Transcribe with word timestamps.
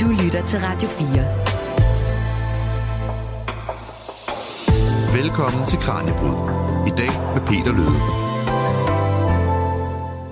Du 0.00 0.06
lytter 0.24 0.46
til 0.46 0.58
Radio 0.58 0.88
4. 0.88 1.06
Velkommen 5.22 5.66
til 5.66 5.78
Kranjebrud. 5.78 6.36
I 6.86 6.90
dag 6.90 7.34
med 7.34 7.40
Peter 7.46 7.72
Løde. 7.72 8.24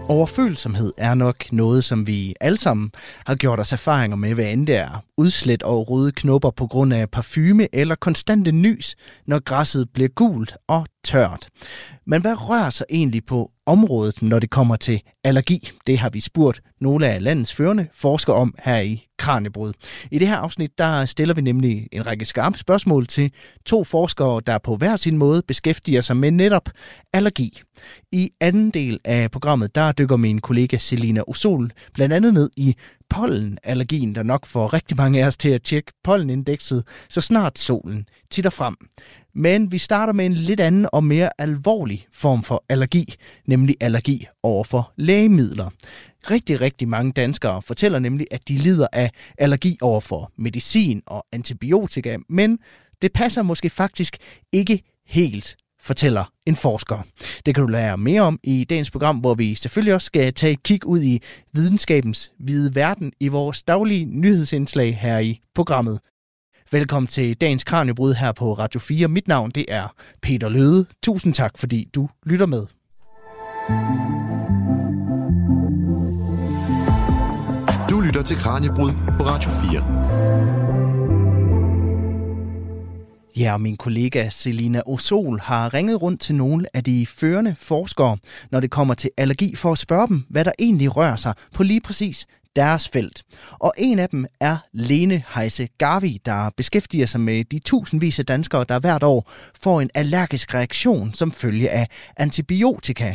Overfølsomhed 0.09 0.93
er 0.99 1.15
nok 1.15 1.53
noget, 1.53 1.85
som 1.85 2.07
vi 2.07 2.35
alle 2.41 2.59
sammen 2.59 2.91
har 3.27 3.35
gjort 3.35 3.61
os 3.61 3.73
erfaringer 3.73 4.17
med, 4.17 4.35
hvad 4.35 4.45
end 4.45 4.67
det 4.67 4.77
er 4.77 5.05
udslet 5.19 5.63
og 5.63 5.91
røde 5.91 6.13
knopper 6.13 6.51
på 6.51 6.67
grund 6.67 6.95
af 6.95 7.11
parfume 7.11 7.75
eller 7.75 7.95
konstante 7.95 8.53
nys, 8.53 8.97
når 9.27 9.45
græsset 9.45 9.89
bliver 9.95 10.09
gult 10.09 10.57
og 10.69 10.87
tørt. 11.05 11.49
Men 12.07 12.21
hvad 12.21 12.51
rører 12.51 12.71
sig 12.71 12.87
egentlig 12.91 13.25
på 13.25 13.51
området, 13.67 14.23
når 14.23 14.39
det 14.39 14.51
kommer 14.51 14.77
til 14.77 15.01
allergi? 15.25 15.71
Det 15.87 15.99
har 15.99 16.11
vi 16.11 16.21
spurgt 16.21 16.63
nogle 16.81 17.07
af 17.09 17.23
landets 17.23 17.55
førende 17.55 17.87
forskere 17.93 18.37
om 18.37 18.55
her 18.59 18.81
i 18.81 19.07
Kranjebrud. 19.19 19.73
I 20.11 20.19
det 20.19 20.29
her 20.29 20.37
afsnit, 20.37 20.79
der 20.79 21.07
stiller 21.07 21.35
vi 21.35 21.41
nemlig 21.41 21.89
en 21.93 22.07
række 22.07 22.25
skarpe 22.25 22.59
spørgsmål 22.59 23.07
til 23.07 23.33
to 23.67 23.85
forskere, 23.85 24.41
der 24.47 24.59
på 24.59 24.77
hver 24.77 24.97
sin 24.97 25.17
måde 25.17 25.43
beskæftiger 25.49 26.01
sig 26.01 26.17
med 26.17 26.31
netop 26.31 26.69
allergi. 27.13 27.61
I 28.13 28.31
anden 28.41 28.71
del 28.71 28.99
af 29.05 29.31
programmet, 29.31 29.75
der 29.75 29.93
dykker 29.93 30.17
min 30.17 30.41
kollega 30.41 30.79
Selina 30.79 31.21
Osol 31.27 31.71
blandt 31.95 32.15
andet 32.15 32.35
ned 32.35 32.51
i 32.57 32.77
pollenallergien, 33.13 34.15
der 34.15 34.23
nok 34.23 34.47
får 34.47 34.73
rigtig 34.73 34.97
mange 34.97 35.23
af 35.23 35.27
os 35.27 35.37
til 35.37 35.49
at 35.49 35.63
tjekke 35.63 35.93
pollenindekset, 36.05 36.85
så 37.09 37.21
snart 37.21 37.59
solen 37.59 38.09
titter 38.31 38.51
frem. 38.51 38.77
Men 39.35 39.73
vi 39.73 39.79
starter 39.79 40.13
med 40.13 40.27
en 40.27 40.35
lidt 40.35 40.61
anden 40.61 40.87
og 40.93 41.05
mere 41.05 41.31
alvorlig 41.39 42.07
form 42.13 42.43
for 42.43 42.65
allergi, 42.69 43.15
nemlig 43.47 43.77
allergi 43.81 44.27
over 44.43 44.65
for 44.65 44.93
lægemidler. 44.97 45.71
Rigtig, 46.31 46.61
rigtig 46.61 46.89
mange 46.89 47.13
danskere 47.13 47.63
fortæller 47.63 47.99
nemlig, 47.99 48.27
at 48.31 48.49
de 48.49 48.57
lider 48.57 48.87
af 48.93 49.11
allergi 49.39 49.79
over 49.81 50.01
for 50.01 50.33
medicin 50.37 51.03
og 51.07 51.27
antibiotika, 51.33 52.17
men 52.29 52.59
det 53.03 53.13
passer 53.13 53.43
måske 53.43 53.71
faktisk 53.71 54.17
ikke 54.53 54.83
helt 55.07 55.57
fortæller 55.83 56.25
en 56.47 56.57
forsker. 56.57 57.07
Det 57.47 57.55
kan 57.55 57.63
du 57.63 57.69
lære 57.69 57.97
mere 57.97 58.23
om 58.23 58.39
i 58.43 58.65
dagens 58.65 58.91
program, 58.91 59.17
hvor 59.17 59.35
vi 59.35 59.55
selvfølgelig 59.55 59.95
også 59.95 60.07
skal 60.07 60.35
tage 60.35 60.53
et 60.53 60.63
kig 60.63 60.87
ud 60.87 61.03
i 61.03 61.23
videnskabens 61.53 62.33
hvide 62.39 62.75
verden 62.75 63.13
i 63.21 63.29
vores 63.29 63.63
daglige 63.63 64.05
nyhedsindslag 64.05 64.99
her 64.99 65.19
i 65.19 65.41
programmet. 65.55 66.01
Velkommen 66.71 67.07
til 67.07 67.35
dagens 67.35 67.65
Kranjebrud 67.65 68.15
her 68.15 68.33
på 68.33 68.53
Radio 68.53 68.81
4. 68.81 69.09
Mit 69.09 69.29
navn 69.29 69.51
det 69.51 69.65
er 69.69 69.95
Peter 70.23 70.49
Løde. 70.49 70.87
Tusind 71.03 71.35
tak, 71.35 71.59
fordi 71.59 71.89
du 71.95 72.09
lytter 72.27 72.47
med. 72.47 72.67
Du 77.91 78.01
lytter 78.01 78.23
til 78.23 78.37
Kranjebrud 78.37 78.91
på 79.19 79.25
Radio 79.25 79.51
4. 79.51 80.62
Ja, 83.37 83.53
og 83.53 83.61
min 83.61 83.77
kollega 83.77 84.29
Selina 84.29 84.83
Osol 84.87 85.41
har 85.41 85.75
ringet 85.75 86.03
rundt 86.03 86.21
til 86.21 86.35
nogle 86.35 86.67
af 86.77 86.85
de 86.85 87.07
førende 87.07 87.55
forskere, 87.59 88.17
når 88.51 88.61
det 88.61 88.71
kommer 88.71 88.95
til 88.95 89.11
allergi, 89.17 89.55
for 89.55 89.73
at 89.73 89.79
spørge 89.79 90.09
dem, 90.09 90.25
hvad 90.29 90.45
der 90.45 90.53
egentlig 90.59 90.97
rører 90.97 91.17
sig 91.17 91.35
på 91.55 91.63
lige 91.63 91.81
præcis 91.81 92.27
deres 92.57 92.89
felt. 92.89 93.23
Og 93.59 93.73
en 93.79 93.99
af 93.99 94.09
dem 94.09 94.27
er 94.41 94.57
Lene 94.73 95.23
Heise 95.35 95.69
Garvi, 95.79 96.21
der 96.27 96.51
beskæftiger 96.57 97.07
sig 97.07 97.21
med 97.21 97.45
de 97.45 97.59
tusindvis 97.59 98.19
af 98.19 98.27
danskere, 98.27 98.65
der 98.69 98.79
hvert 98.79 99.03
år 99.03 99.31
får 99.63 99.81
en 99.81 99.91
allergisk 99.95 100.55
reaktion 100.55 101.15
som 101.15 101.33
følge 101.33 101.71
af 101.71 101.89
antibiotika. 102.17 103.15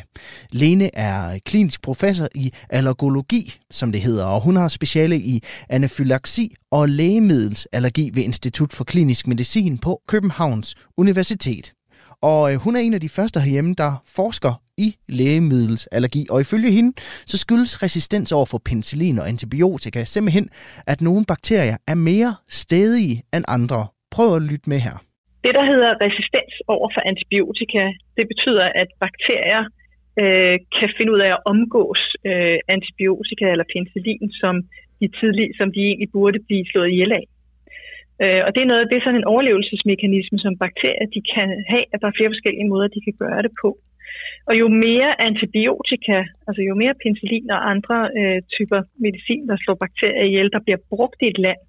Lene 0.51 0.95
er 0.95 1.39
klinisk 1.45 1.81
professor 1.81 2.27
i 2.35 2.53
allergologi, 2.69 3.59
som 3.71 3.91
det 3.91 4.01
hedder, 4.01 4.25
og 4.25 4.41
hun 4.41 4.55
har 4.55 4.67
speciale 4.67 5.19
i 5.19 5.43
anafylaksi 5.69 6.55
og 6.71 6.89
lægemiddelsallergi 6.89 8.11
ved 8.13 8.23
Institut 8.23 8.73
for 8.73 8.83
Klinisk 8.83 9.27
Medicin 9.27 9.77
på 9.77 10.01
Københavns 10.07 10.75
Universitet. 10.97 11.73
Og 12.21 12.53
øh, 12.53 12.59
hun 12.59 12.75
er 12.75 12.79
en 12.79 12.93
af 12.93 13.01
de 13.01 13.09
første 13.09 13.39
herhjemme, 13.39 13.75
der 13.77 14.01
forsker 14.05 14.61
i 14.85 14.87
lægemiddelsallergi. 15.19 16.21
Og 16.31 16.37
ifølge 16.41 16.71
hende, 16.77 16.91
så 17.31 17.37
skyldes 17.37 17.83
resistens 17.83 18.31
over 18.31 18.47
for 18.51 18.59
penicillin 18.69 19.19
og 19.19 19.27
antibiotika 19.33 20.03
simpelthen, 20.03 20.49
at 20.87 21.01
nogle 21.01 21.23
bakterier 21.33 21.77
er 21.91 21.95
mere 21.95 22.31
stedige 22.61 23.15
end 23.35 23.43
andre. 23.57 23.87
Prøv 24.15 24.29
at 24.35 24.41
lytte 24.51 24.69
med 24.73 24.79
her. 24.87 24.95
Det, 25.45 25.53
der 25.59 25.65
hedder 25.71 25.91
resistens 26.05 26.55
over 26.75 26.87
for 26.93 27.01
antibiotika, 27.11 27.83
det 28.17 28.25
betyder, 28.31 28.65
at 28.81 28.89
bakterier 29.05 29.63
øh, 30.21 30.55
kan 30.77 30.89
finde 30.97 31.11
ud 31.15 31.21
af 31.27 31.31
at 31.35 31.43
omgås 31.53 32.01
øh, 32.29 32.57
antibiotika 32.75 33.45
eller 33.53 33.67
penicillin, 33.73 34.29
som 34.41 34.53
de, 34.99 35.07
tidlig, 35.19 35.47
som 35.59 35.67
de 35.75 35.81
egentlig 35.89 36.09
burde 36.17 36.39
blive 36.47 36.65
slået 36.71 36.89
ihjel 36.93 37.11
af. 37.19 37.25
Øh, 38.23 38.41
og 38.45 38.49
det 38.53 38.61
er, 38.61 38.69
noget, 38.71 38.83
det 38.89 38.95
er 38.97 39.05
sådan 39.05 39.21
en 39.21 39.31
overlevelsesmekanisme, 39.33 40.37
som 40.45 40.53
bakterier 40.65 41.07
de 41.15 41.21
kan 41.35 41.49
have, 41.71 41.85
at 41.93 41.99
der 42.01 42.07
er 42.09 42.17
flere 42.17 42.33
forskellige 42.35 42.71
måder, 42.71 42.87
de 42.95 43.01
kan 43.07 43.15
gøre 43.23 43.41
det 43.45 43.53
på. 43.63 43.69
Og 44.49 44.53
jo 44.61 44.67
mere 44.67 45.21
antibiotika, 45.29 46.17
altså 46.47 46.61
jo 46.69 46.75
mere 46.75 46.99
penicillin 47.03 47.51
og 47.55 47.69
andre 47.73 47.97
øh, 48.19 48.39
typer 48.55 48.81
medicin, 49.05 49.47
der 49.49 49.57
slår 49.63 49.77
bakterier 49.85 50.23
ihjel, 50.29 50.49
der 50.55 50.65
bliver 50.65 50.81
brugt 50.89 51.19
i 51.21 51.27
et 51.33 51.39
land, 51.45 51.61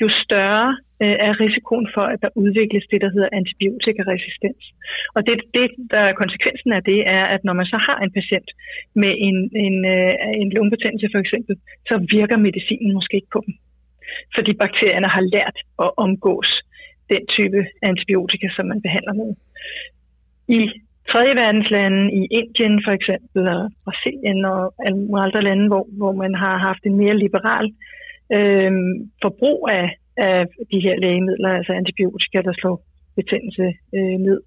jo 0.00 0.08
større 0.24 0.68
øh, 1.02 1.16
er 1.26 1.40
risikoen 1.44 1.88
for, 1.94 2.04
at 2.12 2.18
der 2.24 2.36
udvikles 2.42 2.84
det, 2.90 3.00
der 3.04 3.10
hedder 3.14 3.36
antibiotikaresistens. 3.38 4.62
Og 5.16 5.20
det, 5.26 5.34
det, 5.56 5.66
der 5.94 6.02
er 6.08 6.20
konsekvensen 6.22 6.70
af 6.78 6.82
det, 6.90 7.00
er, 7.16 7.24
at 7.34 7.44
når 7.44 7.54
man 7.60 7.66
så 7.72 7.78
har 7.86 7.98
en 8.00 8.12
patient 8.18 8.50
med 9.02 9.12
en, 9.28 9.36
en, 9.66 9.76
øh, 9.94 10.12
en 10.42 10.48
lungebetændelse 10.56 11.08
for 11.12 11.20
eksempel, 11.24 11.54
så 11.88 11.94
virker 12.16 12.44
medicinen 12.46 12.94
måske 12.98 13.14
ikke 13.16 13.34
på 13.36 13.42
dem. 13.46 13.54
Fordi 14.36 14.52
bakterierne 14.64 15.08
har 15.16 15.24
lært 15.34 15.56
at 15.84 15.90
omgås 16.04 16.50
den 17.12 17.22
type 17.26 17.60
antibiotika, 17.82 18.46
som 18.56 18.66
man 18.66 18.82
behandler 18.82 19.14
med. 19.20 19.30
I 20.48 20.60
tredje 21.10 21.34
verdenslande, 21.42 22.00
i 22.20 22.22
Indien 22.40 22.74
for 22.86 22.92
eksempel, 22.98 23.40
og 23.56 23.62
Brasilien 23.84 24.40
og 24.44 24.60
alle 24.86 25.20
andre 25.26 25.42
lande, 25.48 25.66
hvor, 25.70 25.84
hvor 25.98 26.12
man 26.22 26.34
har 26.34 26.56
haft 26.68 26.82
en 26.84 26.96
mere 27.02 27.16
liberal 27.24 27.66
øh, 28.36 28.72
forbrug 29.22 29.60
af, 29.78 29.86
af 30.16 30.46
de 30.72 30.78
her 30.86 30.96
lægemidler, 31.04 31.50
altså 31.58 31.72
antibiotika, 31.72 32.38
der 32.48 32.54
slår 32.60 32.76
betændelse 33.18 33.66
øh, 33.96 34.16
ned, 34.26 34.40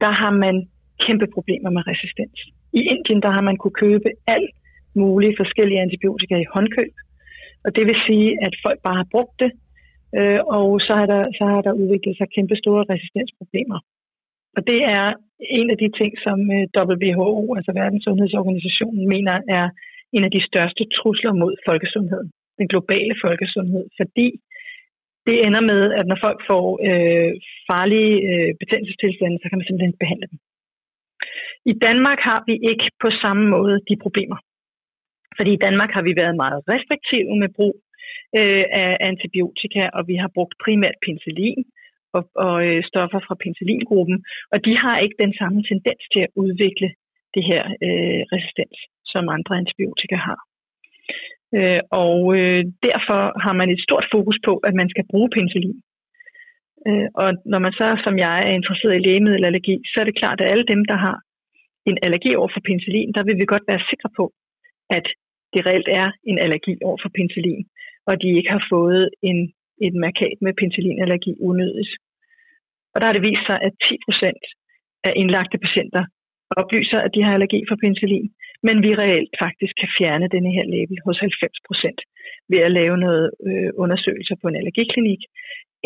der 0.00 0.12
har 0.22 0.32
man 0.44 0.56
kæmpe 1.04 1.26
problemer 1.34 1.70
med 1.70 1.82
resistens. 1.86 2.38
I 2.78 2.80
Indien, 2.92 3.20
der 3.22 3.30
har 3.36 3.42
man 3.48 3.56
kunne 3.56 3.78
købe 3.84 4.08
alt 4.26 4.54
mulige 4.94 5.38
forskellige 5.40 5.80
antibiotika 5.86 6.34
i 6.36 6.50
håndkøb, 6.54 6.94
og 7.64 7.76
det 7.76 7.84
vil 7.86 7.98
sige, 8.06 8.28
at 8.46 8.54
folk 8.66 8.78
bare 8.86 8.96
har 9.02 9.08
brugt 9.14 9.36
det, 9.42 9.50
øh, 10.18 10.40
og 10.56 10.80
så 10.86 10.92
har, 10.98 11.06
der, 11.14 11.22
så 11.38 11.44
har 11.52 11.60
der 11.66 11.72
udviklet 11.82 12.16
sig 12.16 12.26
kæmpe 12.36 12.56
store 12.62 12.84
resistensproblemer. 12.90 13.80
Og 14.56 14.66
det 14.70 14.80
er 14.98 15.06
en 15.40 15.70
af 15.74 15.78
de 15.82 15.90
ting, 16.00 16.12
som 16.26 16.38
øh, 16.56 16.64
WHO, 16.90 17.54
altså 17.58 17.70
Verdenssundhedsorganisationen, 17.80 19.04
mener 19.14 19.34
er 19.58 19.66
en 20.16 20.24
af 20.24 20.30
de 20.36 20.42
største 20.50 20.84
trusler 20.96 21.32
mod 21.42 21.52
folkesundheden, 21.68 22.28
den 22.58 22.68
globale 22.72 23.14
folkesundhed, 23.24 23.84
fordi 24.00 24.28
det 25.26 25.36
ender 25.46 25.62
med, 25.72 25.82
at 25.98 26.06
når 26.10 26.18
folk 26.26 26.40
får 26.50 26.64
øh, 26.88 27.32
farlige 27.68 28.14
øh, 28.30 28.50
betændelsestilstande, 28.60 29.36
så 29.38 29.46
kan 29.48 29.58
man 29.58 29.66
simpelthen 29.66 30.00
behandle 30.02 30.26
dem. 30.32 30.38
I 31.72 31.74
Danmark 31.86 32.20
har 32.28 32.40
vi 32.48 32.54
ikke 32.70 32.86
på 33.04 33.08
samme 33.22 33.44
måde 33.54 33.76
de 33.88 33.96
problemer. 34.04 34.38
Fordi 35.36 35.50
i 35.54 35.62
Danmark 35.66 35.90
har 35.96 36.02
vi 36.08 36.12
været 36.22 36.36
meget 36.44 36.60
restriktive 36.72 37.32
med 37.42 37.50
brug 37.58 37.74
øh, 38.38 38.64
af 38.84 38.90
antibiotika, 39.10 39.82
og 39.96 40.02
vi 40.10 40.16
har 40.22 40.30
brugt 40.36 40.54
primært 40.64 40.96
penicillin 41.04 41.62
og, 42.16 42.22
og 42.46 42.56
øh, 42.68 42.80
stoffer 42.90 43.20
fra 43.26 43.40
penicillingruppen, 43.42 44.18
og 44.52 44.58
de 44.66 44.72
har 44.82 44.96
ikke 45.04 45.22
den 45.24 45.34
samme 45.40 45.60
tendens 45.70 46.02
til 46.12 46.22
at 46.26 46.34
udvikle 46.42 46.88
det 47.34 47.44
her 47.50 47.62
øh, 47.86 48.22
resistens, 48.34 48.78
som 49.12 49.34
andre 49.36 49.54
antibiotika 49.62 50.16
har. 50.28 50.40
Øh, 51.58 51.80
og 52.04 52.16
øh, 52.38 52.62
derfor 52.86 53.20
har 53.44 53.54
man 53.60 53.68
et 53.70 53.84
stort 53.86 54.06
fokus 54.14 54.38
på, 54.46 54.52
at 54.68 54.74
man 54.80 54.88
skal 54.92 55.04
bruge 55.12 55.30
penicillin. 55.36 55.80
Øh, 56.88 57.08
og 57.22 57.28
når 57.52 57.60
man 57.64 57.72
så, 57.80 57.88
som 58.06 58.14
jeg, 58.24 58.36
er 58.46 58.52
interesseret 58.58 58.94
i 58.96 59.04
lægemiddelallergi, 59.06 59.76
så 59.90 59.96
er 60.00 60.06
det 60.06 60.20
klart, 60.20 60.40
at 60.40 60.50
alle 60.52 60.66
dem, 60.72 60.82
der 60.90 60.98
har 61.06 61.16
en 61.90 61.98
allergi 62.06 62.32
over 62.40 62.50
for 62.54 62.62
penicillin, 62.68 63.12
der 63.16 63.22
vil 63.26 63.36
vi 63.40 63.52
godt 63.52 63.68
være 63.70 63.86
sikre 63.90 64.10
på, 64.18 64.24
at 64.96 65.06
det 65.52 65.66
reelt 65.68 65.88
er 66.02 66.08
en 66.30 66.38
allergi 66.44 66.74
over 66.88 66.98
for 67.02 67.10
penicillin, 67.16 67.64
og 68.08 68.14
de 68.22 68.28
ikke 68.38 68.50
har 68.56 68.64
fået 68.74 69.04
en, 69.30 69.38
et 69.86 69.94
markat 70.04 70.38
med 70.44 70.52
penicillinallergi 70.60 71.32
unødigt. 71.48 71.92
Og 72.96 73.00
der 73.00 73.08
har 73.08 73.16
det 73.16 73.26
vist 73.30 73.44
sig, 73.50 73.58
at 73.66 73.74
10 73.88 74.06
procent 74.06 74.42
af 75.08 75.12
indlagte 75.22 75.58
patienter 75.64 76.04
oplyser, 76.62 76.98
at 77.06 77.14
de 77.14 77.24
har 77.24 77.32
allergi 77.36 77.60
for 77.68 77.76
penicillin, 77.82 78.28
men 78.66 78.76
vi 78.86 78.90
reelt 79.02 79.32
faktisk 79.44 79.74
kan 79.80 79.90
fjerne 79.98 80.26
denne 80.34 80.50
her 80.56 80.66
label 80.74 80.96
hos 81.06 81.18
90 81.20 81.58
procent 81.68 82.00
ved 82.52 82.60
at 82.66 82.72
lave 82.78 82.96
noget 83.06 83.26
øh, 83.48 83.70
undersøgelser 83.82 84.36
på 84.40 84.46
en 84.48 84.56
allergiklinik, 84.60 85.22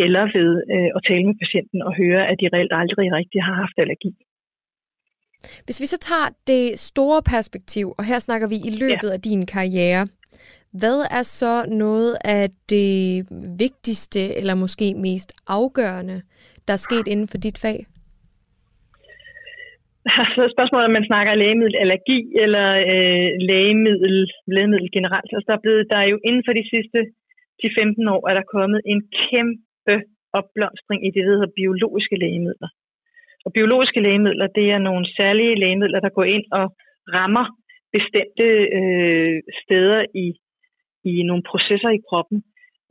eller 0.04 0.24
ved 0.38 0.50
øh, 0.74 0.90
at 0.96 1.00
tale 1.08 1.24
med 1.28 1.36
patienten 1.42 1.80
og 1.88 1.92
høre, 2.02 2.22
at 2.30 2.36
de 2.40 2.46
reelt 2.54 2.74
aldrig 2.82 3.06
rigtig 3.18 3.40
har 3.48 3.56
haft 3.62 3.76
allergi. 3.82 4.12
Hvis 5.66 5.80
vi 5.82 5.86
så 5.86 5.98
tager 6.08 6.28
det 6.46 6.78
store 6.78 7.22
perspektiv, 7.34 7.86
og 7.98 8.04
her 8.04 8.18
snakker 8.18 8.48
vi 8.48 8.58
i 8.70 8.72
løbet 8.82 9.10
ja. 9.10 9.16
af 9.16 9.20
din 9.20 9.42
karriere, 9.56 10.04
Hvad 10.80 10.98
er 11.18 11.22
så 11.22 11.54
noget 11.84 12.16
af 12.24 12.44
det 12.68 13.26
vigtigste, 13.58 14.22
eller 14.38 14.54
måske 14.54 14.94
mest 14.94 15.30
afgørende, 15.46 16.22
der 16.66 16.72
er 16.74 16.84
sket 16.88 17.06
inden 17.12 17.28
for 17.28 17.38
dit 17.46 17.58
fag? 17.64 17.78
Så 20.34 20.42
spørgsmålet 20.54 20.88
om 20.88 20.96
man 20.98 21.08
snakker 21.10 21.40
lægemiddelallergi 21.42 22.20
eller 22.44 22.66
øh, 22.92 23.28
lægemiddel, 23.50 24.16
lægemiddel 24.54 24.90
generelt. 24.96 25.30
Altså 25.34 25.46
der, 25.50 25.56
er 25.56 25.64
blevet, 25.64 25.82
der 25.92 25.98
er 26.04 26.08
jo 26.12 26.18
inden 26.28 26.42
for 26.46 26.54
de 26.60 26.64
sidste 26.74 26.98
10-15 27.62 28.14
år, 28.14 28.22
er 28.30 28.34
der 28.38 28.52
kommet 28.56 28.80
en 28.92 29.00
kæmpe 29.22 29.94
opblomstring 30.38 31.00
i 31.06 31.10
det, 31.14 31.22
der 31.24 31.32
hedder 31.34 31.58
biologiske 31.60 32.16
lægemidler. 32.22 32.70
Og 33.44 33.50
biologiske 33.58 34.00
lægemidler, 34.06 34.46
det 34.58 34.66
er 34.74 34.86
nogle 34.88 35.04
særlige 35.18 35.54
lægemidler, 35.62 36.00
der 36.00 36.16
går 36.18 36.26
ind 36.36 36.46
og 36.60 36.66
rammer 37.16 37.46
bestemte 37.96 38.48
øh, 38.78 39.36
steder 39.62 40.02
i, 40.24 40.26
i 41.10 41.14
nogle 41.22 41.44
processer 41.50 41.90
i 41.98 42.04
kroppen, 42.08 42.38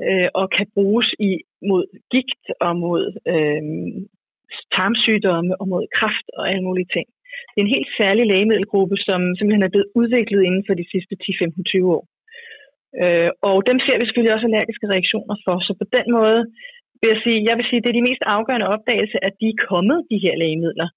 øh, 0.06 0.30
og 0.40 0.46
kan 0.58 0.68
bruges 0.74 1.10
i, 1.20 1.32
mod 1.70 1.84
gigt 2.14 2.46
og 2.66 2.74
mod 2.86 3.04
øh, 3.34 3.64
tarmsygdomme 4.76 5.52
og 5.62 5.66
mod 5.74 5.84
kræft 5.98 6.28
og 6.38 6.44
alle 6.50 6.64
mulige 6.68 6.92
ting. 6.96 7.08
Det 7.52 7.58
er 7.58 7.66
en 7.66 7.76
helt 7.78 7.92
særlig 8.02 8.24
lægemiddelgruppe, 8.34 8.96
som 9.08 9.20
simpelthen 9.38 9.66
er 9.66 9.74
blevet 9.74 9.94
udviklet 10.00 10.42
inden 10.48 10.64
for 10.68 10.74
de 10.82 10.90
sidste 10.94 11.14
10-15-20 11.24 11.96
år. 11.96 12.04
Øh, 13.02 13.30
og 13.50 13.58
dem 13.70 13.78
ser 13.86 13.98
vi 13.98 14.06
selvfølgelig 14.06 14.36
også 14.36 14.48
allergiske 14.50 14.92
reaktioner 14.94 15.36
for. 15.46 15.56
Så 15.68 15.72
på 15.82 15.86
den 15.98 16.08
måde 16.18 16.40
vil 17.00 17.12
jeg 17.14 17.22
sige, 17.26 17.48
jeg 17.50 17.56
vil 17.58 17.68
sige, 17.68 17.82
det 17.82 17.90
er 17.92 18.00
de 18.00 18.10
mest 18.10 18.24
afgørende 18.36 18.72
opdagelse, 18.76 19.18
at 19.28 19.34
de 19.42 19.48
er 19.52 19.62
kommet, 19.72 19.98
de 20.12 20.22
her 20.24 20.36
lægemidler. 20.42 20.90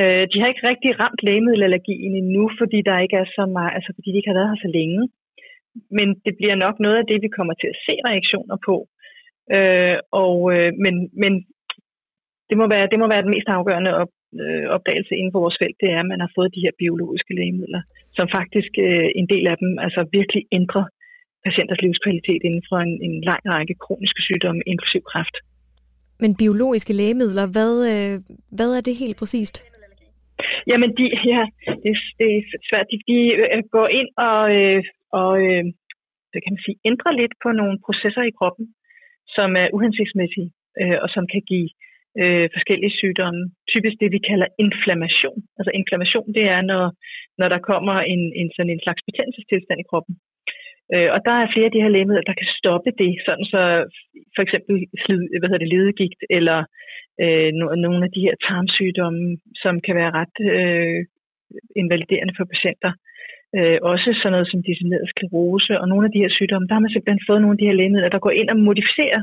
Øh, 0.00 0.22
de 0.30 0.36
har 0.40 0.48
ikke 0.48 0.68
rigtig 0.70 0.90
ramt 1.02 1.20
lægemiddelallergien 1.28 2.12
endnu, 2.22 2.44
fordi 2.60 2.78
der 2.88 3.04
ikke 3.04 3.16
er 3.22 3.28
så 3.38 3.44
meget, 3.56 3.72
altså 3.76 3.90
fordi 3.96 4.08
de 4.10 4.18
ikke 4.18 4.30
har 4.30 4.38
været 4.40 4.52
her 4.52 4.64
så 4.66 4.70
længe. 4.78 5.02
Men 5.96 6.08
det 6.24 6.34
bliver 6.38 6.56
nok 6.64 6.76
noget 6.84 6.98
af 7.00 7.06
det, 7.10 7.18
vi 7.24 7.36
kommer 7.36 7.54
til 7.58 7.68
at 7.72 7.80
se 7.86 7.94
reaktioner 8.08 8.58
på. 8.68 8.76
Øh, 9.56 9.96
og, 10.24 10.36
øh, 10.54 10.70
men, 10.84 10.94
men 11.22 11.32
det 12.48 12.56
må, 12.60 12.64
være, 12.74 12.86
det 12.92 12.98
må 13.02 13.06
være 13.12 13.24
den 13.26 13.34
mest 13.34 13.48
afgørende 13.58 13.92
op, 14.02 14.12
øh, 14.42 14.66
opdagelse 14.76 15.14
inden 15.16 15.32
for 15.34 15.40
vores 15.44 15.58
felt, 15.60 15.76
det 15.82 15.88
er, 15.94 16.00
at 16.00 16.10
man 16.12 16.20
har 16.24 16.30
fået 16.36 16.54
de 16.56 16.64
her 16.64 16.74
biologiske 16.82 17.32
lægemidler, 17.38 17.82
som 18.16 18.26
faktisk 18.38 18.72
øh, 18.86 19.08
en 19.20 19.26
del 19.32 19.44
af 19.52 19.56
dem 19.62 19.70
altså 19.86 20.00
virkelig 20.18 20.42
ændrer 20.58 20.84
patienters 21.46 21.80
livskvalitet 21.86 22.42
inden 22.48 22.64
for 22.68 22.78
en, 22.86 22.94
en 23.06 23.14
lang 23.30 23.42
række 23.54 23.74
kroniske 23.84 24.22
sygdomme, 24.28 24.62
inklusiv 24.72 25.02
kræft. 25.12 25.36
Men 26.22 26.30
biologiske 26.42 26.92
lægemidler, 27.00 27.46
hvad, 27.54 27.72
øh, 27.92 28.14
hvad 28.56 28.70
er 28.76 28.82
det 28.88 28.94
helt 29.02 29.16
præcist? 29.22 29.56
Jamen, 30.70 30.90
de, 30.98 31.04
ja, 31.34 31.42
det, 31.82 31.92
det 32.18 32.28
er 32.36 32.42
svært. 32.68 32.86
De, 32.90 32.96
de 33.10 33.18
øh, 33.42 33.62
går 33.76 33.88
ind 34.00 34.10
og, 34.30 34.42
øh, 34.58 34.80
og 35.20 35.32
øh, 35.46 35.64
hvad 36.30 36.40
kan 36.42 36.52
man 36.54 36.64
sige, 36.66 36.78
ændrer 36.90 37.12
lidt 37.20 37.34
på 37.42 37.48
nogle 37.60 37.76
processer 37.86 38.24
i 38.30 38.36
kroppen, 38.38 38.64
som 39.36 39.50
er 39.62 39.72
uhensigtsmæssige, 39.76 40.50
øh, 40.80 40.98
og 41.04 41.08
som 41.14 41.24
kan 41.32 41.42
give 41.50 41.68
øh, 42.20 42.46
forskellige 42.56 42.96
sygdomme. 43.00 43.42
Typisk 43.72 43.96
det, 44.02 44.10
vi 44.16 44.20
kalder 44.30 44.48
inflammation. 44.64 45.38
Altså 45.58 45.70
inflammation, 45.80 46.26
det 46.36 46.44
er, 46.56 46.60
når, 46.70 46.84
når 47.40 47.48
der 47.54 47.66
kommer 47.70 47.96
en, 48.12 48.22
en, 48.40 48.48
sådan 48.56 48.72
en 48.74 48.84
slags 48.84 49.02
betændelsestilstand 49.08 49.78
i 49.80 49.88
kroppen. 49.90 50.14
Øh, 50.94 51.08
og 51.14 51.20
der 51.26 51.34
er 51.38 51.52
flere 51.52 51.68
af 51.68 51.74
de 51.74 51.82
her 51.84 51.94
lægemidler, 51.94 52.28
der 52.30 52.40
kan 52.40 52.48
stoppe 52.58 52.90
det, 53.02 53.12
sådan 53.26 53.46
så 53.54 53.62
for 54.34 54.42
eksempel 54.46 54.74
slid, 55.02 55.20
hvad 55.38 55.48
hedder 55.48 55.64
det, 55.64 55.74
ledegigt 55.74 56.20
eller 56.36 56.58
øh, 57.24 57.50
nogle 57.84 58.00
af 58.06 58.12
de 58.16 58.24
her 58.26 58.36
tarmsygdomme, 58.46 59.24
som 59.62 59.74
kan 59.86 59.94
være 60.00 60.16
ret 60.20 60.36
øh, 60.56 60.98
invaliderende 61.82 62.34
for 62.36 62.46
patienter. 62.54 62.92
Øh, 63.56 63.78
også 63.92 64.08
sådan 64.10 64.32
noget 64.34 64.50
som 64.50 64.60
dissemineret 64.68 65.10
sklerose 65.12 65.74
og 65.80 65.86
nogle 65.88 66.04
af 66.06 66.12
de 66.12 66.22
her 66.22 66.32
sygdomme, 66.38 66.66
der 66.66 66.74
har 66.74 66.84
man 66.84 66.94
simpelthen 66.94 67.28
fået 67.28 67.40
nogle 67.42 67.56
af 67.56 67.60
de 67.60 67.68
her 67.68 67.78
lægemidler, 67.80 68.14
der 68.14 68.24
går 68.26 68.34
ind 68.40 68.48
og 68.52 68.58
modificerer 68.68 69.20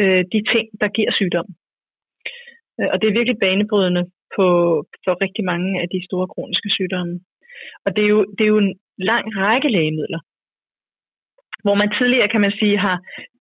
øh, 0.00 0.22
de 0.34 0.40
ting, 0.52 0.66
der 0.82 0.88
giver 0.96 1.12
sygdom. 1.18 1.48
Øh, 2.78 2.88
og 2.92 2.96
det 2.98 3.06
er 3.06 3.18
virkelig 3.18 3.38
banebrydende 3.44 4.04
på, 4.36 4.46
for 5.04 5.12
rigtig 5.24 5.44
mange 5.52 5.70
af 5.82 5.88
de 5.94 6.00
store 6.08 6.26
kroniske 6.32 6.70
sygdomme. 6.76 7.14
Og 7.84 7.90
det 7.94 8.02
er 8.04 8.10
jo, 8.14 8.20
det 8.36 8.44
er 8.44 8.52
jo 8.54 8.60
en 8.66 8.74
lang 9.10 9.24
række 9.42 9.68
lægemidler, 9.76 10.20
hvor 11.64 11.76
man 11.80 11.90
tidligere, 11.98 12.32
kan 12.32 12.44
man 12.46 12.54
sige, 12.60 12.76
har 12.86 12.96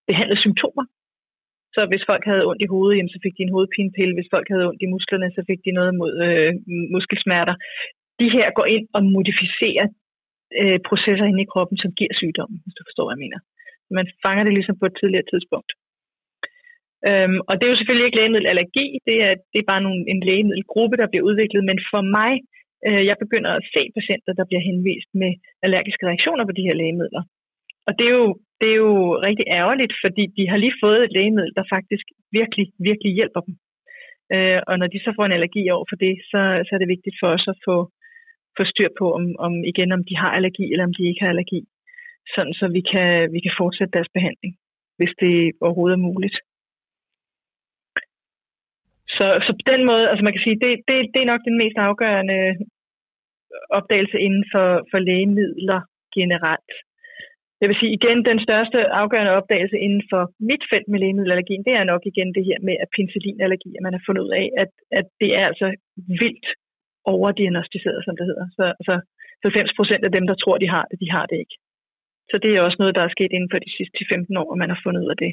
behandlet 0.10 0.40
symptomer. 0.46 0.86
Så 1.76 1.82
hvis 1.90 2.08
folk 2.10 2.24
havde 2.30 2.48
ondt 2.50 2.62
i 2.66 2.72
hovedet, 2.74 2.98
jamen, 2.98 3.14
så 3.16 3.20
fik 3.24 3.36
de 3.38 3.44
en 3.46 3.56
hovedpinepille. 3.56 4.14
Hvis 4.18 4.32
folk 4.36 4.48
havde 4.54 4.68
ondt 4.70 4.86
i 4.86 4.92
musklerne, 4.94 5.28
så 5.36 5.42
fik 5.50 5.60
de 5.66 5.78
noget 5.80 5.94
mod 6.02 6.14
øh, 6.28 6.52
muskelsmerter. 6.96 7.56
De 8.22 8.28
her 8.36 8.48
går 8.58 8.68
ind 8.76 8.86
og 8.98 9.02
modificerer 9.16 9.88
øh, 10.60 10.80
processer 10.90 11.26
inde 11.28 11.44
i 11.44 11.52
kroppen, 11.54 11.78
som 11.84 11.92
giver 12.00 12.14
sygdommen, 12.22 12.58
hvis 12.64 12.78
du 12.78 12.84
forstår, 12.88 13.06
hvad 13.06 13.16
jeg 13.16 13.26
mener. 13.26 13.40
Man 14.00 14.08
fanger 14.24 14.44
det 14.46 14.54
ligesom 14.56 14.78
på 14.80 14.86
et 14.90 14.98
tidligere 15.00 15.30
tidspunkt. 15.32 15.72
Øhm, 17.10 17.40
og 17.48 17.54
det 17.56 17.66
er 17.66 17.74
jo 17.74 17.80
selvfølgelig 17.80 18.08
ikke 18.08 18.20
lægemiddelallergi, 18.20 18.86
det 19.08 19.18
er, 19.28 19.34
det 19.52 19.60
er 19.60 19.72
bare 19.72 19.86
nogle, 19.86 20.02
en 20.14 20.22
lægemiddelgruppe, 20.30 20.96
der 21.02 21.08
bliver 21.12 21.28
udviklet, 21.30 21.62
men 21.70 21.78
for 21.92 22.02
mig, 22.18 22.34
øh, 22.88 23.04
jeg 23.10 23.16
begynder 23.24 23.52
at 23.56 23.68
se 23.76 23.82
patienter, 23.98 24.32
der 24.40 24.46
bliver 24.50 24.64
henvist 24.70 25.10
med 25.22 25.32
allergiske 25.66 26.08
reaktioner 26.10 26.46
på 26.46 26.54
de 26.58 26.66
her 26.68 26.76
lægemidler. 26.82 27.24
Og 27.88 27.92
det 27.98 28.06
er 28.10 28.16
jo, 28.22 28.28
det 28.62 28.68
er 28.74 28.80
jo 28.86 28.94
rigtig 29.28 29.48
ærgerligt, 29.60 29.94
fordi 30.04 30.24
de 30.38 30.44
har 30.52 30.58
lige 30.64 30.80
fået 30.84 31.02
et 31.04 31.16
lægemiddel, 31.18 31.54
der 31.58 31.72
faktisk 31.76 32.06
virkelig, 32.38 32.66
virkelig 32.90 33.12
hjælper 33.20 33.42
dem. 33.48 33.54
Øh, 34.34 34.60
og 34.70 34.74
når 34.80 34.88
de 34.94 35.00
så 35.06 35.12
får 35.16 35.26
en 35.26 35.38
allergi 35.38 35.64
over 35.76 35.86
for 35.90 35.98
det, 36.06 36.14
så, 36.32 36.40
så 36.66 36.72
er 36.76 36.80
det 36.82 36.94
vigtigt 36.96 37.18
for 37.22 37.30
os 37.36 37.46
at 37.54 37.58
få, 37.68 37.76
få 38.58 38.64
styr 38.72 38.90
på, 39.00 39.06
om, 39.18 39.24
om, 39.46 39.54
igen, 39.72 39.92
om 39.98 40.04
de 40.10 40.16
har 40.22 40.32
allergi, 40.38 40.66
eller 40.72 40.86
om 40.90 40.96
de 40.98 41.04
ikke 41.10 41.22
har 41.24 41.32
allergi. 41.34 41.62
Sådan 42.34 42.54
så 42.60 42.66
vi 42.78 42.82
kan, 42.92 43.10
vi 43.36 43.40
kan 43.46 43.54
fortsætte 43.62 43.96
deres 43.98 44.14
behandling, 44.18 44.54
hvis 44.98 45.14
det 45.24 45.36
overhovedet 45.66 45.98
er 45.98 46.08
muligt. 46.10 46.38
Så, 49.18 49.26
så 49.46 49.52
på 49.60 49.64
den 49.72 49.82
måde, 49.90 50.06
altså 50.12 50.24
man 50.24 50.34
kan 50.36 50.46
sige, 50.46 50.62
det, 50.64 50.72
det, 50.88 50.98
det 51.14 51.20
er 51.22 51.32
nok 51.34 51.44
den 51.50 51.58
mest 51.62 51.78
afgørende 51.90 52.40
opdagelse 53.80 54.18
inden 54.28 54.46
for, 54.54 54.68
for 54.92 55.00
lægemidler 55.10 55.82
generelt. 56.18 56.74
Jeg 57.62 57.68
vil 57.70 57.80
sige 57.80 57.98
igen, 58.00 58.20
den 58.32 58.40
største 58.48 58.80
afgørende 59.02 59.38
opdagelse 59.40 59.78
inden 59.86 60.04
for 60.12 60.22
mit 60.50 60.64
felt 60.72 60.88
med 60.90 61.00
lægemiddelallergien, 61.00 61.64
det 61.68 61.74
er 61.76 61.84
nok 61.92 62.04
igen 62.12 62.30
det 62.38 62.44
her 62.50 62.60
med 62.68 62.76
at 62.84 62.92
penicillinallergi, 62.96 63.70
at 63.78 63.84
man 63.86 63.94
har 63.96 64.04
fundet 64.06 64.24
ud 64.26 64.34
af, 64.42 64.48
at, 64.64 64.72
at 65.00 65.08
det 65.22 65.30
er 65.40 65.46
altså 65.52 65.68
vildt 66.22 66.48
overdiagnostiseret, 67.14 68.00
som 68.06 68.16
det 68.20 68.26
hedder. 68.30 68.46
Så 68.58 68.64
altså, 68.80 68.96
90 69.44 69.78
procent 69.80 70.04
af 70.08 70.12
dem, 70.18 70.26
der 70.30 70.36
tror, 70.44 70.58
de 70.64 70.70
har 70.76 70.86
det, 70.90 70.98
de 71.04 71.10
har 71.16 71.26
det 71.32 71.38
ikke. 71.44 71.56
Så 72.32 72.36
det 72.44 72.52
er 72.52 72.62
også 72.68 72.80
noget, 72.80 72.96
der 72.98 73.04
er 73.04 73.16
sket 73.16 73.32
inden 73.36 73.52
for 73.52 73.60
de 73.66 73.72
sidste 73.78 74.00
15 74.14 74.38
år, 74.42 74.50
at 74.54 74.60
man 74.62 74.70
har 74.74 74.80
fundet 74.84 75.04
ud 75.06 75.12
af 75.16 75.20
det. 75.26 75.32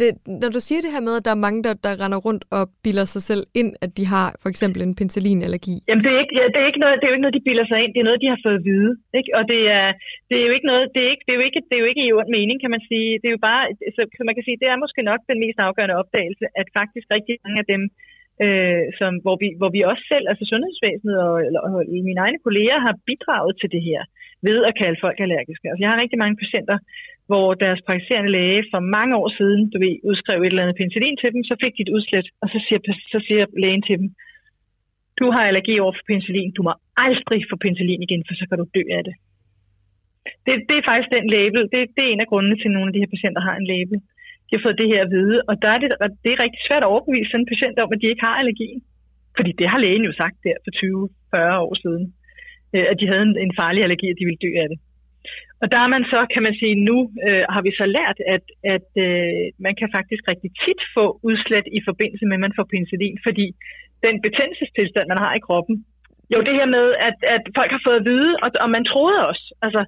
Det, 0.00 0.10
når 0.42 0.50
du 0.56 0.60
siger 0.66 0.80
det 0.82 0.94
her 0.94 1.06
med, 1.08 1.14
at 1.18 1.24
der 1.26 1.34
er 1.34 1.44
mange, 1.46 1.60
der, 1.66 1.74
der 1.86 1.92
render 2.02 2.20
rundt 2.26 2.42
og 2.56 2.62
bilder 2.84 3.06
sig 3.14 3.22
selv 3.30 3.42
ind, 3.60 3.70
at 3.84 3.90
de 3.98 4.04
har 4.14 4.28
for 4.42 4.48
eksempel 4.52 4.80
en 4.82 4.94
penicillinallergi. 4.98 5.74
Jamen 5.88 6.02
det 6.04 6.10
er, 6.14 6.20
ikke, 6.24 6.34
ja, 6.38 6.44
det, 6.52 6.58
er 6.60 6.68
ikke 6.70 6.82
noget, 6.84 6.96
det 6.98 7.04
er 7.04 7.10
jo 7.12 7.16
ikke 7.16 7.26
noget, 7.26 7.38
de 7.38 7.46
bilder 7.48 7.66
sig 7.68 7.78
ind. 7.82 7.92
Det 7.94 8.00
er 8.00 8.08
noget, 8.10 8.24
de 8.24 8.32
har 8.32 8.40
fået 8.44 8.58
at 8.60 8.66
vide. 8.70 8.92
Ikke? 9.18 9.30
Og 9.38 9.42
det 9.52 9.62
er, 9.78 9.86
det 10.28 10.36
er 10.38 10.44
jo 10.48 10.52
ikke 10.56 10.68
noget, 10.70 10.84
det 10.94 11.00
er, 11.04 11.10
ikke, 11.14 11.24
det, 11.26 11.32
er 11.32 11.38
jo 11.40 11.46
ikke, 11.48 11.60
det 11.68 11.74
er 11.76 11.82
jo 11.84 11.90
ikke 11.90 12.04
i 12.06 12.14
ond 12.20 12.30
mening, 12.38 12.56
kan 12.62 12.72
man 12.74 12.82
sige. 12.90 13.10
Det 13.20 13.28
er 13.28 13.34
jo 13.36 13.44
bare, 13.50 13.62
så, 13.96 14.00
så 14.16 14.22
man 14.28 14.36
kan 14.36 14.46
sige, 14.46 14.60
det 14.62 14.68
er 14.68 14.82
måske 14.84 15.00
nok 15.10 15.20
den 15.30 15.38
mest 15.44 15.58
afgørende 15.66 16.00
opdagelse, 16.02 16.44
at 16.60 16.66
faktisk 16.80 17.06
rigtig 17.16 17.34
mange 17.44 17.58
af 17.62 17.68
dem, 17.72 17.82
øh, 18.44 18.84
som, 18.98 19.12
hvor, 19.24 19.36
vi, 19.42 19.48
hvor 19.60 19.70
vi 19.76 19.80
også 19.90 20.04
selv, 20.12 20.26
altså 20.30 20.44
sundhedsvæsenet 20.52 21.16
og, 21.26 21.34
eller, 21.46 21.60
og 21.66 21.72
mine 22.08 22.22
egne 22.26 22.40
kolleger, 22.46 22.84
har 22.86 22.94
bidraget 23.08 23.54
til 23.60 23.70
det 23.74 23.82
her 23.88 24.00
ved 24.48 24.58
at 24.68 24.76
kalde 24.80 25.02
folk 25.04 25.18
allergiske. 25.24 25.68
Altså, 25.68 25.82
jeg 25.82 25.90
har 25.90 26.02
rigtig 26.02 26.18
mange 26.22 26.40
patienter, 26.42 26.78
hvor 27.30 27.46
deres 27.64 27.80
praktiserende 27.86 28.34
læge 28.38 28.62
for 28.72 28.80
mange 28.96 29.14
år 29.20 29.28
siden, 29.38 29.60
du 29.72 29.76
ved, 29.84 29.94
udskrev 30.10 30.38
et 30.40 30.46
eller 30.46 30.64
andet 30.64 30.78
penicillin 30.80 31.16
til 31.18 31.32
dem, 31.34 31.42
så 31.50 31.54
fik 31.62 31.74
de 31.76 31.84
et 31.86 31.94
udslæt, 31.96 32.28
og 32.42 32.46
så 32.52 32.58
siger, 32.66 32.80
så 33.12 33.18
siger 33.26 33.44
lægen 33.64 33.82
til 33.88 33.96
dem, 34.00 34.08
du 35.20 35.26
har 35.34 35.44
allergi 35.50 35.74
over 35.84 35.94
for 35.96 36.04
penicillin, 36.10 36.56
du 36.58 36.62
må 36.66 36.72
aldrig 37.06 37.40
få 37.50 37.56
penicillin 37.64 38.02
igen, 38.06 38.22
for 38.26 38.34
så 38.40 38.44
kan 38.48 38.58
du 38.60 38.66
dø 38.76 38.84
af 38.98 39.02
det. 39.08 39.14
Det, 40.46 40.54
det 40.68 40.76
er 40.76 40.88
faktisk 40.90 41.10
den 41.16 41.26
label, 41.36 41.62
det, 41.72 41.80
det 41.94 42.02
er 42.04 42.12
en 42.12 42.24
af 42.24 42.30
grundene 42.30 42.56
til, 42.56 42.68
at 42.70 42.76
nogle 42.76 42.88
af 42.90 42.94
de 42.94 43.02
her 43.02 43.14
patienter 43.14 43.42
har 43.48 43.56
en 43.56 43.70
label. 43.74 43.98
De 44.48 44.56
har 44.56 44.64
fået 44.66 44.80
det 44.82 44.92
her 44.92 45.00
at 45.04 45.12
vide, 45.16 45.36
og 45.48 45.54
der 45.62 45.70
er 45.74 45.78
det, 45.82 45.88
det 46.24 46.30
er 46.32 46.42
rigtig 46.44 46.62
svært 46.68 46.84
at 46.84 46.92
overbevise 46.92 47.30
sådan 47.30 47.44
en 47.44 47.52
patient 47.52 47.76
om, 47.82 47.92
at 47.94 48.00
de 48.00 48.10
ikke 48.12 48.26
har 48.28 48.36
allergien. 48.40 48.80
Fordi 49.36 49.50
det 49.60 49.66
har 49.72 49.78
lægen 49.84 50.04
jo 50.08 50.12
sagt 50.20 50.36
der 50.46 50.56
for 50.64 50.72
20-40 50.80 51.66
år 51.66 51.74
siden, 51.84 52.04
øh, 52.74 52.86
at 52.90 52.96
de 53.00 53.06
havde 53.10 53.24
en, 53.28 53.36
en 53.44 53.52
farlig 53.60 53.80
allergi, 53.82 54.06
og 54.10 54.18
de 54.18 54.26
ville 54.28 54.44
dø 54.46 54.52
af 54.62 54.68
det. 54.72 54.78
Og 55.62 55.66
der 55.72 55.80
er 55.84 55.90
man 55.94 56.04
så, 56.12 56.20
kan 56.34 56.42
man 56.46 56.54
sige, 56.60 56.74
nu 56.88 56.96
øh, 57.26 57.44
har 57.54 57.62
vi 57.66 57.72
så 57.80 57.86
lært, 57.96 58.18
at, 58.34 58.44
at 58.74 58.88
øh, 59.04 59.44
man 59.66 59.74
kan 59.80 59.88
faktisk 59.96 60.22
rigtig 60.32 60.50
tit 60.64 60.80
få 60.96 61.04
udslæt 61.28 61.66
i 61.78 61.80
forbindelse 61.88 62.24
med, 62.26 62.36
at 62.38 62.44
man 62.46 62.56
får 62.56 62.66
penicillin, 62.72 63.18
fordi 63.26 63.46
den 64.06 64.16
betændelsestilstand, 64.26 65.06
man 65.08 65.22
har 65.24 65.32
i 65.34 65.44
kroppen, 65.46 65.76
jo 66.34 66.38
det 66.46 66.54
her 66.58 66.68
med, 66.76 66.86
at, 67.08 67.18
at 67.34 67.42
folk 67.58 67.70
har 67.76 67.82
fået 67.86 68.00
at 68.00 68.08
vide, 68.12 68.32
og, 68.44 68.48
og 68.64 68.68
man 68.76 68.84
troede 68.92 69.20
også, 69.30 69.44
altså 69.66 69.82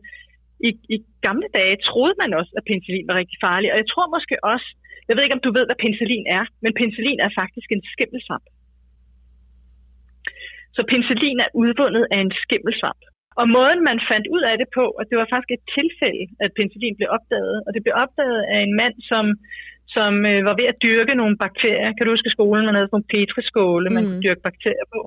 i, 0.69 0.71
i 0.95 0.97
gamle 1.27 1.49
dage 1.59 1.77
troede 1.89 2.17
man 2.23 2.31
også, 2.41 2.53
at 2.59 2.67
penicillin 2.69 3.09
var 3.11 3.21
rigtig 3.21 3.39
farlig, 3.47 3.69
og 3.73 3.79
jeg 3.83 3.89
tror 3.93 4.15
måske 4.17 4.37
også, 4.53 4.69
jeg 5.09 5.15
ved 5.15 5.25
ikke, 5.25 5.39
om 5.39 5.45
du 5.47 5.53
ved, 5.57 5.65
hvad 5.67 5.83
penicillin 5.85 6.27
er, 6.39 6.45
men 6.63 6.73
penicillin 6.79 7.21
er 7.27 7.31
faktisk 7.41 7.69
en 7.73 7.83
skimmelsvamp. 7.95 8.47
Så 10.77 10.81
penicillin 10.91 11.39
er 11.45 11.51
udvundet 11.63 12.05
af 12.15 12.19
en 12.25 12.33
skimmelsvamp. 12.45 13.03
Og 13.41 13.47
måden, 13.57 13.81
man 13.91 13.99
fandt 14.11 14.27
ud 14.35 14.43
af 14.51 14.55
det 14.61 14.69
på, 14.79 14.85
at 15.01 15.07
det 15.11 15.17
var 15.21 15.29
faktisk 15.33 15.53
et 15.57 15.65
tilfælde, 15.79 16.25
at 16.45 16.51
penicillin 16.57 16.99
blev 16.99 17.09
opdaget. 17.17 17.57
Og 17.67 17.71
det 17.75 17.81
blev 17.85 17.95
opdaget 18.05 18.41
af 18.55 18.59
en 18.67 18.73
mand, 18.81 18.97
som, 19.11 19.25
som 19.97 20.13
øh, 20.31 20.41
var 20.49 20.55
ved 20.61 20.67
at 20.73 20.81
dyrke 20.87 21.15
nogle 21.21 21.37
bakterier. 21.45 21.91
Kan 21.93 22.05
du 22.05 22.15
huske 22.15 22.37
skolen, 22.37 22.65
man 22.67 22.77
havde 22.77 22.89
sådan 22.89 22.97
nogle 22.99 23.13
petriskåle, 23.15 23.89
man 23.97 24.05
mm. 24.05 24.09
kunne 24.09 24.25
dyrke 24.27 24.47
bakterier 24.49 24.87
på. 24.95 25.01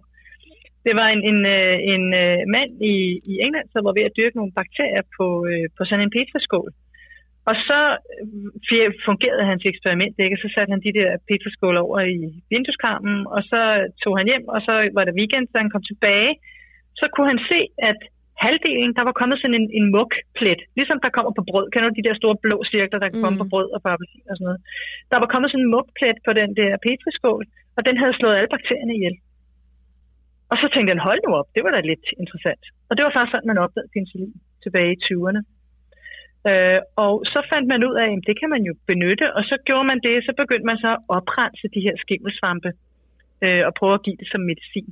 Det 0.85 0.93
var 0.99 1.07
en, 1.15 1.21
en, 1.31 1.39
øh, 1.55 1.77
en 1.93 2.05
øh, 2.23 2.39
mand 2.55 2.71
i, 2.93 2.95
i 3.31 3.33
England, 3.45 3.67
som 3.69 3.81
var 3.87 3.93
ved 3.97 4.07
at 4.09 4.15
dyrke 4.17 4.37
nogle 4.39 4.57
bakterier 4.59 5.03
på, 5.17 5.27
øh, 5.51 5.65
på 5.77 5.81
sådan 5.85 6.03
en 6.05 6.15
petriskål. 6.17 6.71
Og 7.49 7.55
så 7.67 7.79
fungerede 9.07 9.49
hans 9.51 9.63
eksperiment 9.71 10.15
ikke, 10.17 10.35
og 10.37 10.41
så 10.43 10.49
satte 10.51 10.73
han 10.73 10.85
de 10.87 10.97
der 10.99 11.09
petriskåle 11.29 11.79
over 11.87 11.99
i 12.15 12.17
vindueskarmen, 12.51 13.17
og 13.35 13.41
så 13.51 13.61
tog 14.01 14.13
han 14.19 14.29
hjem, 14.31 14.45
og 14.55 14.59
så 14.67 14.73
var 14.95 15.03
det 15.05 15.17
weekend, 15.19 15.45
så 15.47 15.57
han 15.63 15.73
kom 15.73 15.83
tilbage, 15.91 16.31
så 16.99 17.05
kunne 17.13 17.29
han 17.33 17.41
se, 17.51 17.59
at 17.89 17.99
halvdelen, 18.45 18.91
der 18.97 19.03
var 19.07 19.15
kommet 19.19 19.37
sådan 19.39 19.59
en, 19.61 19.67
en 19.79 19.87
mugplet, 19.95 20.61
ligesom 20.77 20.97
der 21.03 21.15
kommer 21.15 21.31
på 21.35 21.43
brød. 21.49 21.65
Kender 21.69 21.89
du 21.89 21.95
de 21.99 22.07
der 22.07 22.15
store 22.21 22.37
blå 22.45 22.57
cirkler, 22.73 22.99
der 22.99 23.09
kan 23.09 23.19
mm. 23.19 23.25
komme 23.25 23.39
på 23.41 23.49
brød 23.51 23.67
og 23.75 23.79
på 23.83 23.89
appelsin 23.93 24.29
og 24.31 24.35
sådan 24.35 24.47
noget? 24.49 24.61
Der 25.11 25.17
var 25.21 25.27
kommet 25.31 25.49
sådan 25.49 25.63
en 25.63 25.73
mugplet 25.75 26.17
på 26.27 26.31
den 26.39 26.49
der 26.59 26.71
petriskål, 26.85 27.43
og 27.77 27.81
den 27.87 27.95
havde 28.01 28.17
slået 28.19 28.37
alle 28.37 28.53
bakterierne 28.55 28.95
ihjel. 28.97 29.15
Og 30.53 30.57
så 30.61 30.67
tænkte 30.73 30.91
han, 30.93 31.05
hold 31.07 31.19
nu 31.25 31.31
op, 31.39 31.49
det 31.55 31.61
var 31.65 31.71
da 31.73 31.79
lidt 31.91 32.05
interessant. 32.21 32.63
Og 32.89 32.93
det 32.95 33.03
var 33.03 33.13
faktisk 33.13 33.33
sådan, 33.33 33.51
man 33.51 33.63
opdagede 33.65 33.93
penicillin 33.93 34.33
tilbage 34.63 34.91
i 34.95 35.01
20'erne. 35.07 35.41
Øh, 36.49 36.79
og 37.05 37.13
så 37.33 37.39
fandt 37.51 37.67
man 37.73 37.85
ud 37.89 37.95
af, 38.03 38.09
at 38.15 38.23
det 38.29 38.35
kan 38.41 38.49
man 38.55 38.63
jo 38.69 38.73
benytte, 38.91 39.25
og 39.37 39.43
så 39.49 39.55
gjorde 39.67 39.87
man 39.91 39.99
det, 40.07 40.15
så 40.27 40.31
begyndte 40.41 40.69
man 40.71 40.79
så 40.85 40.91
at 40.97 41.01
oprense 41.17 41.65
de 41.75 41.85
her 41.87 41.95
skimmelsvampe 42.03 42.69
øh, 43.45 43.63
og 43.67 43.73
prøve 43.79 43.95
at 43.97 44.05
give 44.05 44.19
det 44.21 44.27
som 44.31 44.41
medicin. 44.51 44.91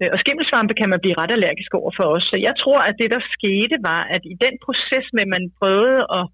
Øh, 0.00 0.10
og 0.14 0.18
skimmelsvampe 0.22 0.74
kan 0.80 0.88
man 0.92 1.02
blive 1.02 1.18
ret 1.20 1.32
allergisk 1.36 1.72
over 1.80 1.92
for 1.98 2.06
os. 2.14 2.24
Så 2.30 2.36
jeg 2.48 2.54
tror, 2.62 2.80
at 2.88 2.94
det, 3.00 3.08
der 3.14 3.22
skete, 3.36 3.76
var, 3.90 4.02
at 4.14 4.22
i 4.32 4.34
den 4.44 4.54
proces 4.66 5.06
med, 5.14 5.22
at 5.26 5.32
man 5.36 5.44
prøvede 5.60 6.00
at, 6.18 6.24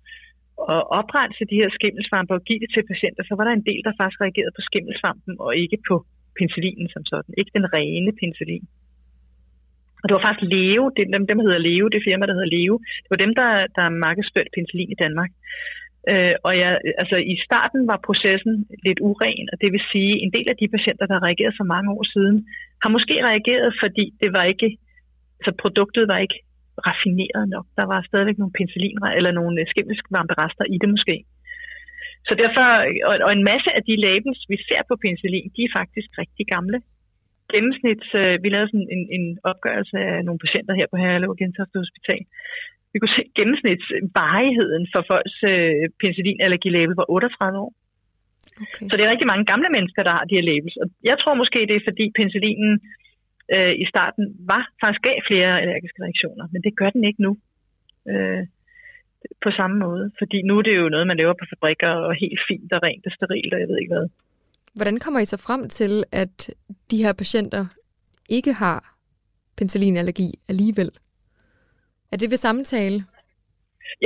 at 0.75 0.83
oprense 1.01 1.43
de 1.51 1.61
her 1.61 1.71
skimmelsvampe 1.79 2.33
og 2.39 2.45
give 2.49 2.61
det 2.63 2.71
til 2.73 2.89
patienter, 2.91 3.23
så 3.25 3.33
var 3.37 3.45
der 3.45 3.55
en 3.55 3.69
del, 3.71 3.81
der 3.87 3.99
faktisk 4.01 4.21
reagerede 4.25 4.57
på 4.57 4.63
skimmelsvampen 4.69 5.33
og 5.45 5.51
ikke 5.63 5.79
på 5.89 5.97
penicillinen 6.39 6.89
som 6.95 7.05
sådan. 7.13 7.35
Ikke 7.41 7.55
den 7.59 7.67
rene 7.77 8.13
penicillin. 8.21 8.67
Og 10.01 10.05
det 10.07 10.15
var 10.17 10.27
faktisk 10.27 10.51
Leo, 10.55 10.85
det, 10.97 11.03
dem, 11.15 11.27
dem 11.31 11.39
hedder 11.45 11.65
Leo, 11.69 11.87
det 11.95 12.07
firma, 12.09 12.25
der 12.27 12.37
hedder 12.37 12.55
Leo. 12.57 12.75
Det 13.03 13.11
var 13.13 13.25
dem, 13.25 13.33
der, 13.41 13.51
der 13.77 13.97
markedsførte 14.07 14.51
penicillin 14.55 14.95
i 14.95 15.01
Danmark. 15.05 15.31
Øh, 16.13 16.35
og 16.47 16.53
jeg, 16.63 16.71
altså, 17.03 17.17
i 17.35 17.37
starten 17.47 17.81
var 17.91 18.05
processen 18.09 18.55
lidt 18.87 19.01
uren, 19.09 19.47
og 19.53 19.57
det 19.63 19.69
vil 19.75 19.89
sige, 19.93 20.13
en 20.25 20.33
del 20.37 20.47
af 20.53 20.57
de 20.61 20.69
patienter, 20.75 21.07
der 21.07 21.25
reagerede 21.27 21.59
for 21.61 21.69
mange 21.75 21.91
år 21.97 22.05
siden, 22.15 22.37
har 22.83 22.91
måske 22.97 23.15
reageret, 23.31 23.71
fordi 23.83 24.05
det 24.23 24.31
var 24.37 24.45
ikke, 24.53 24.69
altså 25.39 25.53
produktet 25.63 26.05
var 26.13 26.19
ikke 26.27 26.39
raffineret 26.89 27.45
nok. 27.55 27.67
Der 27.79 27.87
var 27.93 28.01
stadigvæk 28.09 28.39
nogle 28.39 28.57
penicillin 28.59 28.99
eller 29.19 29.33
nogle 29.39 29.61
øh, 29.61 29.67
skimmelsvamperester 29.73 30.65
i 30.75 30.77
det 30.83 30.89
måske. 30.95 31.17
Så 32.27 32.33
derfor, 32.43 32.67
og, 33.09 33.15
og 33.27 33.33
en 33.39 33.45
masse 33.53 33.71
af 33.79 33.83
de 33.89 33.95
labels, 34.07 34.41
vi 34.53 34.57
ser 34.69 34.83
på 34.89 34.95
penicillin, 35.03 35.49
de 35.57 35.63
er 35.65 35.77
faktisk 35.81 36.09
rigtig 36.23 36.45
gamle. 36.55 36.79
Gennemsnits, 37.53 38.09
øh, 38.21 38.35
vi 38.43 38.49
lavede 38.55 38.71
sådan 38.73 38.91
en, 38.97 39.03
en 39.17 39.25
opgørelse 39.51 39.97
af 40.11 40.25
nogle 40.27 40.43
patienter 40.45 40.75
her 40.79 40.87
på 40.91 40.97
Herlev 41.03 41.33
Gentofte 41.41 41.83
Hospital. 41.85 42.23
Vi 42.93 42.99
kunne 42.99 43.17
se 43.19 43.25
gennemsnitsvarigheden 43.39 44.85
for 44.93 45.03
folks 45.11 45.37
øh, 45.53 45.85
penicillinallergilabel 46.01 46.95
var 47.01 47.07
38 47.09 47.59
år. 47.65 47.73
Okay. 48.63 48.87
Så 48.89 48.93
det 48.95 49.03
er 49.03 49.13
rigtig 49.13 49.31
mange 49.33 49.49
gamle 49.53 49.71
mennesker, 49.77 50.03
der 50.05 50.13
har 50.17 50.25
de 50.25 50.37
her 50.39 50.49
labels. 50.51 50.77
Og 50.83 50.87
jeg 51.11 51.17
tror 51.19 51.41
måske, 51.43 51.61
det 51.69 51.77
er 51.77 51.89
fordi 51.89 52.05
penicillinen 52.19 52.73
øh, 53.55 53.75
i 53.83 53.85
starten 53.93 54.25
var 54.53 54.63
faktisk 54.83 55.03
gav 55.09 55.19
flere 55.31 55.51
allergiske 55.63 56.03
reaktioner, 56.07 56.45
men 56.53 56.61
det 56.67 56.79
gør 56.81 56.91
den 56.97 57.05
ikke 57.09 57.23
nu. 57.27 57.33
Øh, 58.11 58.43
på 59.45 59.51
samme 59.59 59.77
måde. 59.79 60.05
Fordi 60.19 60.39
nu 60.43 60.59
er 60.59 60.63
det 60.63 60.77
jo 60.77 60.89
noget, 60.89 61.07
man 61.07 61.17
laver 61.17 61.35
på 61.41 61.47
fabrikker 61.53 61.89
og 61.89 62.15
helt 62.15 62.41
fint 62.49 62.73
og 62.73 62.81
rent 62.87 63.07
og 63.07 63.13
sterilt, 63.13 63.55
og 63.55 63.61
jeg 63.61 63.69
ved 63.69 63.79
ikke 63.79 63.95
hvad. 63.95 64.09
Hvordan 64.79 64.99
kommer 65.05 65.21
I 65.21 65.25
så 65.25 65.37
frem 65.47 65.69
til, 65.69 66.05
at 66.13 66.51
de 66.91 67.03
her 67.05 67.13
patienter 67.13 67.67
ikke 68.29 68.53
har 68.53 68.79
penicillinallergi 69.59 70.29
alligevel? 70.49 70.91
Er 72.13 72.17
det 72.17 72.31
ved 72.31 72.37
samtale? 72.47 72.99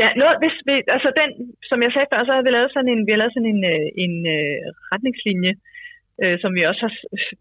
Ja, 0.00 0.08
noget, 0.20 0.36
hvis 0.42 0.56
vi, 0.68 0.74
altså 0.96 1.08
den, 1.20 1.30
som 1.70 1.78
jeg 1.84 1.90
sagde 1.92 2.10
før, 2.10 2.20
så 2.24 2.32
har 2.34 2.42
vi 2.46 2.50
lavet 2.52 2.70
sådan 2.72 2.92
en, 2.92 3.06
vi 3.06 3.12
har 3.12 3.20
lavet 3.22 3.34
sådan 3.34 3.52
en, 3.54 3.62
øh, 3.74 3.86
en, 4.04 4.14
en 4.14 4.14
øh, 4.36 4.58
retningslinje, 4.92 5.52
øh, 6.22 6.36
som 6.42 6.50
vi 6.56 6.62
også 6.70 6.82
har 6.86 6.94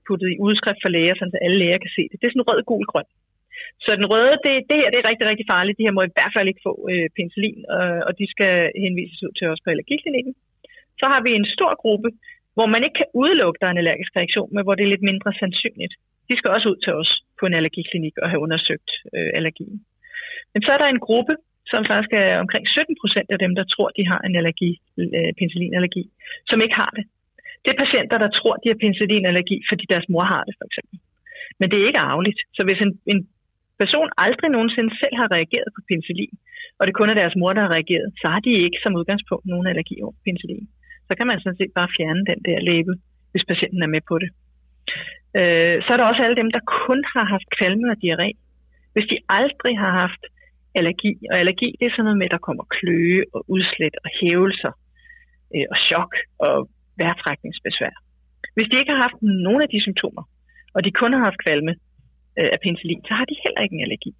puttet 0.07 0.27
i 0.33 0.41
udskrift 0.45 0.81
for 0.83 0.91
læger, 0.95 1.15
så 1.15 1.25
alle 1.45 1.57
læger 1.61 1.79
kan 1.83 1.95
se 1.97 2.03
det. 2.09 2.17
Det 2.19 2.25
er 2.25 2.33
sådan 2.33 2.49
rød, 2.49 2.59
gul, 2.69 2.85
grøn. 2.91 3.09
Så 3.85 3.89
den 3.99 4.07
røde, 4.13 4.35
det, 4.45 4.53
det 4.69 4.77
her 4.79 4.89
det 4.91 4.99
er 4.99 5.09
rigtig, 5.11 5.27
rigtig 5.31 5.47
farligt. 5.53 5.77
De 5.77 5.85
her 5.85 5.97
må 5.97 6.01
i 6.05 6.15
hvert 6.17 6.33
fald 6.35 6.47
ikke 6.51 6.65
få 6.67 6.73
øh, 6.91 7.07
penicillin, 7.15 7.61
og, 7.77 7.87
og 8.07 8.11
de 8.19 8.25
skal 8.33 8.53
henvises 8.83 9.23
ud 9.25 9.33
til 9.39 9.47
os 9.51 9.61
på 9.63 9.69
allergiklinikken. 9.69 10.33
Så 10.99 11.05
har 11.11 11.21
vi 11.25 11.31
en 11.33 11.47
stor 11.55 11.71
gruppe, 11.83 12.09
hvor 12.55 12.67
man 12.73 12.83
ikke 12.85 12.97
kan 13.01 13.13
udelukke, 13.21 13.59
der 13.59 13.67
er 13.67 13.73
en 13.73 13.83
allergisk 13.83 14.11
reaktion, 14.19 14.49
men 14.53 14.63
hvor 14.63 14.75
det 14.75 14.83
er 14.83 14.93
lidt 14.93 15.09
mindre 15.11 15.31
sandsynligt. 15.41 15.93
De 16.29 16.37
skal 16.37 16.53
også 16.55 16.67
ud 16.71 16.79
til 16.85 16.93
os 17.01 17.11
på 17.39 17.43
en 17.45 17.57
allergiklinik 17.59 18.15
og 18.23 18.27
have 18.31 18.43
undersøgt 18.45 18.89
øh, 19.15 19.29
allergien. 19.37 19.77
Men 20.53 20.61
så 20.63 20.69
er 20.73 20.79
der 20.79 20.89
en 20.89 21.05
gruppe, 21.07 21.33
som 21.71 21.81
faktisk 21.91 22.11
er 22.23 22.39
omkring 22.43 22.65
17 22.67 22.95
procent 23.01 23.27
af 23.35 23.39
dem, 23.43 23.51
der 23.59 23.65
tror, 23.73 23.89
de 23.97 24.03
har 24.11 24.19
en 24.27 24.35
allergi, 24.39 24.71
øh, 25.01 25.31
penicillinallergi, 25.37 26.03
som 26.49 26.59
ikke 26.65 26.77
har 26.83 26.91
det. 26.97 27.05
Det 27.63 27.69
er 27.71 27.83
patienter, 27.83 28.17
der 28.17 28.29
tror, 28.39 28.55
de 28.61 28.69
har 28.71 28.79
penicillinallergi, 28.83 29.57
fordi 29.69 29.83
deres 29.93 30.07
mor 30.13 30.25
har 30.33 30.43
det, 30.47 30.55
for 30.59 30.65
eksempel. 30.69 30.97
Men 31.59 31.67
det 31.69 31.77
er 31.77 31.87
ikke 31.87 32.05
arveligt. 32.11 32.39
Så 32.57 32.61
hvis 32.67 32.79
en, 32.85 32.91
en 33.11 33.19
person 33.81 34.09
aldrig 34.25 34.49
nogensinde 34.51 34.91
selv 35.01 35.15
har 35.21 35.29
reageret 35.35 35.69
på 35.75 35.81
penicillin, 35.89 36.35
og 36.79 36.83
det 36.87 36.93
kun 36.95 37.09
er 37.09 37.17
deres 37.21 37.35
mor, 37.39 37.51
der 37.53 37.63
har 37.65 37.75
reageret, 37.77 38.07
så 38.21 38.25
har 38.33 38.41
de 38.45 38.51
ikke 38.65 38.79
som 38.83 38.97
udgangspunkt 38.99 39.45
nogen 39.51 39.67
allergi 39.71 39.95
over 40.05 40.15
penicillin. 40.25 40.67
Så 41.07 41.13
kan 41.17 41.27
man 41.27 41.39
sådan 41.39 41.59
set 41.59 41.73
bare 41.79 41.93
fjerne 41.97 42.23
den 42.31 42.39
der 42.47 42.59
læbe, 42.69 42.93
hvis 43.31 43.49
patienten 43.51 43.81
er 43.83 43.93
med 43.95 44.03
på 44.09 44.15
det. 44.23 44.29
Øh, 45.39 45.75
så 45.83 45.89
er 45.93 45.97
der 45.97 46.09
også 46.11 46.21
alle 46.23 46.39
dem, 46.41 46.49
der 46.55 46.69
kun 46.85 46.99
har 47.13 47.25
haft 47.33 47.47
kvalme 47.57 47.87
og 47.93 47.97
diarré. 48.03 48.29
Hvis 48.93 49.09
de 49.11 49.17
aldrig 49.39 49.75
har 49.83 49.91
haft 50.03 50.23
allergi, 50.79 51.13
og 51.31 51.35
allergi 51.41 51.69
det 51.79 51.85
er 51.85 51.93
sådan 51.93 52.05
noget 52.07 52.19
med, 52.21 52.27
at 52.29 52.35
der 52.35 52.47
kommer 52.47 52.63
kløe 52.75 53.19
og 53.35 53.41
udslæt 53.53 53.95
og 54.03 54.09
hævelser 54.19 54.73
øh, 55.55 55.65
og 55.73 55.77
chok 55.87 56.11
og 56.47 56.55
vejrtrækningsbesvær. 56.99 57.93
Hvis 58.55 58.67
de 58.69 58.79
ikke 58.79 58.93
har 58.95 59.01
haft 59.05 59.19
nogen 59.45 59.61
af 59.65 59.69
de 59.73 59.81
symptomer, 59.85 60.23
og 60.75 60.79
de 60.85 60.91
kun 61.01 61.13
har 61.13 61.23
haft 61.27 61.43
kvalme, 61.45 61.73
øh, 62.39 62.49
af 62.53 62.59
penicillin, 62.63 63.01
så 63.07 63.13
har 63.19 63.25
de 63.29 63.41
heller 63.43 63.61
ikke 63.63 63.75
en 63.77 63.85
allergi. 63.85 64.11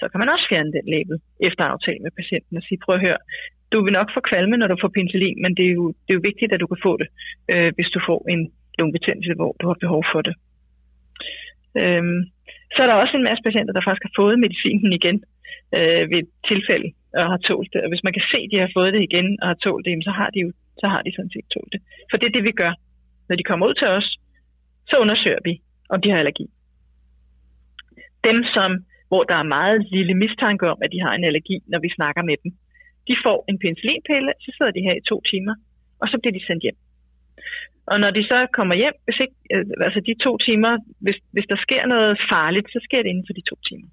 Så 0.00 0.04
kan 0.10 0.20
man 0.20 0.32
også 0.34 0.46
fjerne 0.50 0.72
den 0.76 0.86
label 0.94 1.16
efter 1.48 1.64
aftale 1.72 2.00
med 2.06 2.12
patienten 2.20 2.54
og 2.58 2.62
sige, 2.66 2.82
prøv 2.84 2.94
at 2.96 3.04
høre, 3.06 3.20
du 3.72 3.78
vil 3.84 3.96
nok 3.98 4.08
få 4.16 4.20
kvalme, 4.30 4.56
når 4.56 4.68
du 4.70 4.76
får 4.82 4.94
penicillin, 4.96 5.38
men 5.44 5.52
det 5.58 5.64
er 5.70 5.74
jo, 5.80 5.86
det 6.04 6.10
er 6.10 6.18
jo 6.18 6.28
vigtigt, 6.30 6.52
at 6.52 6.60
du 6.62 6.68
kan 6.72 6.80
få 6.86 6.92
det, 7.02 7.08
øh, 7.52 7.70
hvis 7.76 7.90
du 7.94 8.00
får 8.08 8.20
en 8.34 8.42
lungebetændelse, 8.78 9.32
hvor 9.40 9.52
du 9.60 9.64
har 9.70 9.78
behov 9.84 10.02
for 10.12 10.20
det. 10.26 10.34
Øhm, 11.82 12.20
så 12.74 12.78
er 12.82 12.88
der 12.88 13.02
også 13.02 13.14
en 13.16 13.28
masse 13.28 13.42
patienter, 13.46 13.72
der 13.74 13.86
faktisk 13.86 14.06
har 14.08 14.18
fået 14.22 14.42
medicinen 14.44 14.90
igen 14.98 15.16
øh, 15.76 16.02
ved 16.10 16.18
et 16.22 16.30
tilfælde 16.50 16.88
og 17.18 17.24
har 17.32 17.40
tålt 17.48 17.70
det. 17.72 17.80
Og 17.84 17.88
hvis 17.90 18.04
man 18.06 18.14
kan 18.16 18.24
se, 18.32 18.38
at 18.44 18.50
de 18.52 18.62
har 18.64 18.70
fået 18.76 18.94
det 18.94 19.02
igen 19.08 19.28
og 19.42 19.46
har 19.50 19.58
tålt 19.66 19.84
det, 19.86 20.04
så 20.08 20.12
har 20.20 20.30
de 20.34 20.40
jo 20.44 20.50
så 20.82 20.86
har 20.92 21.02
de 21.02 21.10
sådan 21.16 21.34
set 21.34 21.48
tålt 21.54 21.72
det. 21.74 21.80
For 22.10 22.16
det 22.16 22.26
er 22.26 22.34
det, 22.36 22.44
vi 22.50 22.54
gør. 22.62 22.72
Når 23.28 23.36
de 23.36 23.48
kommer 23.48 23.64
ud 23.68 23.74
til 23.80 23.88
os, 23.98 24.08
så 24.90 24.94
undersøger 25.04 25.42
vi, 25.48 25.54
om 25.92 26.00
de 26.00 26.10
har 26.10 26.18
allergi 26.18 26.46
dem, 28.28 28.38
som, 28.56 28.70
hvor 29.10 29.22
der 29.30 29.36
er 29.40 29.52
meget 29.58 29.78
lille 29.96 30.14
mistanke 30.22 30.64
om, 30.72 30.78
at 30.84 30.92
de 30.94 31.00
har 31.04 31.12
en 31.14 31.24
allergi, 31.28 31.56
når 31.72 31.80
vi 31.84 31.90
snakker 31.98 32.22
med 32.30 32.36
dem, 32.42 32.50
de 33.08 33.14
får 33.24 33.38
en 33.50 33.58
penicillinpille, 33.62 34.32
så 34.44 34.48
sidder 34.56 34.72
de 34.76 34.86
her 34.86 34.94
i 34.96 35.06
to 35.10 35.16
timer, 35.30 35.54
og 36.00 36.06
så 36.10 36.16
bliver 36.20 36.36
de 36.38 36.46
sendt 36.46 36.62
hjem. 36.66 36.78
Og 37.90 37.96
når 38.02 38.10
de 38.16 38.22
så 38.32 38.38
kommer 38.56 38.74
hjem, 38.82 38.96
hvis 39.06 39.18
ikke, 39.24 39.36
øh, 39.54 39.64
altså 39.86 40.00
de 40.08 40.14
to 40.26 40.32
timer, 40.46 40.72
hvis, 41.04 41.18
hvis 41.34 41.48
der 41.52 41.58
sker 41.66 41.82
noget 41.94 42.12
farligt, 42.32 42.68
så 42.74 42.78
sker 42.86 43.00
det 43.02 43.10
inden 43.10 43.28
for 43.28 43.36
de 43.38 43.48
to 43.50 43.56
timer. 43.68 43.88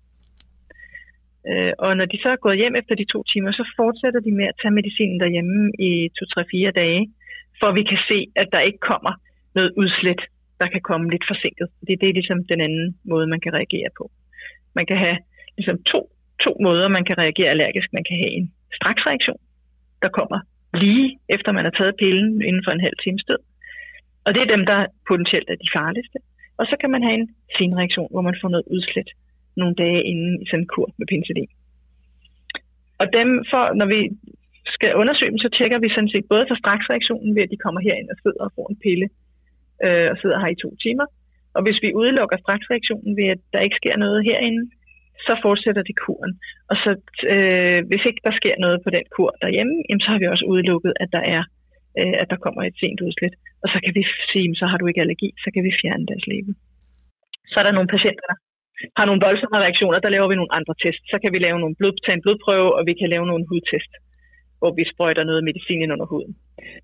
Øh, 1.50 1.74
og 1.86 1.92
når 2.00 2.08
de 2.14 2.18
så 2.24 2.30
er 2.32 2.44
gået 2.46 2.62
hjem 2.62 2.76
efter 2.82 2.96
de 3.02 3.12
to 3.14 3.20
timer, 3.32 3.52
så 3.52 3.64
fortsætter 3.80 4.22
de 4.28 4.32
med 4.40 4.48
at 4.52 4.58
tage 4.62 4.78
medicinen 4.80 5.20
derhjemme 5.24 5.58
i 5.90 5.92
to, 6.18 6.24
tre, 6.34 6.42
fire 6.54 6.72
dage, 6.82 7.02
for 7.60 7.68
at 7.70 7.76
vi 7.80 7.84
kan 7.92 8.02
se, 8.10 8.20
at 8.42 8.48
der 8.54 8.68
ikke 8.70 8.82
kommer 8.92 9.14
noget 9.58 9.72
udslæt, 9.82 10.22
der 10.62 10.68
kan 10.74 10.82
komme 10.90 11.06
lidt 11.14 11.26
forsinket. 11.32 11.68
Det, 11.88 11.94
det 12.02 12.08
er 12.10 12.18
ligesom 12.20 12.40
den 12.54 12.62
anden 12.62 12.88
måde, 13.12 13.28
man 13.28 13.40
kan 13.40 13.54
reagere 13.54 13.90
på. 14.00 14.06
Man 14.78 14.86
kan 14.86 14.98
have 15.06 15.18
ligesom 15.58 15.78
to, 15.92 16.00
to 16.44 16.52
måder, 16.66 16.88
man 16.98 17.06
kan 17.06 17.18
reagere 17.24 17.50
allergisk. 17.54 17.88
Man 17.98 18.06
kan 18.08 18.18
have 18.22 18.32
en 18.40 18.54
straksreaktion, 18.78 19.40
der 20.04 20.10
kommer 20.20 20.40
lige 20.74 21.20
efter 21.36 21.52
man 21.52 21.66
har 21.68 21.76
taget 21.80 22.00
pillen 22.02 22.42
inden 22.48 22.64
for 22.66 22.72
en 22.72 22.86
halv 22.88 22.98
times 23.06 23.24
tid. 23.30 23.40
Og 24.26 24.30
det 24.34 24.42
er 24.42 24.56
dem, 24.56 24.66
der 24.72 24.80
potentielt 25.10 25.50
er 25.50 25.58
de 25.64 25.74
farligste. 25.78 26.18
Og 26.60 26.66
så 26.70 26.76
kan 26.82 26.90
man 26.92 27.04
have 27.08 27.18
en 27.22 27.30
senreaktion, 27.58 28.10
hvor 28.12 28.24
man 28.30 28.40
får 28.42 28.50
noget 28.50 28.66
udslæt 28.76 29.10
nogle 29.62 29.76
dage 29.76 30.02
inden 30.12 30.42
i 30.44 30.46
sådan 30.48 30.60
en 30.60 30.72
kur 30.74 30.88
med 30.98 31.08
penicillin. 31.12 31.52
Og 33.02 33.08
dem 33.18 33.30
for, 33.52 33.64
når 33.80 33.88
vi 33.96 34.00
skal 34.76 34.92
undersøge 35.02 35.32
dem, 35.34 35.44
så 35.46 35.50
tjekker 35.58 35.80
vi 35.80 35.90
sådan 35.96 36.14
set 36.14 36.26
både 36.34 36.46
for 36.50 36.56
straksreaktionen 36.64 37.36
ved, 37.36 37.44
at 37.44 37.54
de 37.54 37.64
kommer 37.66 37.82
herind 37.88 38.10
og 38.14 38.18
sidder 38.24 38.44
og 38.46 38.52
får 38.56 38.68
en 38.70 38.80
pille 38.86 39.08
øh, 39.86 40.08
og 40.12 40.16
sidder 40.22 40.38
her 40.44 40.52
i 40.56 40.62
to 40.64 40.70
timer, 40.86 41.06
og 41.56 41.62
hvis 41.66 41.80
vi 41.84 41.98
udelukker 42.00 42.38
straksreaktionen 42.44 43.12
ved, 43.20 43.28
at 43.36 43.42
der 43.54 43.66
ikke 43.66 43.80
sker 43.82 43.96
noget 44.04 44.20
herinde, 44.28 44.64
så 45.28 45.34
fortsætter 45.46 45.84
det 45.90 45.96
kuren. 46.04 46.34
Og 46.72 46.76
så 46.84 46.92
øh, 47.34 47.80
hvis 47.90 48.04
ikke 48.10 48.22
der 48.28 48.34
sker 48.40 48.56
noget 48.66 48.78
på 48.86 48.90
den 48.96 49.06
kur 49.16 49.32
derhjemme, 49.44 49.76
jamen, 49.88 50.04
så 50.04 50.10
har 50.12 50.20
vi 50.22 50.28
også 50.34 50.46
udelukket, 50.54 50.94
at 51.04 51.10
der 51.18 51.24
er 51.38 51.44
øh, 52.00 52.16
at 52.22 52.28
der 52.32 52.44
kommer 52.46 52.62
et 52.64 52.78
sent 52.82 53.00
udslæt. 53.06 53.36
Og 53.64 53.68
så 53.74 53.78
kan 53.84 53.94
vi 53.98 54.04
sige, 54.32 54.48
så 54.62 54.66
har 54.72 54.78
du 54.78 54.86
ikke 54.88 55.04
allergi, 55.04 55.30
så 55.44 55.50
kan 55.54 55.64
vi 55.68 55.80
fjerne 55.82 56.06
deres 56.12 56.26
leve. 56.34 56.52
Så 57.52 57.56
er 57.60 57.66
der 57.66 57.78
nogle 57.78 57.94
patienter, 57.96 58.26
der 58.32 58.38
har 58.98 59.06
nogle 59.08 59.24
voldsomme 59.28 59.64
reaktioner, 59.66 60.00
der 60.00 60.14
laver 60.16 60.28
vi 60.30 60.40
nogle 60.40 60.56
andre 60.58 60.76
tests. 60.84 61.06
Så 61.12 61.18
kan 61.22 61.32
vi 61.34 61.40
lave 61.46 61.58
nogle 61.64 61.76
blod, 61.80 61.96
tage 62.06 62.16
en 62.18 62.24
blodprøve, 62.26 62.70
og 62.78 62.82
vi 62.90 62.94
kan 63.00 63.10
lave 63.14 63.26
nogle 63.32 63.46
hudtest, 63.52 63.92
hvor 64.60 64.72
vi 64.78 64.84
sprøjter 64.94 65.24
noget 65.30 65.48
medicin 65.50 65.82
ind 65.84 65.96
under 65.96 66.08
huden. 66.14 66.34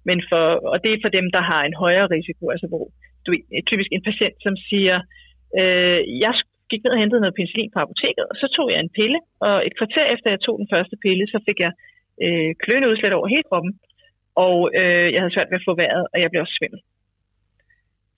Men 0.08 0.18
for, 0.30 0.44
og 0.74 0.78
det 0.84 0.90
er 0.92 1.04
for 1.06 1.14
dem, 1.18 1.26
der 1.36 1.44
har 1.52 1.62
en 1.64 1.76
højere 1.84 2.08
risiko, 2.16 2.44
altså 2.54 2.68
hvor 2.72 2.86
du 3.30 3.34
er 3.38 3.44
øh, 3.56 3.64
typisk 3.70 3.90
en 3.92 4.08
patient, 4.10 4.36
som 4.46 4.54
siger, 4.70 4.98
øh, 5.60 6.00
jeg 6.24 6.34
gik 6.72 6.82
ned 6.84 6.96
og 6.96 7.02
hentede 7.04 7.22
noget 7.22 7.38
penicillin 7.38 7.74
på 7.74 7.80
apoteket, 7.86 8.26
og 8.32 8.36
så 8.42 8.48
tog 8.56 8.68
jeg 8.74 8.80
en 8.82 8.96
pille, 9.00 9.20
og 9.46 9.56
et 9.68 9.78
kvarter 9.80 10.06
efter 10.14 10.28
jeg 10.30 10.42
tog 10.44 10.56
den 10.62 10.72
første 10.74 10.96
pille, 11.06 11.26
så 11.34 11.38
fik 11.48 11.58
jeg 11.66 11.72
øh, 12.24 12.52
kløende 12.62 12.90
udslæt 12.92 13.18
over 13.18 13.28
hele 13.34 13.48
kroppen, 13.50 13.74
og 14.46 14.56
øh, 14.80 15.08
jeg 15.14 15.20
havde 15.22 15.36
svært 15.36 15.52
ved 15.52 15.62
at 15.62 15.68
få 15.70 15.74
vejret, 15.84 16.06
og 16.14 16.18
jeg 16.22 16.30
blev 16.30 16.42
også 16.44 16.58
svimmel. 16.60 16.82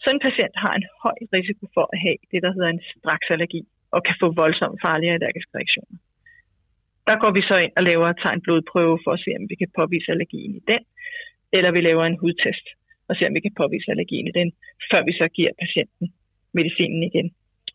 Sådan 0.04 0.18
en 0.18 0.26
patient 0.28 0.56
har 0.64 0.74
en 0.76 0.86
høj 1.04 1.18
risiko 1.38 1.64
for 1.76 1.86
at 1.94 1.98
have 2.06 2.20
det, 2.32 2.40
der 2.46 2.52
hedder 2.56 2.72
en 2.72 2.84
straksallergi, 2.92 3.62
og 3.96 4.00
kan 4.08 4.16
få 4.22 4.28
voldsomt 4.42 4.82
farlige 4.86 5.14
allergiske 5.16 5.56
reaktioner. 5.58 5.98
Der 7.10 7.16
går 7.22 7.32
vi 7.38 7.42
så 7.50 7.56
ind 7.66 7.74
og 7.80 7.84
laver, 7.90 8.08
tager 8.14 8.36
en 8.36 8.46
blodprøve 8.46 8.98
for 9.04 9.12
at 9.14 9.22
se, 9.24 9.32
om 9.40 9.46
vi 9.52 9.56
kan 9.62 9.70
påvise 9.80 10.12
allergien 10.14 10.54
i 10.60 10.64
den, 10.72 10.84
eller 11.56 11.72
vi 11.72 11.82
laver 11.82 12.04
en 12.06 12.22
hudtest 12.24 12.66
og 13.12 13.16
se, 13.16 13.28
om 13.28 13.36
vi 13.38 13.46
kan 13.46 13.60
påvise 13.62 13.92
allergien 13.94 14.28
i 14.28 14.38
den, 14.40 14.50
før 14.92 15.02
vi 15.08 15.14
så 15.20 15.26
giver 15.38 15.60
patienten 15.64 16.06
medicinen 16.58 17.04
igen. 17.10 17.28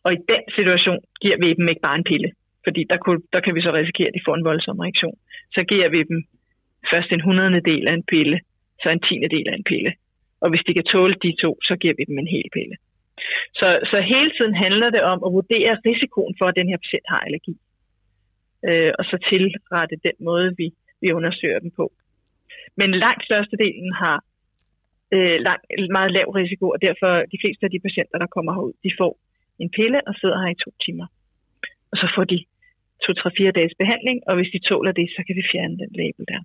Og 0.05 0.09
i 0.13 0.19
den 0.31 0.43
situation 0.57 0.99
giver 1.23 1.37
vi 1.43 1.47
dem 1.59 1.67
ikke 1.71 1.85
bare 1.87 1.97
en 1.99 2.09
pille, 2.11 2.29
fordi 2.65 2.81
der, 2.91 2.97
kunne, 3.03 3.21
der 3.33 3.41
kan 3.45 3.55
vi 3.55 3.61
så 3.61 3.71
risikere, 3.79 4.09
at 4.09 4.17
de 4.17 4.25
får 4.27 4.35
en 4.35 4.47
voldsom 4.49 4.79
reaktion. 4.85 5.17
Så 5.55 5.61
giver 5.71 5.89
vi 5.95 6.01
dem 6.11 6.19
først 6.91 7.09
en 7.11 7.25
hundrede 7.27 7.61
del 7.71 7.83
af 7.89 7.93
en 7.93 8.07
pille, 8.13 8.37
så 8.81 8.87
en 8.89 9.05
tiende 9.07 9.29
del 9.35 9.47
af 9.51 9.55
en 9.55 9.69
pille. 9.71 9.91
Og 10.41 10.47
hvis 10.49 10.65
de 10.67 10.73
kan 10.73 10.89
tåle 10.93 11.15
de 11.25 11.31
to, 11.43 11.51
så 11.67 11.73
giver 11.81 11.95
vi 11.97 12.03
dem 12.09 12.17
en 12.17 12.33
hel 12.35 12.49
pille. 12.57 12.75
Så, 13.59 13.67
så 13.91 13.97
hele 14.13 14.31
tiden 14.37 14.55
handler 14.63 14.89
det 14.95 15.03
om 15.13 15.19
at 15.25 15.33
vurdere 15.37 15.73
risikoen 15.89 16.35
for, 16.39 16.45
at 16.47 16.57
den 16.59 16.69
her 16.71 16.79
patient 16.83 17.07
har 17.13 17.21
allergi. 17.27 17.55
Øh, 18.67 18.91
og 18.99 19.03
så 19.09 19.15
tilrette 19.29 20.05
den 20.07 20.17
måde, 20.27 20.49
vi, 20.59 20.67
vi 21.01 21.07
undersøger 21.17 21.59
dem 21.59 21.71
på. 21.79 21.85
Men 22.79 22.89
langt 23.05 23.23
størstedelen 23.29 23.93
har 24.03 24.17
øh, 25.15 25.37
lang, 25.47 25.59
meget 25.97 26.11
lav 26.17 26.27
risiko, 26.41 26.65
og 26.75 26.79
derfor 26.87 27.11
de 27.33 27.41
fleste 27.43 27.63
af 27.65 27.71
de 27.71 27.79
patienter, 27.85 28.17
der 28.23 28.33
kommer 28.35 28.51
herud, 28.53 28.73
de 28.85 28.91
får 28.99 29.13
en 29.63 29.69
pille 29.77 29.99
og 30.07 30.13
sidder 30.19 30.37
her 30.41 30.49
i 30.55 30.61
to 30.65 30.71
timer. 30.85 31.07
Og 31.91 31.97
så 32.01 32.07
får 32.15 32.23
de 32.33 32.39
to, 33.03 33.11
tre, 33.19 33.29
fire 33.37 33.51
dages 33.51 33.75
behandling, 33.81 34.17
og 34.27 34.33
hvis 34.35 34.51
de 34.53 34.59
tåler 34.69 34.91
det, 34.99 35.07
så 35.15 35.21
kan 35.27 35.35
vi 35.39 35.43
fjerne 35.51 35.75
den 35.83 35.91
label 36.01 36.25
der. 36.31 36.41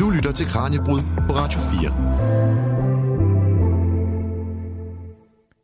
Du 0.00 0.10
lytter 0.16 0.32
til 0.32 0.46
Kranjebrud 0.46 1.02
på 1.26 1.32
Radio 1.40 1.60
4. 1.82 2.67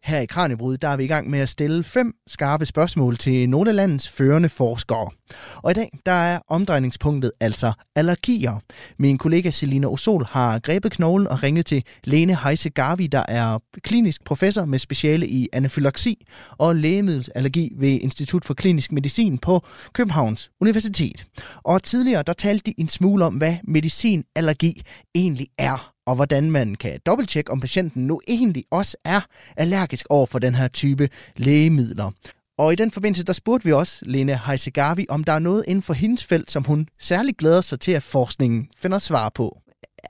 Her 0.05 0.21
i 0.21 0.27
Kranjebrud, 0.27 0.77
der 0.77 0.89
er 0.89 0.97
vi 0.97 1.05
i 1.05 1.07
gang 1.07 1.31
med 1.31 1.39
at 1.39 1.49
stille 1.49 1.85
fem 1.85 2.15
skarpe 2.27 2.67
spørgsmål 2.67 3.17
til 3.17 3.49
nogle 3.49 3.71
af 3.71 3.77
landets 3.77 4.09
førende 4.09 4.49
forskere. 4.49 5.11
Og 5.57 5.71
i 5.71 5.75
dag, 5.75 5.99
der 6.07 6.13
er 6.13 6.41
omdrejningspunktet 6.49 7.33
altså 7.41 7.73
allergier. 7.97 8.61
Min 8.99 9.19
kollega 9.19 9.51
Selina 9.51 9.87
Osol 9.87 10.25
har 10.25 10.59
grebet 10.59 10.93
knoglen 10.93 11.29
og 11.29 11.43
ringet 11.43 11.67
til 11.67 11.85
Lene 12.05 12.37
Heise 12.45 12.71
Garvi, 12.71 13.07
der 13.07 13.25
er 13.29 13.59
klinisk 13.83 14.25
professor 14.25 14.65
med 14.65 14.79
speciale 14.79 15.29
i 15.29 15.49
anafylaksi 15.53 16.27
og 16.51 16.77
lægemiddelsallergi 16.77 17.73
ved 17.77 17.89
Institut 18.01 18.45
for 18.45 18.55
Klinisk 18.55 18.93
Medicin 18.93 19.39
på 19.39 19.67
Københavns 19.93 20.51
Universitet. 20.61 21.27
Og 21.63 21.83
tidligere, 21.83 22.23
der 22.23 22.33
talte 22.33 22.71
de 22.71 22.81
en 22.81 22.89
smule 22.89 23.25
om, 23.25 23.35
hvad 23.35 23.57
medicinallergi 23.65 24.83
egentlig 25.15 25.49
er 25.59 25.94
og 26.07 26.15
hvordan 26.15 26.51
man 26.51 26.75
kan 26.75 27.01
dobbelttjekke, 27.07 27.51
om 27.51 27.61
patienten 27.61 28.07
nu 28.07 28.21
egentlig 28.29 28.65
også 28.71 28.97
er 29.05 29.21
allergisk 29.57 30.07
over 30.11 30.27
for 30.27 30.39
den 30.39 30.55
her 30.55 30.69
type 30.69 31.09
lægemidler. 31.37 32.11
Og 32.59 32.73
i 32.73 32.77
den 32.83 32.91
forbindelse, 32.91 33.25
der 33.25 33.33
spurgte 33.33 33.65
vi 33.67 33.73
også 33.73 33.95
Lene 34.15 34.37
Heisegavi, 34.47 35.05
om 35.09 35.25
der 35.25 35.33
er 35.33 35.39
noget 35.49 35.65
inden 35.69 35.83
for 35.83 35.95
hendes 36.03 36.23
felt, 36.31 36.51
som 36.51 36.63
hun 36.71 36.89
særligt 36.99 37.39
glæder 37.39 37.61
sig 37.61 37.81
til, 37.81 37.93
at 37.93 38.03
forskningen 38.03 38.61
finder 38.83 38.99
svar 38.99 39.29
på. 39.29 39.47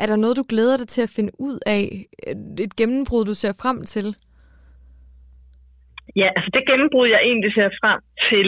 Er 0.03 0.07
der 0.07 0.17
noget, 0.17 0.37
du 0.37 0.45
glæder 0.49 0.77
dig 0.77 0.89
til 0.89 1.03
at 1.07 1.15
finde 1.17 1.33
ud 1.49 1.59
af? 1.77 2.07
Et 2.67 2.77
gennembrud, 2.77 3.25
du 3.25 3.35
ser 3.35 3.53
frem 3.63 3.79
til? 3.95 4.07
Ja, 6.21 6.29
altså 6.37 6.51
det 6.55 6.63
gennembrud, 6.71 7.07
jeg 7.15 7.21
egentlig 7.29 7.53
ser 7.59 7.71
frem 7.83 8.01
til, 8.31 8.47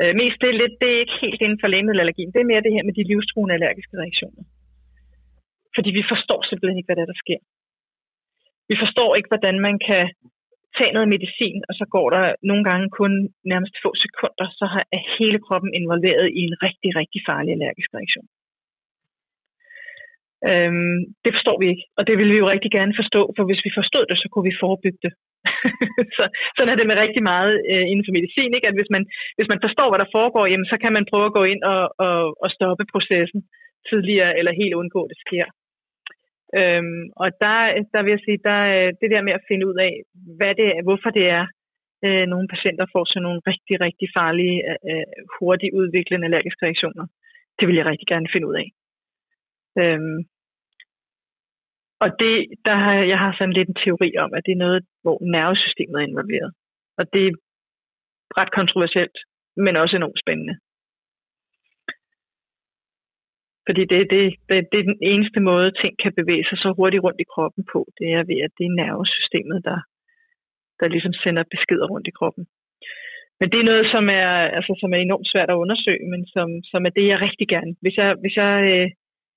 øh, 0.00 0.12
mest 0.20 0.36
det 0.42 0.48
er, 0.52 0.58
lidt, 0.62 0.74
det 0.82 0.88
er 0.94 0.98
ikke 1.04 1.16
helt 1.24 1.40
inden 1.44 1.58
for 1.62 1.68
lægemiddelallergien. 1.72 2.32
Det 2.34 2.40
er 2.40 2.50
mere 2.52 2.64
det 2.66 2.72
her 2.76 2.84
med 2.88 2.94
de 2.98 3.04
livstruende 3.12 3.54
allergiske 3.56 3.94
reaktioner. 4.02 4.42
Fordi 5.76 5.90
vi 5.98 6.04
forstår 6.12 6.40
simpelthen 6.44 6.78
ikke, 6.78 6.88
hvad 6.88 6.98
der, 6.98 7.04
er, 7.06 7.12
der 7.12 7.22
sker. 7.24 7.40
Vi 8.70 8.76
forstår 8.82 9.10
ikke, 9.14 9.30
hvordan 9.32 9.56
man 9.68 9.76
kan 9.88 10.04
tage 10.78 10.94
noget 10.96 11.12
medicin, 11.14 11.58
og 11.68 11.74
så 11.80 11.84
går 11.94 12.06
der 12.14 12.24
nogle 12.50 12.64
gange 12.68 12.86
kun 13.00 13.12
nærmest 13.52 13.74
få 13.84 13.90
sekunder, 14.04 14.46
så 14.60 14.66
er 14.96 15.00
hele 15.18 15.38
kroppen 15.46 15.70
involveret 15.80 16.26
i 16.38 16.40
en 16.48 16.56
rigtig, 16.66 16.90
rigtig 17.00 17.20
farlig 17.28 17.50
allergisk 17.52 17.90
reaktion. 17.96 18.28
Øhm, 20.50 20.98
det 21.24 21.30
forstår 21.36 21.56
vi 21.62 21.66
ikke, 21.72 21.84
og 21.98 22.02
det 22.08 22.14
vil 22.20 22.32
vi 22.32 22.38
jo 22.42 22.52
rigtig 22.54 22.70
gerne 22.78 22.94
forstå, 23.00 23.22
for 23.36 23.44
hvis 23.48 23.64
vi 23.66 23.78
forstod 23.78 24.04
det, 24.10 24.16
så 24.18 24.26
kunne 24.28 24.48
vi 24.50 24.60
forebygge 24.64 25.00
det. 25.06 25.12
så, 26.16 26.24
sådan 26.56 26.72
er 26.72 26.78
det 26.78 26.88
med 26.88 27.02
rigtig 27.04 27.22
meget 27.32 27.54
øh, 27.72 27.84
inden 27.90 28.06
for 28.06 28.16
medicin, 28.18 28.50
ikke? 28.56 28.68
at 28.70 28.78
hvis 28.78 28.90
man, 28.94 29.02
hvis 29.36 29.50
man 29.52 29.62
forstår, 29.64 29.88
hvad 29.88 30.00
der 30.02 30.14
foregår, 30.16 30.44
jamen, 30.50 30.68
så 30.72 30.76
kan 30.82 30.92
man 30.96 31.08
prøve 31.10 31.26
at 31.28 31.36
gå 31.38 31.42
ind 31.52 31.62
og, 31.74 31.82
og, 32.06 32.18
og 32.44 32.48
stoppe 32.56 32.84
processen 32.94 33.40
tidligere, 33.88 34.32
eller 34.38 34.60
helt 34.60 34.78
undgå, 34.80 35.00
at 35.04 35.12
det 35.12 35.20
sker. 35.26 35.46
Øhm, 36.60 37.02
og 37.22 37.28
der, 37.42 37.56
der 37.94 38.00
vil 38.02 38.14
jeg 38.14 38.24
sige, 38.26 38.46
der, 38.48 38.60
øh, 38.76 38.90
det 39.00 39.08
der 39.14 39.22
med 39.26 39.34
at 39.38 39.46
finde 39.48 39.64
ud 39.70 39.76
af, 39.88 39.94
hvad 40.38 40.52
det 40.58 40.66
er, 40.76 40.82
hvorfor 40.86 41.10
det 41.18 41.26
er, 41.38 41.44
øh, 42.06 42.24
nogle 42.32 42.48
patienter 42.54 42.86
får 42.94 43.04
sådan 43.04 43.24
nogle 43.26 43.40
rigtig, 43.50 43.76
rigtig 43.86 44.08
farlige, 44.18 44.58
øh, 44.70 44.78
øh, 44.90 45.06
hurtigt 45.36 45.76
udviklende 45.80 46.26
allergiske 46.26 46.64
reaktioner. 46.66 47.04
Det 47.58 47.64
vil 47.68 47.78
jeg 47.78 47.86
rigtig 47.86 48.08
gerne 48.12 48.32
finde 48.32 48.48
ud 48.50 48.56
af. 48.62 48.68
Øhm, 49.82 50.18
og 52.04 52.08
det, 52.22 52.34
der 52.66 52.76
har, 52.84 52.94
jeg 53.12 53.18
har 53.24 53.32
sådan 53.32 53.56
lidt 53.58 53.68
en 53.68 53.80
teori 53.84 54.10
om, 54.24 54.30
at 54.36 54.42
det 54.46 54.52
er 54.52 54.64
noget, 54.66 54.80
hvor 55.02 55.16
nervesystemet 55.36 55.96
er 55.98 56.08
involveret. 56.10 56.50
Og 56.98 57.04
det 57.14 57.24
er 57.26 57.34
ret 58.40 58.52
kontroversielt, 58.58 59.16
men 59.64 59.76
også 59.76 59.96
enormt 59.96 60.22
spændende. 60.24 60.54
Fordi 63.66 63.82
det, 63.92 64.00
det, 64.12 64.22
det, 64.48 64.56
det 64.72 64.78
er 64.78 64.90
den 64.92 65.00
eneste 65.12 65.40
måde, 65.50 65.78
ting 65.82 65.92
kan 66.02 66.12
bevæge 66.20 66.44
sig 66.48 66.58
så 66.64 66.68
hurtigt 66.78 67.04
rundt 67.06 67.20
i 67.24 67.30
kroppen 67.34 67.62
på. 67.72 67.80
Det 67.98 68.08
er 68.16 68.22
ved, 68.30 68.38
at 68.46 68.52
det 68.58 68.64
er 68.66 68.78
nervesystemet, 68.82 69.58
der, 69.68 69.78
der 70.80 70.86
ligesom 70.94 71.14
sender 71.22 71.44
beskeder 71.54 71.86
rundt 71.92 72.08
i 72.10 72.16
kroppen. 72.18 72.44
Men 73.40 73.48
det 73.52 73.58
er 73.60 73.70
noget, 73.72 73.86
som 73.94 74.04
er, 74.22 74.32
altså, 74.58 74.72
som 74.80 74.90
er 74.94 75.00
enormt 75.00 75.30
svært 75.32 75.50
at 75.50 75.60
undersøge, 75.64 76.04
men 76.12 76.22
som, 76.34 76.48
som 76.72 76.80
er 76.88 76.92
det, 76.98 77.06
jeg 77.08 77.18
rigtig 77.26 77.46
gerne. 77.54 77.72
Hvis 77.82 77.96
jeg, 78.00 78.08
hvis 78.22 78.36
jeg 78.42 78.54
øh, 78.72 78.86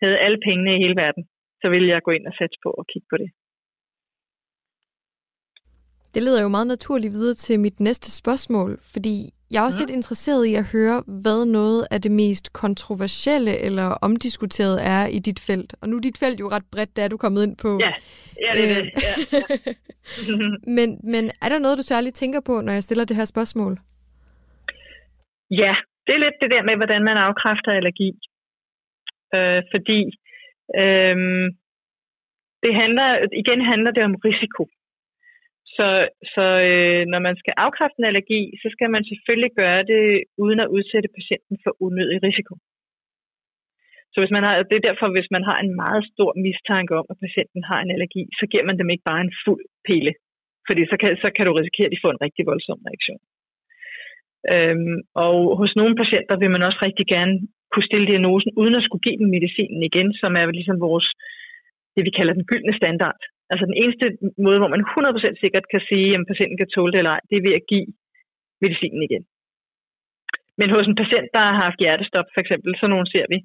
havde 0.02 0.24
alle 0.26 0.40
pengene 0.48 0.72
i 0.76 0.82
hele 0.84 0.98
verden, 1.04 1.24
så 1.62 1.68
ville 1.74 1.88
jeg 1.94 2.06
gå 2.06 2.12
ind 2.18 2.26
og 2.30 2.34
sætte 2.40 2.58
på 2.64 2.70
og 2.80 2.86
kigge 2.92 3.08
på 3.12 3.18
det. 3.22 3.30
Det 6.14 6.24
leder 6.24 6.42
jo 6.42 6.56
meget 6.56 6.68
naturligt 6.68 7.14
videre 7.14 7.38
til 7.46 7.60
mit 7.60 7.80
næste 7.80 8.10
spørgsmål, 8.22 8.72
fordi 8.94 9.16
jeg 9.52 9.62
er 9.62 9.66
også 9.66 9.80
ja. 9.80 9.82
lidt 9.84 9.96
interesseret 10.00 10.46
i 10.46 10.54
at 10.56 10.66
høre, 10.76 11.04
hvad 11.22 11.46
noget 11.46 11.88
af 11.92 12.02
det 12.02 12.12
mest 12.12 12.54
kontroversielle 12.54 13.54
eller 13.68 13.88
omdiskuterede 14.08 14.80
er 14.82 15.08
i 15.08 15.20
dit 15.20 15.40
felt. 15.40 15.76
Og 15.82 15.90
nu 15.90 15.98
er 15.98 16.02
dit 16.02 16.18
felt 16.18 16.40
jo 16.40 16.48
ret 16.50 16.66
bredt, 16.72 17.00
er 17.00 17.08
du 17.08 17.18
kommet 17.18 17.44
ind 17.48 17.58
på. 17.58 17.80
Ja, 17.86 17.94
ja 18.46 18.52
det 18.58 18.72
er 18.72 18.76
det. 18.76 18.92
Ja, 19.08 19.14
ja. 19.38 19.42
men, 20.78 20.90
men 21.14 21.24
er 21.44 21.50
der 21.50 21.60
noget, 21.60 21.78
du 21.78 21.84
særligt 21.84 22.16
tænker 22.16 22.42
på, 22.50 22.62
når 22.62 22.74
jeg 22.74 22.84
stiller 22.84 23.06
det 23.06 23.16
her 23.16 23.26
spørgsmål? 23.26 23.74
Ja, 25.62 25.74
det 26.06 26.14
er 26.14 26.22
lidt 26.26 26.38
det 26.42 26.52
der 26.52 26.64
med, 26.70 26.76
hvordan 26.82 27.02
man 27.10 27.18
afkræfter 27.28 27.72
allergi. 27.72 28.10
Øh, 29.36 29.62
fordi 29.74 30.00
øh, 30.82 31.16
det 32.64 32.74
handler, 32.82 33.08
igen 33.42 33.62
handler 33.72 33.92
det 33.92 34.04
om 34.10 34.16
risiko. 34.28 34.64
Så, 35.78 35.88
så 36.34 36.46
øh, 36.70 37.02
når 37.12 37.22
man 37.28 37.36
skal 37.42 37.54
afkræfte 37.66 38.00
en 38.00 38.10
allergi, 38.12 38.42
så 38.62 38.68
skal 38.76 38.90
man 38.96 39.04
selvfølgelig 39.12 39.52
gøre 39.62 39.84
det 39.94 40.06
uden 40.44 40.60
at 40.64 40.72
udsætte 40.76 41.16
patienten 41.18 41.56
for 41.64 41.72
unødig 41.86 42.20
risiko. 42.28 42.54
Så 44.12 44.18
hvis 44.22 44.36
man 44.36 44.44
har, 44.48 44.54
det 44.70 44.78
er 44.78 44.88
derfor, 44.90 45.08
hvis 45.16 45.30
man 45.36 45.44
har 45.50 45.58
en 45.60 45.72
meget 45.84 46.04
stor 46.14 46.32
mistanke 46.46 46.94
om, 47.00 47.06
at 47.12 47.22
patienten 47.26 47.62
har 47.70 47.80
en 47.82 47.94
allergi, 47.96 48.24
så 48.40 48.44
giver 48.52 48.66
man 48.70 48.78
dem 48.80 48.90
ikke 48.94 49.08
bare 49.10 49.22
en 49.28 49.36
fuld 49.46 49.64
pille. 49.88 50.14
Fordi 50.68 50.82
så 50.92 50.96
kan, 51.02 51.10
så 51.24 51.30
kan 51.36 51.46
du 51.46 51.52
risikere, 51.54 51.88
at 51.90 51.94
de 51.96 52.04
får 52.04 52.12
en 52.14 52.24
rigtig 52.26 52.44
voldsom 52.52 52.80
reaktion. 52.90 53.22
Øhm, 54.54 54.98
og 55.26 55.38
hos 55.60 55.72
nogle 55.80 55.96
patienter 56.02 56.36
vil 56.42 56.54
man 56.56 56.66
også 56.68 56.80
rigtig 56.88 57.06
gerne 57.16 57.34
kunne 57.72 57.90
stille 57.90 58.10
diagnosen, 58.12 58.52
uden 58.62 58.76
at 58.78 58.86
skulle 58.86 59.06
give 59.08 59.20
dem 59.22 59.30
medicinen 59.36 59.82
igen, 59.90 60.10
som 60.22 60.32
er 60.40 60.46
ligesom 60.60 60.78
vores, 60.88 61.08
det 61.96 62.04
vi 62.08 62.18
kalder 62.18 62.34
den 62.34 62.50
gyldne 62.52 62.74
standard. 62.82 63.20
Altså 63.52 63.64
den 63.70 63.78
eneste 63.82 64.06
måde, 64.46 64.60
hvor 64.60 64.72
man 64.76 64.84
100% 64.84 65.44
sikkert 65.44 65.66
kan 65.74 65.82
sige, 65.90 66.18
om 66.18 66.28
patienten 66.32 66.58
kan 66.60 66.74
tåle 66.76 66.92
det 66.92 67.00
eller 67.00 67.16
ej, 67.16 67.24
det 67.30 67.36
er 67.38 67.46
ved 67.48 67.60
at 67.60 67.68
give 67.72 67.88
medicinen 68.64 69.02
igen. 69.08 69.24
Men 70.60 70.68
hos 70.74 70.88
en 70.88 71.00
patient, 71.02 71.28
der 71.36 71.44
har 71.48 71.58
haft 71.66 71.82
hjertestop 71.84 72.28
for 72.34 72.42
eksempel, 72.44 72.72
så 72.80 72.86
nogen 72.88 73.08
ser 73.14 73.26
vi 73.34 73.38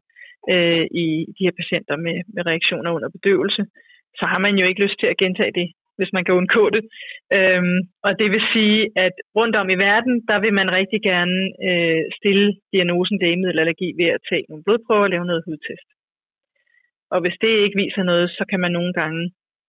øh, 0.52 0.84
i 1.04 1.06
de 1.36 1.44
her 1.46 1.54
patienter 1.60 1.96
med, 2.06 2.16
med 2.34 2.42
reaktioner 2.50 2.90
under 2.96 3.08
bedøvelse, 3.16 3.62
så 4.18 4.24
har 4.32 4.40
man 4.44 4.54
jo 4.60 4.64
ikke 4.66 4.82
lyst 4.84 4.98
til 5.00 5.08
at 5.10 5.20
gentage 5.22 5.54
det, 5.60 5.66
hvis 5.98 6.12
man 6.16 6.24
kan 6.24 6.38
undgå 6.40 6.64
det. 6.76 6.82
Øhm, 7.36 7.78
og 8.06 8.12
det 8.20 8.28
vil 8.34 8.44
sige, 8.54 8.80
at 9.04 9.14
rundt 9.38 9.56
om 9.60 9.68
i 9.74 9.80
verden, 9.88 10.14
der 10.30 10.38
vil 10.44 10.54
man 10.60 10.76
rigtig 10.78 11.00
gerne 11.10 11.38
øh, 11.68 12.02
stille 12.18 12.46
diagnosen 12.72 13.16
lægemiddelallergi 13.22 13.88
ved 14.00 14.08
at 14.16 14.24
tage 14.28 14.44
nogle 14.48 14.64
blodprøver 14.64 15.06
og 15.06 15.12
lave 15.14 15.28
noget 15.30 15.46
hudtest. 15.46 15.88
Og 17.14 17.18
hvis 17.22 17.36
det 17.42 17.52
ikke 17.64 17.80
viser 17.84 18.02
noget, 18.10 18.26
så 18.38 18.42
kan 18.50 18.60
man 18.64 18.72
nogle 18.78 18.92
gange 19.00 19.22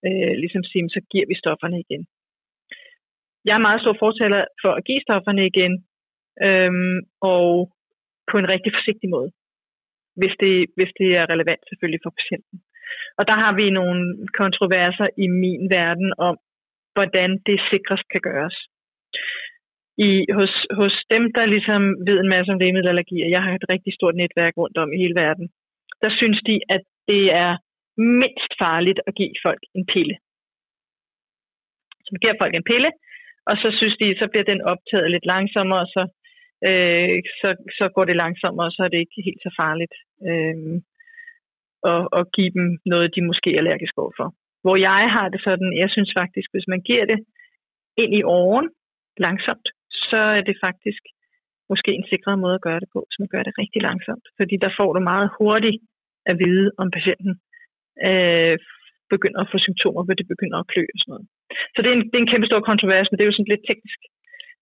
øh, 0.08 0.34
ligesom 0.44 0.64
sige, 0.64 0.90
så 0.96 1.02
giver 1.12 1.28
vi 1.32 1.36
stofferne 1.44 1.78
igen. 1.86 2.04
Jeg 3.48 3.54
er 3.56 3.68
meget 3.68 3.82
stor 3.82 3.96
fortaler 4.04 4.42
for 4.62 4.72
at 4.78 4.86
give 4.88 5.06
stofferne 5.08 5.44
igen, 5.52 5.74
øhm, 6.48 6.98
og 7.32 7.46
på 8.32 8.36
en 8.42 8.52
rigtig 8.54 8.72
forsigtig 8.78 9.10
måde, 9.16 9.30
hvis 10.20 10.34
det, 10.44 10.56
hvis 10.78 10.92
det 11.00 11.10
er 11.20 11.32
relevant 11.34 11.64
selvfølgelig 11.70 12.04
for 12.04 12.14
patienten. 12.20 12.58
Og 13.20 13.24
der 13.30 13.38
har 13.44 13.54
vi 13.60 13.66
nogle 13.80 14.02
kontroverser 14.42 15.08
i 15.26 15.28
min 15.44 15.64
verden 15.78 16.10
om, 16.30 16.36
hvordan 16.96 17.30
det 17.48 17.58
sikrest 17.70 18.08
kan 18.14 18.22
gøres. 18.30 18.58
I, 20.10 20.12
hos, 20.38 20.54
hos 20.80 20.96
dem, 21.14 21.24
der 21.38 21.54
ligesom 21.56 21.82
ved 22.08 22.18
en 22.20 22.32
masse 22.34 22.52
om 22.54 22.60
lægemiddelallergi, 22.60 23.18
og 23.26 23.30
jeg 23.36 23.42
har 23.44 23.54
et 23.54 23.72
rigtig 23.74 23.94
stort 23.94 24.16
netværk 24.16 24.54
rundt 24.58 24.78
om 24.84 24.94
i 24.94 25.02
hele 25.04 25.16
verden, 25.24 25.46
der 26.02 26.12
synes 26.20 26.40
de, 26.50 26.56
at 26.76 26.84
det 27.12 27.24
er 27.44 27.52
mindst 27.98 28.52
farligt 28.64 29.00
at 29.08 29.16
give 29.20 29.36
folk 29.46 29.64
en 29.78 29.86
pille. 29.94 30.16
Så 32.04 32.10
man 32.12 32.22
giver 32.24 32.42
folk 32.42 32.54
en 32.56 32.70
pille, 32.72 32.90
og 33.50 33.56
så 33.62 33.68
synes 33.80 33.96
de, 34.02 34.08
så 34.22 34.26
bliver 34.32 34.48
den 34.52 34.62
optaget 34.74 35.12
lidt 35.12 35.26
langsommere, 35.34 35.82
og 35.86 35.90
så, 35.96 36.04
øh, 36.68 37.18
så, 37.42 37.50
så 37.80 37.86
går 37.96 38.06
det 38.08 38.22
langsommere, 38.24 38.68
og 38.70 38.74
så 38.76 38.82
er 38.84 38.92
det 38.92 39.00
ikke 39.02 39.26
helt 39.28 39.42
så 39.48 39.52
farligt 39.62 39.96
øh, 40.30 40.58
at, 41.92 42.04
at 42.20 42.24
give 42.36 42.52
dem 42.58 42.68
noget, 42.92 43.16
de 43.16 43.22
måske 43.30 43.50
er 43.52 43.60
allergiske 43.62 44.02
overfor. 44.04 44.30
Hvor 44.64 44.76
jeg 44.90 45.04
har 45.16 45.28
det 45.34 45.42
sådan, 45.48 45.70
jeg 45.82 45.90
synes 45.96 46.12
faktisk, 46.22 46.48
hvis 46.54 46.68
man 46.74 46.82
giver 46.90 47.06
det 47.12 47.20
ind 48.02 48.14
i 48.20 48.24
åren 48.24 48.68
langsomt, 49.26 49.68
så 50.10 50.22
er 50.38 50.42
det 50.50 50.58
faktisk 50.66 51.04
måske 51.72 51.92
en 51.94 52.10
sikrere 52.12 52.42
måde 52.44 52.56
at 52.58 52.66
gøre 52.68 52.80
det 52.84 52.90
på, 52.96 53.00
så 53.12 53.16
man 53.20 53.32
gør 53.34 53.44
det 53.44 53.54
rigtig 53.62 53.82
langsomt. 53.90 54.26
Fordi 54.40 54.56
der 54.64 54.72
får 54.80 54.90
du 54.94 55.00
meget 55.12 55.30
hurtigt 55.40 55.78
at 56.30 56.36
vide, 56.44 56.68
om 56.82 56.88
patienten 56.98 57.34
øh, 58.10 58.56
begynder 59.14 59.40
at 59.42 59.52
få 59.52 59.58
symptomer, 59.68 60.02
hvor 60.04 60.16
det 60.20 60.32
begynder 60.34 60.58
at 60.60 60.70
klø 60.72 60.84
og 60.94 61.00
sådan 61.00 61.12
noget. 61.14 61.26
Så 61.74 61.80
det 61.82 61.90
er, 61.90 61.98
en, 61.98 62.06
det 62.10 62.16
er 62.18 62.24
en 62.24 62.34
kæmpe 62.34 62.48
stor 62.50 62.62
kontrovers, 62.72 63.08
men 63.08 63.16
det 63.16 63.24
er 63.24 63.32
jo 63.32 63.38
sådan 63.38 63.54
lidt 63.54 63.68
teknisk. 63.70 64.00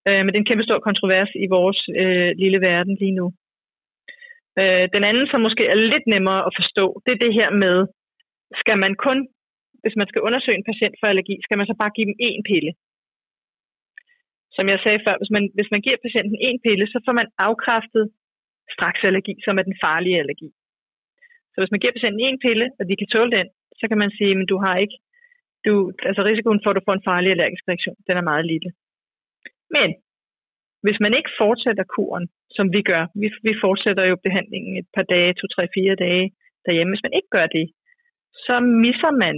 Øh, 0.07 0.21
men 0.21 0.29
det 0.29 0.37
er 0.37 0.43
en 0.43 0.51
kæmpe 0.51 0.67
stor 0.67 0.79
kontrovers 0.87 1.31
i 1.45 1.47
vores 1.55 1.79
øh, 2.01 2.31
lille 2.43 2.59
verden 2.69 2.95
lige 3.03 3.17
nu. 3.19 3.25
Øh, 4.59 4.85
den 4.95 5.03
anden, 5.09 5.25
som 5.31 5.39
måske 5.47 5.63
er 5.73 5.77
lidt 5.93 6.05
nemmere 6.13 6.41
at 6.47 6.55
forstå, 6.59 6.85
det 7.03 7.11
er 7.13 7.23
det 7.25 7.33
her 7.39 7.49
med, 7.63 7.77
skal 8.61 8.77
man 8.83 8.93
kun, 9.05 9.17
hvis 9.83 9.95
man 9.99 10.07
skal 10.09 10.25
undersøge 10.27 10.57
en 10.57 10.69
patient 10.69 10.95
for 10.99 11.07
allergi, 11.11 11.35
skal 11.45 11.57
man 11.57 11.67
så 11.69 11.75
bare 11.81 11.95
give 11.95 12.07
dem 12.09 12.17
én 12.29 12.41
pille? 12.51 12.71
Som 14.55 14.65
jeg 14.71 14.79
sagde 14.81 15.03
før, 15.05 15.15
hvis 15.21 15.33
man, 15.35 15.43
hvis 15.57 15.71
man 15.73 15.81
giver 15.85 16.03
patienten 16.05 16.37
én 16.47 16.57
pille, 16.65 16.85
så 16.93 16.97
får 17.05 17.13
man 17.19 17.27
afkræftet 17.47 18.05
straks 18.75 19.01
allergi, 19.09 19.33
som 19.45 19.53
er 19.59 19.65
den 19.69 19.79
farlige 19.83 20.19
allergi. 20.21 20.49
Så 21.51 21.57
hvis 21.59 21.71
man 21.73 21.81
giver 21.81 21.95
patienten 21.95 22.21
en 22.21 22.43
pille, 22.45 22.65
og 22.79 22.83
de 22.89 22.99
kan 22.99 23.11
tåle 23.13 23.31
den, 23.37 23.47
så 23.79 23.85
kan 23.89 23.99
man 24.03 24.11
sige, 24.17 24.33
at 24.41 24.49
du 24.51 24.57
har 24.65 24.75
ikke, 24.83 24.97
du, 25.65 25.73
altså 26.09 26.21
risikoen 26.29 26.61
for, 26.61 26.69
at 26.69 26.77
du 26.77 26.85
får 26.87 26.95
en 26.97 27.07
farlig 27.09 27.29
allergisk 27.31 27.63
reaktion, 27.71 27.97
den 28.07 28.15
er 28.17 28.29
meget 28.31 28.45
lille. 28.53 28.69
Men 29.75 29.89
hvis 30.83 30.99
man 31.03 31.13
ikke 31.17 31.31
fortsætter 31.41 31.85
kuren, 31.95 32.25
som 32.57 32.65
vi 32.75 32.81
gør, 32.91 33.03
vi, 33.21 33.27
vi 33.47 33.53
fortsætter 33.65 34.03
jo 34.11 34.15
behandlingen 34.27 34.73
et 34.81 34.89
par 34.95 35.05
dage, 35.13 35.31
to, 35.39 35.45
tre, 35.55 35.63
fire 35.77 35.95
dage 36.05 36.25
derhjemme, 36.65 36.91
hvis 36.93 37.05
man 37.07 37.15
ikke 37.17 37.31
gør 37.37 37.47
det, 37.57 37.65
så 38.45 38.55
misser 38.85 39.11
man 39.23 39.35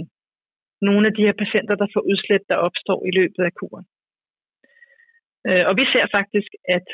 nogle 0.88 1.04
af 1.08 1.14
de 1.14 1.26
her 1.26 1.36
patienter, 1.42 1.74
der 1.82 1.88
får 1.94 2.02
udslæt, 2.10 2.44
der 2.50 2.64
opstår 2.66 3.00
i 3.10 3.12
løbet 3.18 3.42
af 3.48 3.52
kuren. 3.60 3.86
Øh, 5.48 5.64
og 5.68 5.74
vi 5.80 5.84
ser 5.92 6.06
faktisk, 6.18 6.50
at 6.76 6.86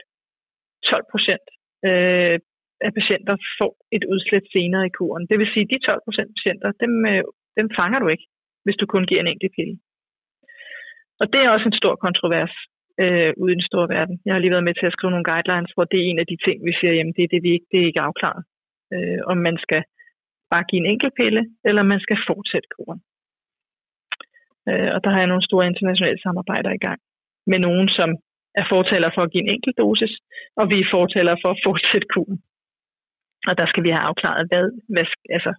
12 0.91 1.05
procent 1.13 1.47
øh, 1.89 2.37
af 2.87 2.93
patienter 2.99 3.37
får 3.59 3.73
et 3.97 4.05
udslæt 4.13 4.47
senere 4.55 4.87
i 4.87 4.95
kuren. 4.99 5.27
Det 5.31 5.37
vil 5.39 5.53
sige, 5.53 5.67
at 5.67 5.73
de 5.73 5.87
12 5.89 6.07
procent 6.07 6.31
patienter, 6.37 6.69
dem, 6.85 6.93
øh, 7.13 7.23
dem 7.59 7.67
fanger 7.79 7.99
du 8.01 8.09
ikke, 8.15 8.27
hvis 8.65 8.81
du 8.81 8.87
kun 8.87 9.05
giver 9.09 9.23
en 9.23 9.33
enkelt 9.35 9.53
pille. 9.59 9.75
Og 11.21 11.27
det 11.33 11.41
er 11.41 11.51
også 11.55 11.67
en 11.69 11.81
stor 11.83 11.95
kontrovers 12.07 12.55
øh, 13.03 13.33
ude 13.41 13.53
i 13.53 13.59
den 13.59 13.69
store 13.71 13.89
verden. 13.95 14.17
Jeg 14.25 14.33
har 14.35 14.43
lige 14.43 14.55
været 14.55 14.69
med 14.69 14.77
til 14.77 14.89
at 14.89 14.95
skrive 14.97 15.13
nogle 15.15 15.29
guidelines, 15.31 15.73
hvor 15.75 15.87
det 15.91 15.99
er 15.99 16.07
en 16.11 16.23
af 16.23 16.27
de 16.33 16.39
ting, 16.47 16.57
vi 16.69 16.73
siger, 16.79 16.93
jamen 16.95 17.15
det 17.17 17.23
er 17.25 17.33
det, 17.35 17.43
vi 17.47 17.51
ikke, 17.57 17.69
det 17.71 17.79
er 17.81 17.87
ikke 17.91 18.07
afklaret. 18.09 18.43
Øh, 18.95 19.21
om 19.33 19.39
man 19.49 19.57
skal 19.65 19.83
bare 20.53 20.69
give 20.69 20.81
en 20.83 20.91
enkelt 20.95 21.15
pille, 21.21 21.43
eller 21.69 21.83
man 21.93 22.01
skal 22.05 22.19
fortsætte 22.29 22.69
kuren. 22.75 23.01
Øh, 24.69 24.91
og 24.95 24.99
der 25.05 25.11
har 25.13 25.21
jeg 25.21 25.33
nogle 25.33 25.49
store 25.49 25.69
internationale 25.71 26.21
samarbejder 26.27 26.73
i 26.75 26.85
gang 26.87 27.01
med 27.51 27.59
nogen, 27.67 27.89
som 27.99 28.09
er 28.61 28.67
fortaler 28.75 29.11
for 29.15 29.23
at 29.25 29.33
give 29.33 29.45
en 29.45 29.55
enkelt 29.57 29.77
dosis, 29.83 30.15
og 30.61 30.65
vi 30.71 30.77
er 30.81 30.93
fortaler 30.97 31.35
for 31.43 31.51
at 31.55 31.61
fortsætte 31.67 32.09
kuren. 32.15 32.39
Og 33.49 33.55
der 33.59 33.67
skal 33.71 33.83
vi 33.85 33.91
have 33.91 34.05
afklaret, 34.11 34.45
hvad, 34.51 34.65
hvad, 34.95 35.07
altså, 35.37 35.53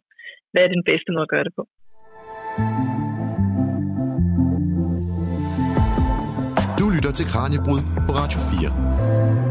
hvad 0.51 0.61
er 0.63 0.67
den 0.67 0.83
bedste 0.89 1.09
måde 1.13 1.25
at 1.27 1.33
gøre 1.33 1.45
det 1.47 1.53
på. 1.59 1.63
Du 6.79 6.85
lytter 6.95 7.11
til 7.19 7.25
Kranjebrud 7.31 7.81
på 8.07 8.11
Radio 8.21 8.39
4. 8.39 9.48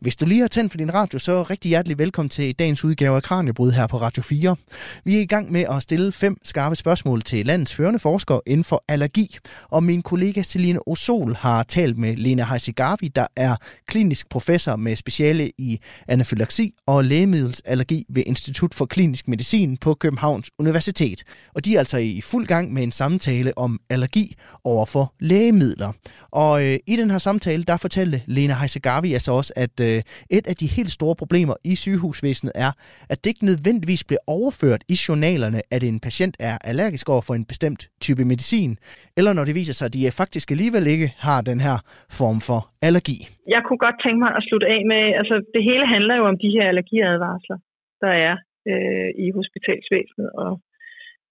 Hvis 0.00 0.16
du 0.16 0.26
lige 0.26 0.40
har 0.40 0.48
tændt 0.48 0.72
for 0.72 0.78
din 0.78 0.94
radio, 0.94 1.18
så 1.18 1.32
er 1.32 1.50
rigtig 1.50 1.68
hjertelig 1.68 1.98
velkommen 1.98 2.30
til 2.30 2.54
dagens 2.54 2.84
udgave 2.84 3.16
af 3.16 3.22
Kranjebrud 3.22 3.72
her 3.72 3.86
på 3.86 3.96
Radio 3.96 4.22
4. 4.22 4.56
Vi 5.04 5.16
er 5.16 5.20
i 5.20 5.26
gang 5.26 5.52
med 5.52 5.64
at 5.70 5.82
stille 5.82 6.12
fem 6.12 6.36
skarpe 6.44 6.76
spørgsmål 6.76 7.22
til 7.22 7.46
landets 7.46 7.74
førende 7.74 7.98
forskere 7.98 8.40
inden 8.46 8.64
for 8.64 8.84
allergi. 8.88 9.38
Og 9.68 9.84
min 9.84 10.02
kollega 10.02 10.42
Celine 10.42 10.88
Osol 10.88 11.34
har 11.34 11.62
talt 11.62 11.98
med 11.98 12.16
Lena 12.16 12.44
Heisigavi, 12.44 13.08
der 13.08 13.26
er 13.36 13.56
klinisk 13.86 14.28
professor 14.28 14.76
med 14.76 14.96
speciale 14.96 15.50
i 15.58 15.80
anafylaksi 16.08 16.74
og 16.86 17.04
lægemiddelsallergi 17.04 18.06
ved 18.08 18.22
Institut 18.26 18.74
for 18.74 18.86
Klinisk 18.86 19.28
Medicin 19.28 19.76
på 19.76 19.94
Københavns 19.94 20.50
Universitet. 20.58 21.24
Og 21.54 21.64
de 21.64 21.74
er 21.74 21.78
altså 21.78 21.96
i 21.96 22.20
fuld 22.20 22.46
gang 22.46 22.72
med 22.72 22.82
en 22.82 22.92
samtale 22.92 23.58
om 23.58 23.80
allergi 23.90 24.36
over 24.64 24.86
for 24.86 25.14
lægemidler. 25.20 25.92
Og 26.30 26.64
øh, 26.64 26.78
i 26.86 26.96
den 26.96 27.10
her 27.10 27.18
samtale, 27.18 27.62
der 27.62 27.76
fortalte 27.76 28.22
Lena 28.26 28.54
Heisigavi 28.54 29.12
altså 29.12 29.32
også, 29.32 29.52
at 29.56 29.80
øh, 29.80 29.89
øh, 29.90 30.00
et 30.38 30.46
af 30.50 30.56
de 30.60 30.66
helt 30.76 30.92
store 30.98 31.16
problemer 31.22 31.54
i 31.72 31.74
sygehusvæsenet 31.84 32.52
er, 32.66 32.72
at 33.12 33.18
det 33.20 33.30
ikke 33.30 33.50
nødvendigvis 33.50 34.02
bliver 34.08 34.24
overført 34.36 34.82
i 34.94 34.96
journalerne, 35.08 35.60
at 35.74 35.82
en 35.90 36.00
patient 36.06 36.34
er 36.50 36.56
allergisk 36.70 37.06
over 37.14 37.22
for 37.26 37.34
en 37.34 37.46
bestemt 37.52 37.82
type 38.04 38.24
medicin, 38.32 38.72
eller 39.18 39.32
når 39.32 39.44
det 39.44 39.54
viser 39.60 39.74
sig, 39.76 39.86
at 39.86 39.94
de 39.94 40.10
faktisk 40.22 40.46
alligevel 40.50 40.86
ikke 40.94 41.08
har 41.26 41.40
den 41.50 41.60
her 41.66 41.76
form 42.20 42.38
for 42.48 42.60
allergi. 42.88 43.18
Jeg 43.54 43.60
kunne 43.66 43.82
godt 43.86 43.98
tænke 44.04 44.20
mig 44.24 44.32
at 44.38 44.46
slutte 44.48 44.66
af 44.74 44.80
med, 44.92 45.02
altså 45.20 45.34
det 45.54 45.62
hele 45.70 45.86
handler 45.94 46.14
jo 46.20 46.24
om 46.32 46.36
de 46.44 46.50
her 46.56 46.64
allergiadvarsler, 46.70 47.58
der 48.02 48.12
er 48.26 48.34
øh, 48.70 49.10
i 49.24 49.26
hospitalsvæsenet 49.38 50.30
og 50.44 50.52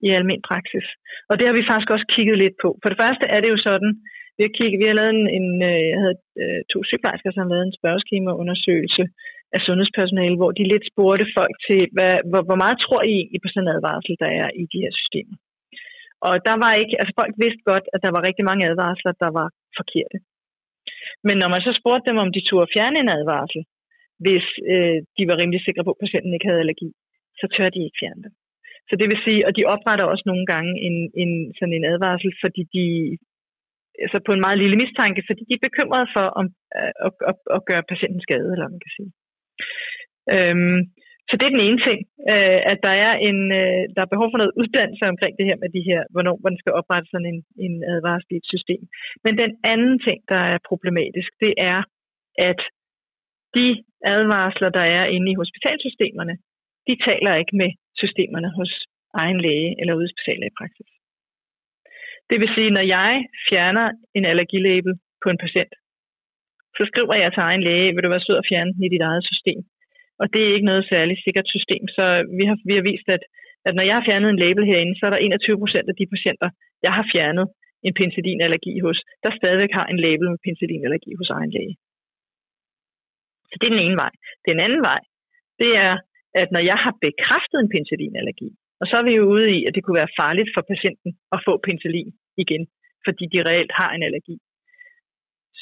i 0.05 0.07
almen 0.17 0.41
praksis. 0.49 0.87
Og 1.29 1.33
det 1.37 1.45
har 1.47 1.55
vi 1.59 1.69
faktisk 1.69 1.91
også 1.95 2.07
kigget 2.15 2.37
lidt 2.43 2.57
på. 2.63 2.69
For 2.81 2.89
det 2.89 3.01
første 3.03 3.25
er 3.35 3.39
det 3.41 3.49
jo 3.53 3.59
sådan, 3.69 3.91
vi 4.39 4.43
har, 4.47 4.53
kigget, 4.57 4.81
vi 4.81 4.89
har 4.89 4.97
lavet 4.99 5.13
en, 5.17 5.25
en 5.37 5.47
øh, 5.69 5.81
jeg 5.91 5.99
havde 6.03 6.17
øh, 6.43 6.59
to 6.71 6.77
sygeplejersker, 6.89 7.31
som 7.31 7.43
har 7.43 7.53
lavet 7.53 7.67
en 7.67 7.79
spørgeskemaundersøgelse 7.79 9.03
af 9.55 9.59
sundhedspersonale, 9.67 10.35
hvor 10.39 10.51
de 10.57 10.71
lidt 10.73 10.85
spurgte 10.91 11.25
folk 11.37 11.55
til, 11.67 11.81
hvad, 11.95 12.15
hvor, 12.29 12.41
hvor 12.47 12.59
meget 12.63 12.77
tror 12.85 13.01
I 13.11 13.13
egentlig 13.17 13.41
på 13.43 13.49
sådan 13.51 13.67
en 13.67 13.75
advarsel, 13.75 14.13
der 14.23 14.29
er 14.41 14.47
i 14.61 14.63
de 14.73 14.81
her 14.83 14.93
systemer. 14.99 15.35
Og 16.27 16.33
der 16.47 16.55
var 16.63 16.71
ikke, 16.81 16.95
altså 16.99 17.13
folk 17.19 17.33
vidste 17.43 17.63
godt, 17.71 17.85
at 17.93 17.99
der 18.05 18.11
var 18.15 18.21
rigtig 18.27 18.45
mange 18.49 18.67
advarsler, 18.71 19.13
der 19.23 19.31
var 19.39 19.47
forkerte. 19.79 20.17
Men 21.27 21.35
når 21.41 21.49
man 21.53 21.61
så 21.67 21.71
spurgte 21.79 22.07
dem, 22.09 22.17
om 22.23 22.29
de 22.35 22.41
turde 22.49 22.73
fjerne 22.75 22.97
en 22.99 23.15
advarsel, 23.19 23.61
hvis 24.25 24.45
øh, 24.73 24.97
de 25.17 25.23
var 25.29 25.39
rimelig 25.41 25.61
sikre 25.63 25.83
på, 25.85 25.91
at 25.95 26.01
patienten 26.03 26.33
ikke 26.33 26.49
havde 26.49 26.63
allergi, 26.63 26.89
så 27.39 27.45
tør 27.55 27.69
de 27.73 27.81
ikke 27.85 27.99
fjerne 28.01 28.21
det. 28.25 28.33
Så 28.89 28.93
det 28.99 29.07
vil 29.11 29.23
sige, 29.25 29.41
og 29.47 29.51
de 29.57 29.69
opretter 29.73 30.05
også 30.13 30.25
nogle 30.31 30.45
gange 30.53 30.73
en, 30.87 30.95
en, 31.21 31.31
sådan 31.57 31.75
en 31.77 31.89
advarsel, 31.93 32.31
fordi 32.43 32.61
de 32.75 32.85
altså 34.05 34.19
på 34.25 34.31
en 34.33 34.43
meget 34.45 34.61
lille 34.63 34.77
mistanke, 34.83 35.21
fordi 35.29 35.41
de 35.49 35.55
er 35.57 35.67
bekymrede 35.67 36.07
for 36.15 36.25
om, 36.39 36.45
øh, 36.77 36.93
at, 37.05 37.13
at, 37.29 37.37
at 37.55 37.61
gøre 37.69 37.89
patienten 37.91 38.21
skade, 38.27 38.49
eller 38.53 38.73
man 38.73 38.83
kan 38.85 38.93
sige. 38.97 39.11
Øhm, 40.35 40.79
så 41.29 41.33
det 41.37 41.45
er 41.45 41.55
den 41.55 41.67
ene 41.67 41.81
ting, 41.87 41.99
øh, 42.33 42.59
at 42.71 42.79
der 42.87 42.95
er 43.07 43.13
en 43.29 43.39
øh, 43.61 43.83
der 43.95 44.01
er 44.03 44.13
behov 44.13 44.27
for 44.31 44.39
noget 44.41 44.57
uddannelse 44.61 45.05
omkring 45.13 45.33
det 45.39 45.49
her 45.49 45.57
med 45.63 45.69
de 45.75 45.87
her, 45.89 46.01
hvornår 46.13 46.35
man 46.47 46.55
skal 46.61 46.73
oprette 46.79 47.07
sådan 47.09 47.29
en, 47.33 47.39
en 47.65 47.75
advarsel 47.93 48.31
i 48.33 48.39
et 48.41 48.51
system. 48.53 48.81
Men 49.23 49.33
den 49.43 49.51
anden 49.71 49.95
ting, 50.07 50.19
der 50.31 50.41
er 50.53 50.65
problematisk, 50.69 51.29
det 51.43 51.53
er, 51.73 51.79
at 52.49 52.61
de 53.57 53.67
advarsler, 54.15 54.69
der 54.79 54.85
er 54.97 55.05
inde 55.15 55.27
i 55.31 55.39
hospitalsystemerne, 55.41 56.35
de 56.87 56.95
taler 57.07 57.33
ikke 57.41 57.55
med 57.61 57.69
systemerne 58.01 58.49
hos 58.59 58.71
egen 59.23 59.39
læge 59.45 59.69
eller 59.79 59.93
ude 59.97 60.09
i 60.09 60.15
speciallægepraksis. 60.15 60.89
Det 62.29 62.37
vil 62.41 62.53
sige, 62.55 62.75
når 62.77 62.85
jeg 62.97 63.11
fjerner 63.49 63.87
en 64.17 64.25
allergilabel 64.31 64.93
på 65.23 65.27
en 65.33 65.41
patient, 65.43 65.73
så 66.77 66.83
skriver 66.91 67.15
jeg 67.23 67.29
til 67.31 67.45
egen 67.49 67.63
læge, 67.67 67.93
vil 67.93 68.03
du 68.03 68.11
være 68.13 68.25
sød 68.27 68.37
at 68.41 68.49
fjerne 68.49 68.73
den 68.73 68.83
i 68.87 68.93
dit 68.95 69.05
eget 69.09 69.25
system. 69.31 69.59
Og 70.21 70.25
det 70.33 70.41
er 70.41 70.55
ikke 70.55 70.71
noget 70.71 70.89
særligt 70.93 71.23
sikkert 71.25 71.47
system, 71.55 71.83
så 71.97 72.05
vi 72.37 72.43
har, 72.49 72.57
vi 72.69 72.73
har 72.77 72.83
vist, 72.91 73.07
at, 73.15 73.23
at 73.67 73.73
når 73.77 73.85
jeg 73.89 73.95
har 73.97 74.05
fjernet 74.07 74.29
en 74.29 74.43
label 74.45 74.63
herinde, 74.69 74.95
så 74.95 75.03
er 75.05 75.11
der 75.13 75.25
21 75.27 75.61
procent 75.63 75.87
af 75.91 75.95
de 75.99 76.11
patienter, 76.13 76.49
jeg 76.85 76.93
har 76.97 77.05
fjernet 77.13 77.45
en 77.87 77.93
penicillinallergi 77.99 78.73
hos, 78.85 78.97
der 79.23 79.31
stadigvæk 79.39 79.71
har 79.79 79.85
en 79.93 79.99
label 80.05 80.27
med 80.33 80.39
penicillinallergi 80.45 81.11
hos 81.19 81.29
egen 81.37 81.51
læge. 81.57 81.75
Så 83.49 83.55
det 83.59 83.65
er 83.67 83.75
den 83.75 83.85
ene 83.87 83.97
vej. 84.03 84.13
Den 84.49 84.57
anden 84.65 84.83
vej, 84.89 85.01
det 85.61 85.71
er, 85.87 85.93
at 86.41 86.47
når 86.55 86.63
jeg 86.71 86.77
har 86.85 86.93
bekræftet 87.05 87.57
en 87.59 87.71
penicillinallergi, 87.73 88.49
og 88.79 88.85
så 88.89 88.95
er 89.01 89.05
vi 89.09 89.13
jo 89.19 89.23
ude 89.35 89.47
i, 89.57 89.59
at 89.67 89.73
det 89.75 89.83
kunne 89.83 90.01
være 90.01 90.15
farligt 90.21 90.49
for 90.55 90.63
patienten 90.71 91.11
at 91.35 91.39
få 91.47 91.53
penicillin 91.65 92.11
igen, 92.43 92.63
fordi 93.05 93.23
de 93.33 93.39
reelt 93.49 93.73
har 93.79 93.89
en 93.93 94.03
allergi. 94.07 94.35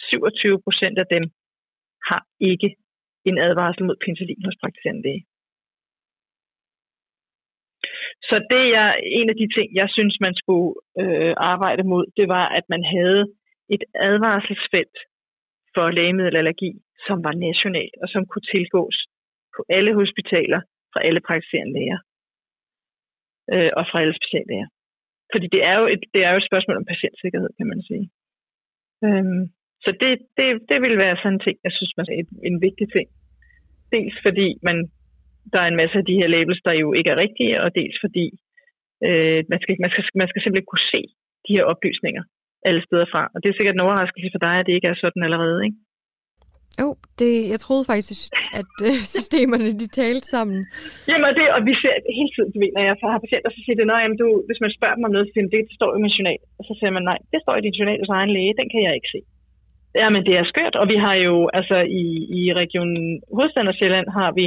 27 0.10 0.62
procent 0.66 0.98
af 1.04 1.08
dem 1.16 1.24
har 2.10 2.22
ikke 2.52 2.70
en 3.30 3.38
advarsel 3.48 3.84
mod 3.86 3.98
penicillin 4.04 4.46
hos 4.48 4.58
praktiserende 4.62 5.04
læge. 5.08 5.24
Så 8.30 8.36
det 8.54 8.66
er 8.82 8.90
en 9.20 9.28
af 9.32 9.38
de 9.42 9.48
ting, 9.58 9.68
jeg 9.82 9.88
synes, 9.96 10.16
man 10.26 10.36
skulle 10.42 10.70
øh, 11.02 11.34
arbejde 11.54 11.84
mod, 11.92 12.04
det 12.20 12.28
var, 12.36 12.46
at 12.58 12.66
man 12.74 12.84
havde 12.96 13.22
et 13.76 13.84
advarselsfelt 14.10 14.98
for 15.76 15.86
lægemiddelallergi, 15.98 16.72
som 17.08 17.18
var 17.26 17.34
nationalt 17.48 17.96
og 18.04 18.08
som 18.14 18.22
kunne 18.26 18.48
tilgås 18.56 18.98
på 19.56 19.62
alle 19.78 19.94
hospitaler 20.02 20.62
fra 20.92 21.00
alle 21.08 21.22
praktiserende 21.28 21.74
læger 21.78 22.00
øh, 23.54 23.70
og 23.80 23.84
fra 23.90 24.02
alle 24.04 24.16
speciallæger. 24.20 24.68
Fordi 25.34 25.48
det 25.56 25.62
er, 25.70 25.76
jo 25.82 25.86
et, 25.94 26.04
det 26.14 26.22
er 26.26 26.32
jo 26.32 26.40
et 26.40 26.50
spørgsmål 26.50 26.80
om 26.80 26.92
patientsikkerhed, 26.94 27.52
kan 27.60 27.68
man 27.74 27.82
sige. 27.90 28.06
Øhm, 29.06 29.44
så 29.84 29.90
det, 30.02 30.12
det, 30.38 30.48
det 30.70 30.78
vil 30.86 30.96
være 31.06 31.18
sådan 31.18 31.38
en 31.38 31.46
ting, 31.46 31.58
jeg 31.66 31.74
synes, 31.78 31.94
man 31.98 32.06
er 32.12 32.18
en, 32.22 32.30
en 32.50 32.58
vigtig 32.68 32.88
ting. 32.96 33.08
Dels 33.94 34.16
fordi 34.26 34.48
man, 34.68 34.78
der 35.54 35.60
er 35.62 35.70
en 35.70 35.80
masse 35.82 35.96
af 36.02 36.06
de 36.10 36.20
her 36.20 36.30
labels, 36.36 36.62
der 36.68 36.74
jo 36.84 36.88
ikke 36.98 37.10
er 37.14 37.22
rigtige, 37.26 37.56
og 37.64 37.70
dels 37.80 37.98
fordi 38.04 38.26
øh, 39.08 39.40
man, 39.52 39.60
skal, 39.62 39.76
man, 39.84 39.92
skal, 39.94 40.04
man 40.22 40.30
skal 40.30 40.42
simpelthen 40.42 40.72
kunne 40.72 40.90
se 40.94 41.02
de 41.46 41.56
her 41.58 41.66
oplysninger 41.74 42.24
alle 42.68 42.82
steder 42.88 43.08
fra. 43.14 43.24
Og 43.34 43.38
det 43.40 43.48
er 43.50 43.58
sikkert 43.58 43.76
en 43.76 43.86
overraskelse 43.88 44.30
for 44.34 44.42
dig, 44.48 44.56
at 44.60 44.66
det 44.68 44.74
ikke 44.76 44.90
er 44.92 44.98
sådan 45.04 45.24
allerede, 45.28 45.60
ikke? 45.68 45.78
Jo, 46.82 46.88
det, 47.22 47.34
jeg 47.54 47.60
troede 47.66 47.86
faktisk, 47.94 48.30
at 48.60 48.74
øh, 48.88 48.98
systemerne 49.16 49.70
de 49.82 49.88
talte 50.02 50.28
sammen. 50.36 50.60
Jamen, 51.12 51.30
det, 51.38 51.46
og 51.56 51.62
vi 51.70 51.74
ser 51.84 51.96
hele 52.20 52.32
tiden, 52.36 52.50
du 52.54 52.58
ved, 52.64 52.72
når 52.76 52.84
jeg 52.88 52.96
har 53.14 53.24
patienter, 53.26 53.50
så 53.56 53.60
siger 53.64 53.76
det, 53.78 53.86
at 54.08 54.20
du, 54.24 54.28
hvis 54.48 54.62
man 54.64 54.72
spørger 54.78 54.96
dem 54.98 55.08
om 55.08 55.14
noget, 55.14 55.28
så 55.28 55.34
siger 55.34 55.46
de, 55.54 55.68
det 55.70 55.78
står 55.80 55.92
i 55.94 56.02
min 56.04 56.16
journal. 56.18 56.42
Og 56.60 56.64
så 56.68 56.74
siger 56.80 56.92
man, 56.98 57.06
nej, 57.12 57.20
det 57.34 57.40
står 57.44 57.56
i 57.58 57.66
din 57.66 57.78
journal 57.80 58.00
hos 58.04 58.14
egen 58.18 58.32
læge, 58.36 58.60
den 58.60 58.68
kan 58.74 58.82
jeg 58.88 58.94
ikke 58.98 59.14
se. 59.16 59.22
Jamen, 60.02 60.22
det 60.28 60.34
er 60.42 60.52
skørt, 60.52 60.76
og 60.82 60.86
vi 60.92 60.98
har 61.06 61.16
jo, 61.28 61.36
altså 61.60 61.78
i, 62.02 62.06
i 62.40 62.42
regionen 62.62 63.04
Hovedstaden 63.36 63.72
og 63.72 63.78
Sjælland 63.78 64.08
har 64.20 64.30
vi 64.40 64.46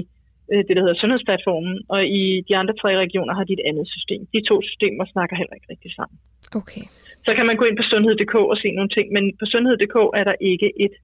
øh, 0.53 0.62
det, 0.66 0.75
der 0.77 0.83
hedder 0.85 1.01
Sundhedsplatformen, 1.01 1.75
og 1.95 2.01
i 2.21 2.25
de 2.49 2.55
andre 2.61 2.75
tre 2.83 2.90
regioner 3.05 3.33
har 3.38 3.45
de 3.49 3.57
et 3.59 3.66
andet 3.71 3.87
system. 3.97 4.21
De 4.35 4.40
to 4.51 4.57
systemer 4.69 5.05
snakker 5.14 5.35
heller 5.40 5.55
ikke 5.59 5.71
rigtig 5.75 5.90
sammen. 5.99 6.16
Okay. 6.61 6.85
Så 7.27 7.31
kan 7.37 7.47
man 7.49 7.57
gå 7.61 7.64
ind 7.69 7.77
på 7.81 7.87
sundhed.dk 7.90 8.37
og 8.53 8.57
se 8.62 8.69
nogle 8.79 8.90
ting, 8.97 9.07
men 9.16 9.25
på 9.40 9.45
sundhed.dk 9.53 9.97
er 10.19 10.25
der 10.31 10.37
ikke 10.53 10.69
et 10.87 10.95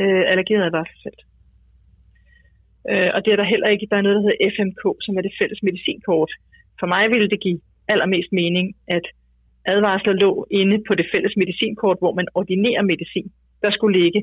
øh, 0.00 0.22
allergiadvarselsfelt. 0.30 1.20
Øh, 2.90 3.10
og 3.14 3.18
det 3.24 3.30
er 3.32 3.38
der 3.40 3.52
heller 3.52 3.68
ikke. 3.74 3.88
Der 3.90 3.96
er 3.96 4.04
noget, 4.06 4.16
der 4.18 4.26
hedder 4.26 4.50
FMK, 4.54 4.82
som 5.04 5.12
er 5.18 5.22
det 5.26 5.38
fælles 5.40 5.60
medicinkort. 5.68 6.32
For 6.80 6.86
mig 6.94 7.04
ville 7.12 7.28
det 7.32 7.40
give 7.46 7.60
allermest 7.92 8.30
mening, 8.40 8.66
at 8.96 9.04
advarsler 9.72 10.14
lå 10.24 10.30
inde 10.60 10.76
på 10.88 10.92
det 10.98 11.06
fælles 11.14 11.34
medicinkort, 11.42 11.98
hvor 12.02 12.14
man 12.18 12.26
ordinerer 12.34 12.82
medicin. 12.92 13.28
Der 13.64 13.70
skulle 13.76 13.94
ligge 14.02 14.20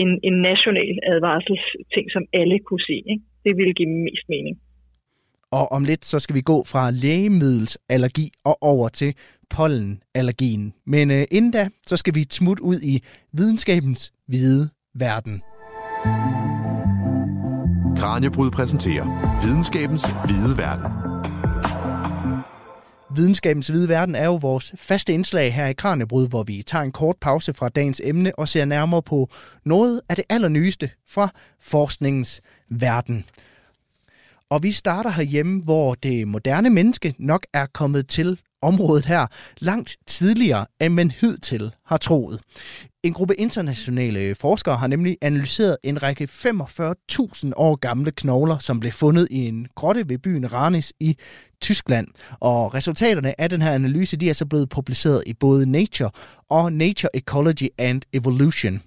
en, 0.00 0.10
en 0.28 0.36
national 0.50 0.98
advarselsting, 1.12 2.06
som 2.14 2.24
alle 2.32 2.58
kunne 2.58 2.84
se. 2.90 2.96
Ikke? 3.12 3.24
Det 3.44 3.52
ville 3.56 3.74
give 3.74 3.88
mest 3.88 4.26
mening. 4.28 4.54
Og 5.50 5.72
om 5.72 5.84
lidt, 5.84 6.04
så 6.04 6.18
skal 6.18 6.36
vi 6.36 6.40
gå 6.40 6.64
fra 6.64 6.90
lægemiddelsallergi 6.90 8.30
og 8.44 8.62
over 8.62 8.88
til 8.88 9.14
pollenallergien. 9.50 10.72
Men 10.86 11.10
øh, 11.10 11.24
inden 11.30 11.50
da, 11.50 11.68
så 11.86 11.96
skal 11.96 12.14
vi 12.14 12.22
smut 12.30 12.60
ud 12.60 12.78
i 12.92 12.94
videnskabens 13.32 14.12
hvide 14.26 14.70
verden. 14.94 15.42
Kranjebrud 17.96 18.50
præsenterer 18.50 19.40
videnskabens 19.42 20.06
hvide 20.24 20.58
verden. 20.58 21.12
Videnskabens 23.16 23.68
hvide 23.68 23.88
verden 23.88 24.14
er 24.14 24.24
jo 24.24 24.34
vores 24.34 24.72
faste 24.76 25.14
indslag 25.14 25.54
her 25.54 25.66
i 25.66 25.72
Kranjebrud, 25.72 26.28
hvor 26.28 26.42
vi 26.42 26.62
tager 26.66 26.84
en 26.84 26.92
kort 26.92 27.16
pause 27.20 27.54
fra 27.54 27.68
dagens 27.68 28.00
emne 28.04 28.38
og 28.38 28.48
ser 28.48 28.64
nærmere 28.64 29.02
på 29.02 29.28
noget 29.64 30.00
af 30.08 30.16
det 30.16 30.24
allernyeste 30.28 30.90
fra 31.08 31.28
forskningens 31.60 32.40
verden. 32.68 33.24
Og 34.50 34.62
vi 34.62 34.72
starter 34.72 35.10
herhjemme, 35.10 35.62
hvor 35.62 35.94
det 35.94 36.28
moderne 36.28 36.70
menneske 36.70 37.14
nok 37.18 37.46
er 37.52 37.66
kommet 37.66 38.08
til 38.08 38.38
området 38.62 39.04
her 39.04 39.26
langt 39.58 39.96
tidligere, 40.06 40.66
end 40.80 40.94
man 40.94 41.10
hidtil 41.10 41.72
har 41.86 41.96
troet. 41.96 42.40
En 43.02 43.12
gruppe 43.12 43.34
internationale 43.34 44.34
forskere 44.34 44.76
har 44.76 44.86
nemlig 44.86 45.16
analyseret 45.20 45.76
en 45.82 46.02
række 46.02 46.24
45.000 46.24 47.50
år 47.56 47.76
gamle 47.76 48.10
knogler, 48.10 48.58
som 48.58 48.80
blev 48.80 48.92
fundet 48.92 49.28
i 49.30 49.46
en 49.46 49.66
grotte 49.74 50.08
ved 50.08 50.18
byen 50.18 50.52
Ranis 50.52 50.92
i 51.00 51.16
Tyskland. 51.60 52.06
Og 52.40 52.74
resultaterne 52.74 53.40
af 53.40 53.50
den 53.50 53.62
her 53.62 53.70
analyse 53.70 54.16
de 54.16 54.28
er 54.28 54.32
så 54.32 54.46
blevet 54.46 54.68
publiceret 54.68 55.22
i 55.26 55.34
både 55.34 55.70
Nature 55.70 56.10
og 56.50 56.72
Nature 56.72 57.16
Ecology 57.16 57.68
and 57.78 58.02
Evolution. 58.12 58.82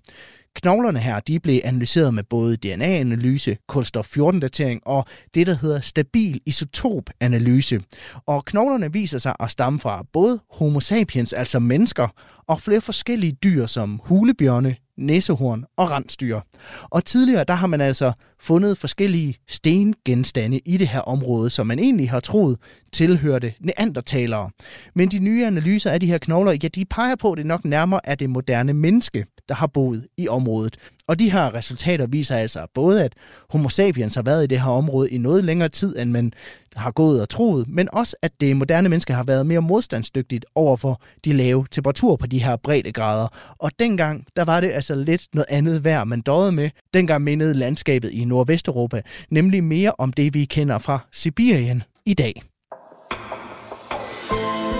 Knoglerne 0.56 1.00
her 1.00 1.20
de 1.20 1.40
blev 1.40 1.62
analyseret 1.64 2.14
med 2.14 2.24
både 2.24 2.56
DNA-analyse, 2.56 3.58
kulstof-14-datering 3.68 4.82
og 4.86 5.06
det, 5.34 5.48
der 5.48 5.58
hedder 5.62 5.82
stabil 5.82 6.42
isotop-analyse. 6.46 7.82
Og 8.26 8.46
knoglerne 8.46 8.94
viser 8.94 9.18
sig 9.18 9.36
at 9.40 9.52
stamme 9.52 9.80
fra 9.80 10.06
både 10.14 10.40
homo 10.52 10.80
sapiens, 10.80 11.34
altså 11.34 11.60
mennesker, 11.60 12.08
og 12.48 12.62
flere 12.62 12.82
forskellige 12.82 13.38
dyr 13.44 13.66
som 13.66 14.02
hulebjørne, 14.04 14.76
næsehorn 14.98 15.66
og 15.78 15.92
rensdyr. 15.92 16.40
Og 16.84 17.06
tidligere 17.06 17.44
der 17.44 17.54
har 17.54 17.68
man 17.68 17.82
altså 17.82 18.12
fundet 18.40 18.78
forskellige 18.78 19.36
stengenstande 19.48 20.60
i 20.66 20.78
det 20.78 20.88
her 20.88 21.00
område, 21.00 21.50
som 21.50 21.68
man 21.68 21.80
egentlig 21.80 22.10
har 22.10 22.20
troet 22.20 22.58
tilhørte 22.94 23.54
neandertalere. 23.60 24.50
Men 24.96 25.12
de 25.12 25.20
nye 25.20 25.46
analyser 25.46 25.92
af 25.92 26.00
de 26.00 26.08
her 26.08 26.18
knogler, 26.18 26.52
ja, 26.64 26.68
de 26.68 26.86
peger 26.86 27.16
på, 27.16 27.32
at 27.32 27.38
det 27.38 27.46
nok 27.46 27.66
nærmere 27.66 28.00
er 28.04 28.16
det 28.16 28.30
moderne 28.30 28.74
menneske, 28.74 29.26
der 29.50 29.56
har 29.56 29.68
boet 29.68 30.08
i 30.18 30.28
området. 30.28 30.78
Og 31.08 31.20
de 31.20 31.32
her 31.32 31.54
resultater 31.54 32.08
viser 32.08 32.36
altså 32.36 32.68
både, 32.74 33.04
at 33.04 33.14
homo 33.50 33.70
sapiens 33.70 34.16
har 34.16 34.22
været 34.22 34.44
i 34.44 34.48
det 34.48 34.62
her 34.62 34.70
område 34.70 35.10
i 35.10 35.18
noget 35.18 35.44
længere 35.44 35.70
tid, 35.70 36.00
end 36.00 36.12
man 36.12 36.34
har 36.76 36.92
gået 36.92 37.22
og 37.22 37.30
troet, 37.30 37.68
men 37.68 37.90
også, 37.94 38.16
at 38.22 38.32
det 38.42 38.58
moderne 38.58 38.90
menneske 38.90 39.14
har 39.14 39.24
været 39.24 39.46
mere 39.46 39.62
modstandsdygtigt 39.62 40.46
over 40.56 40.78
for 40.78 41.02
de 41.26 41.34
lave 41.34 41.66
temperaturer 41.72 42.16
på 42.16 42.28
de 42.28 42.44
her 42.44 42.56
breddegrader. 42.56 43.28
Og 43.60 43.72
dengang, 43.80 44.26
der 44.36 44.46
var 44.46 44.60
det 44.60 44.72
altså 44.72 44.96
lidt 44.96 45.28
noget 45.34 45.46
andet 45.50 45.84
vejr, 45.84 46.04
man 46.04 46.22
døde 46.22 46.52
med. 46.52 46.70
Dengang 46.94 47.24
mindede 47.24 47.54
landskabet 47.54 48.12
i 48.12 48.26
Nordvesteuropa 48.26 49.02
nemlig 49.30 49.64
mere 49.64 49.92
om 49.98 50.14
det, 50.14 50.34
vi 50.34 50.46
kender 50.46 50.78
fra 50.78 51.00
Sibirien 51.12 51.84
i 52.06 52.14
dag. 52.14 52.42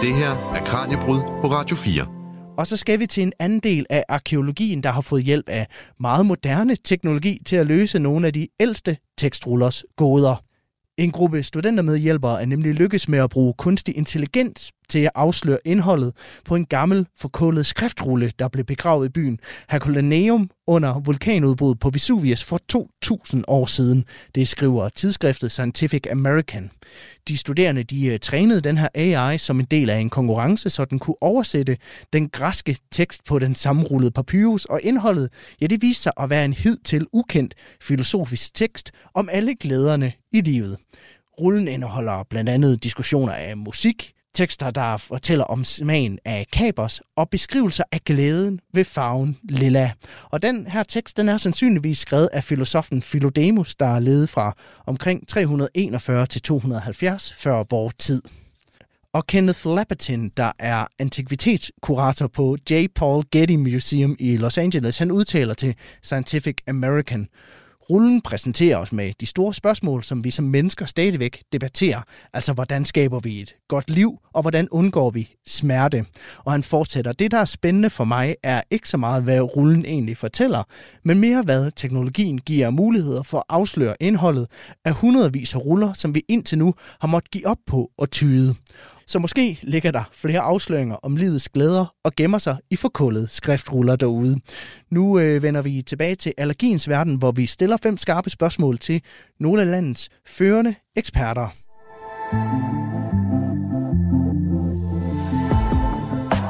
Det 0.02 0.16
her 0.16 0.54
er 0.56 0.64
Kranjebrud 0.66 1.20
på 1.42 1.48
Radio 1.48 1.76
4. 1.76 2.25
Og 2.58 2.68
så 2.68 2.78
skal 2.78 3.00
vi 3.00 3.08
til 3.08 3.24
en 3.24 3.34
anden 3.40 3.60
del 3.60 3.86
af 3.90 4.04
arkeologien, 4.10 4.84
der 4.84 4.92
har 4.92 5.02
fået 5.02 5.24
hjælp 5.24 5.50
af 5.50 5.68
meget 6.00 6.26
moderne 6.26 6.76
teknologi 6.76 7.40
til 7.46 7.56
at 7.56 7.68
løse 7.68 8.00
nogle 8.00 8.28
af 8.28 8.34
de 8.34 8.48
ældste 8.60 8.98
tekstrullers 9.18 9.84
gåder. 9.96 10.44
En 10.98 11.12
gruppe 11.12 11.44
studentermedhjælpere 11.44 12.42
er 12.42 12.46
nemlig 12.46 12.74
lykkes 12.74 13.10
med 13.10 13.20
at 13.20 13.30
bruge 13.30 13.54
kunstig 13.58 13.98
intelligens 13.98 14.72
til 14.90 15.00
at 15.00 15.12
afsløre 15.16 15.58
indholdet 15.66 16.14
på 16.46 16.56
en 16.56 16.66
gammel, 16.66 17.08
forkullet 17.18 17.66
skriftrulle, 17.66 18.32
der 18.40 18.48
blev 18.48 18.66
begravet 18.66 19.06
i 19.06 19.10
byen 19.10 19.40
Herculaneum 19.70 20.50
under 20.68 21.00
vulkanudbruddet 21.00 21.80
på 21.80 21.90
Vesuvius 21.90 22.44
for 22.44 22.60
2000 22.70 23.44
år 23.48 23.66
siden. 23.66 24.06
Det 24.36 24.48
skriver 24.48 24.90
tidsskriftet 24.90 25.52
Scientific 25.52 26.04
American. 26.12 26.72
De 27.28 27.38
studerende 27.38 27.84
de 27.84 28.06
øh, 28.06 28.20
trænede 28.20 28.62
den 28.62 28.78
her 28.78 28.88
AI 28.96 29.38
som 29.38 29.60
en 29.60 29.66
del 29.72 29.90
af 29.90 29.98
en 29.98 30.10
konkurrence, 30.10 30.70
så 30.70 30.86
den 30.86 31.00
kunne 31.00 31.16
oversætte 31.22 31.78
den 32.14 32.30
græske 32.30 32.78
tekst 32.92 33.24
på 33.24 33.40
den 33.40 33.56
sammenrullede 33.56 34.12
papyrus, 34.12 34.66
og 34.66 34.80
indholdet, 34.84 35.30
ja, 35.62 35.68
det 35.68 35.82
viste 35.82 36.04
sig 36.04 36.12
at 36.20 36.30
være 36.30 36.46
en 36.46 36.54
hidtil 36.54 37.08
ukendt 37.14 37.56
filosofisk 37.82 38.54
tekst 38.54 38.92
om 39.14 39.30
alle 39.32 39.56
glæderne 39.56 40.14
i 40.32 40.42
livet. 40.42 40.78
Rullen 41.40 41.68
indeholder 41.68 42.24
blandt 42.30 42.50
andet 42.50 42.84
diskussioner 42.84 43.34
af 43.34 43.58
musik, 43.58 44.15
tekster, 44.36 44.72
der 44.72 44.98
fortæller 44.98 45.44
om 45.44 45.64
smagen 45.64 46.20
af 46.26 46.48
kapers 46.54 47.02
og 47.16 47.30
beskrivelser 47.30 47.84
af 47.92 48.00
glæden 48.06 48.60
ved 48.74 48.84
farven 48.84 49.38
lilla. 49.44 49.92
Og 50.30 50.42
den 50.42 50.68
her 50.68 50.84
tekst, 50.84 51.18
den 51.18 51.30
er 51.30 51.38
sandsynligvis 51.38 51.98
skrevet 52.00 52.30
af 52.34 52.44
filosofen 52.44 53.02
Philodemus, 53.02 53.76
der 53.76 54.00
levede 54.00 54.28
fra 54.28 54.56
omkring 54.86 55.28
341 55.28 56.26
til 56.26 56.42
270 56.42 57.34
før 57.34 57.64
vor 57.70 57.92
tid. 58.00 58.22
Og 59.14 59.28
Kenneth 59.28 59.66
Lapatin, 59.66 60.30
der 60.38 60.52
er 60.60 60.88
antikvitetskurator 61.00 62.28
på 62.28 62.58
J. 62.72 62.86
Paul 62.96 63.24
Getty 63.32 63.54
Museum 63.54 64.16
i 64.20 64.38
Los 64.38 64.58
Angeles, 64.58 64.98
han 64.98 65.12
udtaler 65.12 65.54
til 65.54 65.76
Scientific 66.04 66.58
American, 66.68 67.28
Rullen 67.90 68.22
præsenterer 68.22 68.78
os 68.78 68.92
med 68.92 69.12
de 69.20 69.26
store 69.26 69.54
spørgsmål, 69.54 70.04
som 70.04 70.24
vi 70.24 70.32
som 70.32 70.46
mennesker 70.46 70.86
stadigvæk 70.86 71.44
debatterer. 71.54 72.02
Altså, 72.34 72.54
hvordan 72.54 72.86
skaber 72.86 73.20
vi 73.20 73.42
et 73.42 73.56
godt 73.68 73.90
liv, 73.90 74.20
og 74.34 74.42
hvordan 74.42 74.68
undgår 74.72 75.10
vi 75.10 75.36
smerte? 75.48 76.06
Og 76.46 76.52
han 76.52 76.64
fortsætter, 76.64 77.12
det 77.12 77.32
der 77.32 77.38
er 77.38 77.46
spændende 77.46 77.90
for 77.90 78.04
mig, 78.04 78.36
er 78.44 78.62
ikke 78.72 78.90
så 78.90 78.98
meget, 78.98 79.24
hvad 79.24 79.42
rullen 79.42 79.86
egentlig 79.86 80.18
fortæller, 80.18 80.64
men 81.04 81.20
mere 81.20 81.42
hvad 81.42 81.72
teknologien 81.76 82.38
giver 82.38 82.70
muligheder 82.70 83.24
for 83.24 83.38
at 83.38 83.44
afsløre 83.50 83.96
indholdet 84.00 84.48
af 84.86 84.94
hundredvis 84.94 85.56
af 85.56 85.66
ruller, 85.66 85.94
som 85.94 86.16
vi 86.16 86.24
indtil 86.28 86.58
nu 86.58 86.74
har 87.00 87.08
måttet 87.08 87.32
give 87.32 87.48
op 87.48 87.60
på 87.68 87.92
og 87.98 88.12
tyde. 88.12 88.56
Så 89.08 89.20
måske 89.20 89.60
ligger 89.62 89.92
der 89.92 90.04
flere 90.14 90.40
afsløringer 90.40 90.96
om 90.96 91.16
livets 91.16 91.50
glæder 91.50 91.94
og 92.04 92.14
gemmer 92.16 92.38
sig 92.38 92.58
i 92.72 92.76
forkullet 92.76 93.30
skriftruller 93.30 93.96
derude. 93.96 94.40
Nu 94.92 95.20
øh, 95.20 95.44
vender 95.44 95.62
vi 95.62 95.82
tilbage 95.82 96.16
til 96.16 96.34
allergiens 96.38 96.90
verden, 96.90 97.16
hvor 97.16 97.32
vi 97.32 97.46
stiller 97.46 97.78
fem 97.84 97.98
skarpe 97.98 98.30
spørgsmål 98.30 98.78
til 98.78 99.02
nogle 99.40 99.62
af 99.62 99.72
landets 99.72 100.10
førende 100.28 100.76
eksperter. 100.96 101.50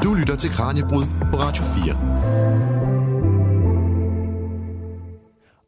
Du 0.03 0.13
lytter 0.13 0.35
til 0.35 0.49
Kranjebrud 0.49 1.05
på 1.31 1.37
Radio 1.37 1.63
4. 1.63 2.15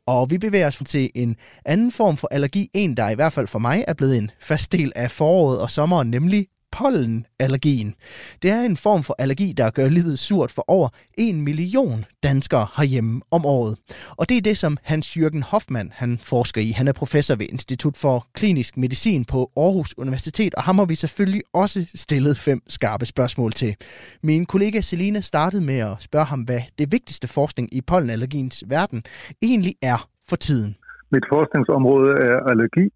Og 0.07 0.29
vi 0.29 0.37
bevæger 0.37 0.67
os 0.67 0.81
til 0.85 1.09
en 1.15 1.35
anden 1.65 1.91
form 1.91 2.17
for 2.17 2.27
allergi, 2.31 2.69
en 2.73 2.97
der 2.97 3.09
i 3.09 3.15
hvert 3.15 3.33
fald 3.33 3.47
for 3.47 3.59
mig 3.59 3.83
er 3.87 3.93
blevet 3.93 4.17
en 4.17 4.31
fast 4.41 4.71
del 4.71 4.91
af 4.95 5.11
foråret 5.11 5.59
og 5.59 5.69
sommeren, 5.69 6.11
nemlig 6.11 6.47
pollenallergien. 6.77 7.95
Det 8.41 8.51
er 8.51 8.61
en 8.61 8.77
form 8.77 9.03
for 9.03 9.15
allergi, 9.19 9.53
der 9.53 9.69
gør 9.69 9.89
livet 9.89 10.19
surt 10.19 10.51
for 10.51 10.63
over 10.67 10.89
en 11.17 11.41
million 11.41 12.05
danskere 12.23 12.67
herhjemme 12.77 13.21
om 13.31 13.45
året. 13.45 13.77
Og 14.09 14.29
det 14.29 14.37
er 14.37 14.41
det, 14.41 14.57
som 14.57 14.77
Hans-Jørgen 14.83 15.43
Hoffmann 15.43 15.91
han 15.93 16.17
forsker 16.17 16.61
i. 16.61 16.71
Han 16.71 16.87
er 16.87 16.91
professor 16.91 17.35
ved 17.35 17.45
Institut 17.49 17.97
for 17.97 18.27
Klinisk 18.33 18.77
Medicin 18.77 19.25
på 19.25 19.51
Aarhus 19.57 19.97
Universitet, 19.97 20.55
og 20.55 20.63
ham 20.63 20.77
har 20.77 20.85
vi 20.85 20.95
selvfølgelig 20.95 21.41
også 21.53 21.91
stillet 21.95 22.37
fem 22.37 22.61
skarpe 22.67 23.05
spørgsmål 23.05 23.51
til. 23.51 23.75
Min 24.23 24.45
kollega 24.45 24.81
Selina 24.81 25.19
startede 25.19 25.63
med 25.65 25.79
at 25.79 25.95
spørge 25.99 26.25
ham, 26.25 26.41
hvad 26.41 26.61
det 26.79 26.91
vigtigste 26.91 27.27
forskning 27.27 27.73
i 27.73 27.81
pollenallergiens 27.81 28.63
verden 28.67 29.03
egentlig 29.41 29.75
er 29.81 30.09
for 30.29 30.35
tiden. 30.35 30.75
Mit 31.11 31.23
forskningsområde 31.33 32.11
er 32.11 32.37
allergi, 32.51 32.89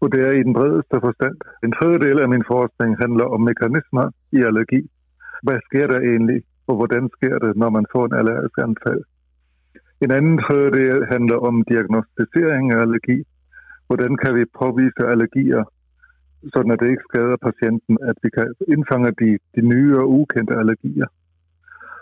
og 0.00 0.12
det 0.12 0.20
er 0.28 0.32
i 0.36 0.42
den 0.48 0.54
bredeste 0.58 0.96
forstand. 1.06 1.36
En 1.64 1.72
tredjedel 1.72 2.18
af 2.24 2.28
min 2.28 2.44
forskning 2.52 2.90
handler 3.02 3.26
om 3.34 3.40
mekanismer 3.50 4.06
i 4.32 4.38
allergi. 4.48 4.82
Hvad 5.42 5.58
sker 5.66 5.86
der 5.86 6.00
egentlig, 6.10 6.42
og 6.68 6.74
hvordan 6.76 7.04
sker 7.16 7.38
det, 7.38 7.56
når 7.56 7.70
man 7.70 7.86
får 7.92 8.04
en 8.06 8.18
allergisk 8.20 8.58
anfald? 8.68 9.02
En 10.04 10.10
anden 10.10 10.38
tredjedel 10.46 11.06
handler 11.12 11.38
om 11.48 11.64
diagnostisering 11.70 12.72
af 12.72 12.78
allergi. 12.84 13.18
Hvordan 13.86 14.16
kan 14.16 14.32
vi 14.38 14.44
påvise 14.60 15.02
allergier, 15.12 15.64
sådan 16.54 16.72
at 16.72 16.80
det 16.80 16.88
ikke 16.90 17.08
skader 17.10 17.36
patienten, 17.48 17.98
at 18.10 18.16
vi 18.22 18.30
kan 18.36 18.54
indfange 18.74 19.10
de, 19.20 19.38
de 19.56 19.62
nye 19.72 19.98
og 19.98 20.10
ukendte 20.18 20.54
allergier. 20.54 21.08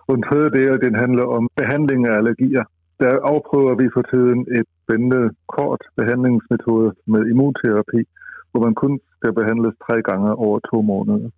Og 0.09 0.15
en 0.15 0.23
tredje 0.29 0.51
del, 0.51 0.81
den 0.87 0.95
handler 0.95 1.27
om 1.37 1.49
behandling 1.57 2.07
af 2.09 2.15
allergier 2.17 2.65
der 3.01 3.13
afprøver 3.33 3.75
vi 3.81 3.87
for 3.95 4.03
tiden 4.13 4.41
et 4.59 4.69
spændende 4.83 5.23
kort 5.57 5.83
behandlingsmetode 5.97 6.89
med 7.07 7.23
immunterapi, 7.33 8.03
hvor 8.51 8.61
man 8.67 8.75
kun 8.75 9.01
skal 9.17 9.33
behandles 9.33 9.75
tre 9.87 10.03
gange 10.03 10.31
over 10.35 10.59
to 10.71 10.83
måneder. 10.83 11.31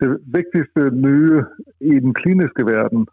Det 0.00 0.08
vigtigste 0.38 0.82
nye 1.06 1.44
i 1.80 1.94
den 2.04 2.14
kliniske 2.14 2.64
verden, 2.74 3.06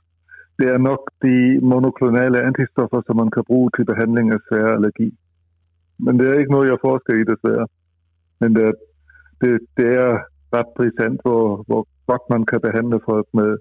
det 0.60 0.68
er 0.74 0.78
nok 0.78 1.02
de 1.26 1.60
monoklonale 1.72 2.42
antistoffer, 2.50 3.02
som 3.06 3.16
man 3.16 3.32
kan 3.32 3.44
bruge 3.50 3.70
til 3.76 3.86
behandling 3.86 4.34
af 4.34 4.40
svær 4.48 4.68
allergi. 4.76 5.10
Men 6.00 6.20
det 6.20 6.26
er 6.28 6.40
ikke 6.40 6.52
noget, 6.52 6.70
jeg 6.70 6.84
forsker 6.88 7.14
i 7.14 7.30
desværre. 7.32 7.68
Men 8.40 8.56
det, 8.56 8.76
det, 9.42 9.60
det 9.78 9.88
er 10.04 10.12
ret 10.56 10.70
brisant, 10.76 11.22
hvor, 11.22 11.64
hvor 11.68 11.88
godt 12.08 12.26
man 12.30 12.44
kan 12.46 12.62
behandle 12.62 13.00
folk 13.10 13.28
med, 13.34 13.52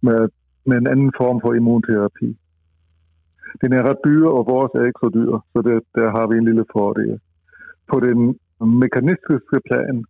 med, 0.00 0.28
med 0.66 0.76
en 0.76 0.86
anden 0.86 1.12
form 1.20 1.40
for 1.40 1.54
immunterapi 1.54 2.38
den 3.62 3.72
er 3.72 3.82
ret 3.88 4.00
dyr, 4.04 4.26
og 4.26 4.46
vores 4.52 4.70
er 4.74 4.84
ikke 4.86 5.04
så 5.04 5.10
dyr, 5.18 5.32
så 5.52 5.58
det, 5.68 5.76
der 5.94 6.10
har 6.16 6.26
vi 6.26 6.34
en 6.38 6.48
lille 6.50 6.64
fordel. 6.72 7.20
På 7.90 8.00
den 8.00 8.18
mekanistiske 8.82 9.58
plan, 9.68 10.04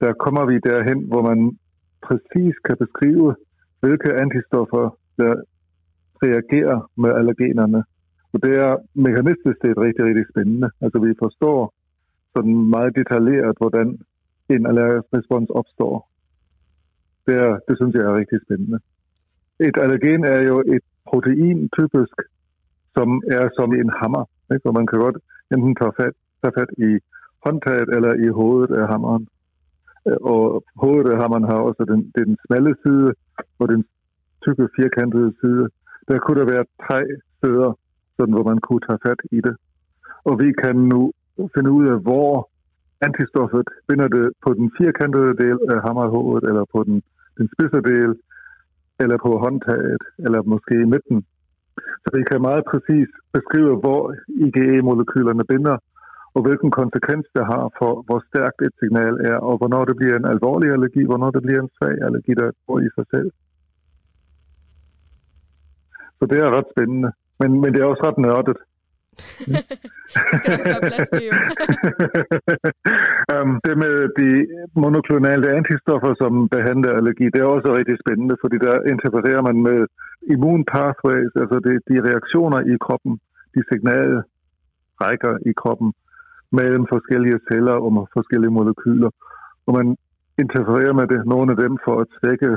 der 0.00 0.12
kommer 0.24 0.44
vi 0.50 0.56
derhen, 0.68 1.00
hvor 1.10 1.22
man 1.30 1.58
præcis 2.06 2.54
kan 2.66 2.76
beskrive, 2.84 3.36
hvilke 3.80 4.10
antistoffer, 4.24 4.84
der 5.20 5.32
reagerer 6.22 6.90
med 7.02 7.10
allergenerne. 7.18 7.84
Og 8.32 8.38
det 8.44 8.54
er 8.66 8.72
mekanistisk 8.94 9.56
set 9.62 9.78
rigtig, 9.86 10.04
rigtig 10.04 10.26
spændende. 10.32 10.68
Altså 10.80 10.98
vi 11.06 11.12
forstår 11.24 11.74
sådan 12.36 12.56
meget 12.74 12.96
detaljeret, 13.00 13.54
hvordan 13.58 13.88
en 14.54 14.66
allergisk 14.66 15.08
respons 15.16 15.50
opstår. 15.50 15.96
Det, 17.26 17.34
er, 17.46 17.52
det 17.68 17.74
synes 17.78 17.94
jeg 17.94 18.04
er 18.04 18.18
rigtig 18.20 18.40
spændende. 18.46 18.78
Et 19.60 19.76
allergen 19.84 20.24
er 20.24 20.42
jo 20.50 20.56
et 20.74 20.84
protein 21.10 21.68
typisk, 21.78 22.16
som 22.96 23.08
er 23.38 23.44
som 23.58 23.68
en 23.80 23.90
hammer. 24.00 24.24
Ikke? 24.54 24.66
Og 24.68 24.74
man 24.78 24.86
kan 24.86 24.98
godt 24.98 25.18
enten 25.54 25.74
tage 25.80 25.96
fat, 26.00 26.14
tage 26.40 26.56
fat 26.58 26.70
i 26.88 26.90
håndtaget 27.44 27.88
eller 27.96 28.12
i 28.26 28.28
hovedet 28.38 28.70
af 28.80 28.86
hammeren. 28.92 29.24
Øh, 30.08 30.18
og 30.32 30.64
hovedet 30.82 31.08
af 31.12 31.18
hammeren 31.22 31.46
har 31.50 31.58
også 31.68 31.82
den, 31.92 32.00
den 32.18 32.28
smalle 32.46 32.74
side 32.82 33.08
og 33.60 33.66
den 33.72 33.84
tykke 34.44 34.68
firkantede 34.76 35.30
side. 35.40 35.64
Der 36.08 36.18
kunne 36.18 36.40
der 36.40 36.52
være 36.54 36.64
tre 36.86 37.00
steder, 37.38 37.70
sådan, 38.16 38.34
hvor 38.34 38.46
man 38.50 38.58
kunne 38.66 38.84
tage 38.88 39.04
fat 39.06 39.20
i 39.36 39.40
det. 39.46 39.54
Og 40.28 40.34
vi 40.42 40.48
kan 40.62 40.76
nu 40.76 41.12
finde 41.54 41.70
ud 41.70 41.86
af, 41.92 41.98
hvor 42.08 42.50
antistoffet 43.06 43.68
binder 43.88 44.08
det 44.08 44.26
på 44.44 44.50
den 44.58 44.66
firkantede 44.78 45.32
del 45.44 45.58
af 45.72 45.78
hammerhovedet, 45.86 46.44
eller 46.48 46.64
på 46.74 46.84
den, 46.88 47.02
den 47.38 47.46
spidse 47.54 47.80
del, 47.92 48.10
eller 49.02 49.16
på 49.24 49.30
håndtaget, 49.44 50.02
eller 50.24 50.40
måske 50.42 50.74
i 50.74 50.90
midten 50.94 51.24
så 52.02 52.08
vi 52.16 52.22
kan 52.30 52.40
meget 52.48 52.64
præcis 52.72 53.08
beskrive, 53.36 53.74
hvor 53.82 54.00
IgE-molekylerne 54.46 55.44
binder, 55.52 55.76
og 56.34 56.40
hvilken 56.42 56.70
konsekvens 56.80 57.26
det 57.36 57.44
har 57.52 57.64
for, 57.78 57.92
hvor 58.06 58.20
stærkt 58.30 58.60
et 58.66 58.74
signal 58.82 59.14
er, 59.30 59.36
og 59.48 59.54
hvornår 59.58 59.84
det 59.84 59.96
bliver 59.96 60.16
en 60.16 60.30
alvorlig 60.34 60.68
allergi, 60.72 61.02
hvornår 61.04 61.30
det 61.30 61.42
bliver 61.42 61.60
en 61.62 61.74
svag 61.78 61.96
allergi, 62.06 62.32
der 62.40 62.48
går 62.66 62.78
i 62.86 62.88
sig 62.96 63.06
selv. 63.14 63.30
Så 66.18 66.24
det 66.30 66.38
er 66.38 66.56
ret 66.56 66.70
spændende. 66.74 67.10
Men, 67.40 67.50
men 67.60 67.68
det 67.72 67.80
er 67.80 67.90
også 67.92 68.04
ret 68.08 68.18
nørdet. 68.26 68.58
skal 70.38 70.50
der 70.58 70.64
være 70.70 70.82
plads 70.90 71.08
til, 71.14 71.22
jo. 71.28 71.32
um, 73.34 73.50
det 73.66 73.74
med 73.84 73.96
de 74.20 74.30
monoklonale 74.82 75.46
antistoffer, 75.58 76.12
som 76.22 76.32
behandler 76.54 76.92
allergi, 76.98 77.26
det 77.34 77.40
er 77.40 77.54
også 77.56 77.68
rigtig 77.78 77.96
spændende, 78.02 78.36
fordi 78.42 78.56
der 78.66 78.74
interpreterer 78.92 79.42
man 79.48 79.56
med 79.68 79.80
immun 80.34 80.62
pathways, 80.72 81.32
altså 81.42 81.56
de, 81.66 81.72
de 81.90 81.96
reaktioner 82.08 82.60
i 82.72 82.74
kroppen, 82.86 83.12
de 83.54 83.60
signaler 83.70 84.22
rækker 85.02 85.34
i 85.50 85.52
kroppen 85.62 85.90
mellem 86.58 86.84
forskellige 86.94 87.38
celler 87.48 87.76
og 87.86 88.08
forskellige 88.16 88.54
molekyler. 88.56 89.10
Og 89.66 89.72
man 89.78 89.96
interfererer 90.42 90.94
med 91.00 91.06
det, 91.12 91.20
nogle 91.26 91.48
af 91.52 91.58
dem 91.64 91.72
for 91.84 91.94
at 92.02 92.08
svække 92.18 92.50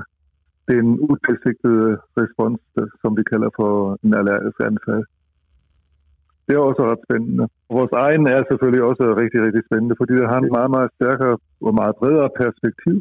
den 0.72 0.86
utilsigtede 1.12 1.90
respons, 2.20 2.62
som 3.02 3.12
vi 3.18 3.24
kalder 3.32 3.50
for 3.60 3.72
en 4.04 4.14
allergisk 4.20 4.60
anfald. 4.72 5.04
Det 6.48 6.54
er 6.56 6.68
også 6.70 6.82
ret 6.90 7.06
spændende. 7.08 7.46
Vores 7.78 7.94
egen 8.06 8.24
er 8.36 8.42
selvfølgelig 8.50 8.84
også 8.90 9.04
rigtig, 9.22 9.40
rigtig 9.46 9.64
spændende, 9.68 9.96
fordi 10.00 10.14
det 10.20 10.28
har 10.32 10.40
en 10.40 10.54
meget, 10.58 10.72
meget 10.76 10.92
stærkere 10.98 11.36
og 11.68 11.74
meget 11.82 11.96
bredere 12.00 12.30
perspektiv. 12.42 12.98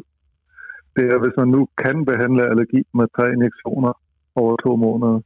Det 0.95 1.05
er, 1.13 1.17
hvis 1.23 1.35
man 1.41 1.49
nu 1.55 1.61
kan 1.83 1.97
behandle 2.09 2.49
allergi 2.51 2.81
med 2.99 3.07
tre 3.15 3.25
injektioner 3.35 3.93
over 4.41 4.55
to 4.65 4.71
måneder, 4.85 5.19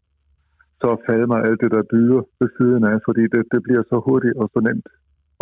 så 0.81 0.89
falder 1.07 1.37
alt 1.47 1.61
det 1.63 1.71
der 1.75 1.83
dyre 1.93 2.19
ved 2.39 2.49
siden 2.57 2.83
af, 2.91 2.97
fordi 3.07 3.23
det, 3.33 3.41
det 3.53 3.61
bliver 3.65 3.83
så 3.91 3.97
hurtigt 4.07 4.35
og 4.41 4.47
så 4.53 4.59
nemt. 4.67 4.87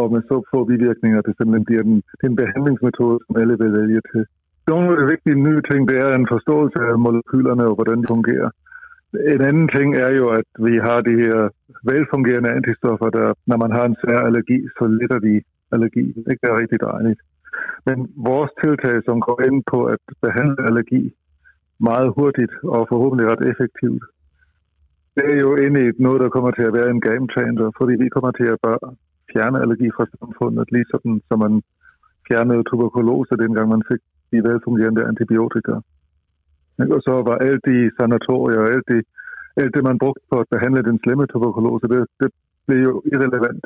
Og 0.02 0.06
med 0.14 0.22
så 0.30 0.38
få 0.52 0.60
bivirkninger, 0.72 1.20
det 1.22 1.34
simpelthen 1.36 1.66
bliver 1.70 1.84
den, 1.90 1.98
den 2.24 2.34
behandlingsmetode, 2.42 3.18
som 3.26 3.34
alle 3.42 3.56
vil 3.62 3.72
vælge 3.80 4.02
til. 4.12 4.24
Nogle 4.72 4.88
af 4.92 4.98
de 5.00 5.06
vigtige 5.14 5.44
nye 5.48 5.62
ting, 5.70 5.82
det 5.90 5.98
er 6.06 6.10
en 6.16 6.28
forståelse 6.34 6.80
af 6.92 7.00
molekylerne 7.06 7.64
og 7.70 7.76
hvordan 7.76 8.02
de 8.02 8.08
fungerer. 8.16 8.50
En 9.14 9.42
anden 9.50 9.68
ting 9.76 9.96
er 9.96 10.12
jo, 10.20 10.26
at 10.40 10.50
vi 10.68 10.78
har 10.78 11.02
de 11.02 11.16
her 11.24 11.50
velfungerende 11.92 12.50
antistoffer, 12.50 13.10
der 13.10 13.34
når 13.48 13.58
man 13.58 13.72
har 13.72 13.86
en 13.86 13.98
svær 14.04 14.20
allergi, 14.20 14.60
så 14.78 14.88
letter 14.88 15.20
de 15.20 15.42
allergi. 15.72 16.06
Det 16.28 16.38
er 16.44 16.60
rigtig 16.62 16.80
dejligt. 16.82 17.22
Men 17.86 17.98
vores 18.30 18.52
tiltag, 18.64 18.98
som 19.08 19.22
går 19.22 19.42
ind 19.48 19.64
på 19.72 19.80
at 19.86 20.04
behandle 20.22 20.66
allergi 20.70 21.04
meget 21.80 22.14
hurtigt 22.18 22.54
og 22.64 22.88
forhåbentlig 22.92 23.26
ret 23.32 23.44
effektivt, 23.52 24.04
det 25.16 25.26
er 25.34 25.40
jo 25.46 25.56
inde 25.56 25.80
i 25.88 25.92
noget, 26.00 26.22
der 26.22 26.30
kommer 26.30 26.52
til 26.52 26.66
at 26.70 26.74
være 26.74 26.90
en 26.90 27.02
game 27.02 27.28
changer, 27.36 27.72
fordi 27.78 27.94
vi 28.04 28.10
kommer 28.10 28.32
til 28.32 28.48
at 28.54 28.60
bare 28.68 28.96
fjerne 29.34 29.62
allergi 29.64 29.90
fra 29.96 30.06
samfundet, 30.20 30.72
lige 30.72 30.86
som 31.30 31.40
man 31.46 31.54
fjernede 32.28 32.64
tuberkulose, 32.64 33.42
dengang 33.44 33.70
man 33.70 33.84
fik 33.92 34.02
de 34.32 34.38
velfungerende 34.50 35.04
antibiotika. 35.12 35.74
Og 36.80 37.02
så 37.08 37.14
var 37.30 37.38
alt 37.48 37.66
de 37.66 37.92
sanatorier 37.98 38.60
og 38.60 38.70
alt 38.74 38.88
det, 38.88 39.02
alt 39.62 39.76
det, 39.76 39.84
man 39.84 40.00
brugte 40.04 40.24
på 40.32 40.36
at 40.40 40.50
behandle 40.52 40.84
den 40.84 41.00
slemme 41.04 41.26
tuberkulose, 41.28 41.88
det, 41.88 42.08
det 42.20 42.30
blev 42.68 42.80
jo 42.88 43.04
irrelevant. 43.14 43.66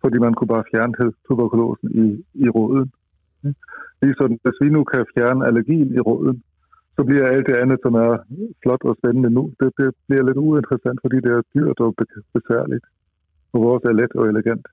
Fordi 0.00 0.18
man 0.18 0.34
kunne 0.34 0.52
bare 0.54 0.70
fjerne 0.72 1.12
tuberkulosen 1.26 1.88
i, 2.04 2.06
i 2.44 2.48
råden. 2.48 2.92
Ligesom 4.02 4.30
hvis 4.42 4.58
vi 4.62 4.68
nu 4.68 4.84
kan 4.84 5.04
fjerne 5.14 5.46
allergien 5.46 5.94
i 5.94 6.00
råden, 6.00 6.42
så 6.96 7.04
bliver 7.04 7.26
alt 7.26 7.46
det 7.46 7.56
andet, 7.62 7.78
som 7.82 7.94
er 7.94 8.12
flot 8.62 8.84
og 8.84 8.96
spændende 8.98 9.30
nu, 9.30 9.52
det, 9.60 9.72
det 9.78 9.88
bliver 10.08 10.24
lidt 10.24 10.36
uinteressant, 10.36 10.98
fordi 11.04 11.16
det 11.16 11.32
er 11.32 11.42
dyrt 11.54 11.80
og 11.80 11.94
besværligt. 12.34 12.84
Og 13.52 13.62
vores 13.62 13.84
er 13.84 13.92
let 13.92 14.12
og 14.14 14.28
elegant. 14.28 14.66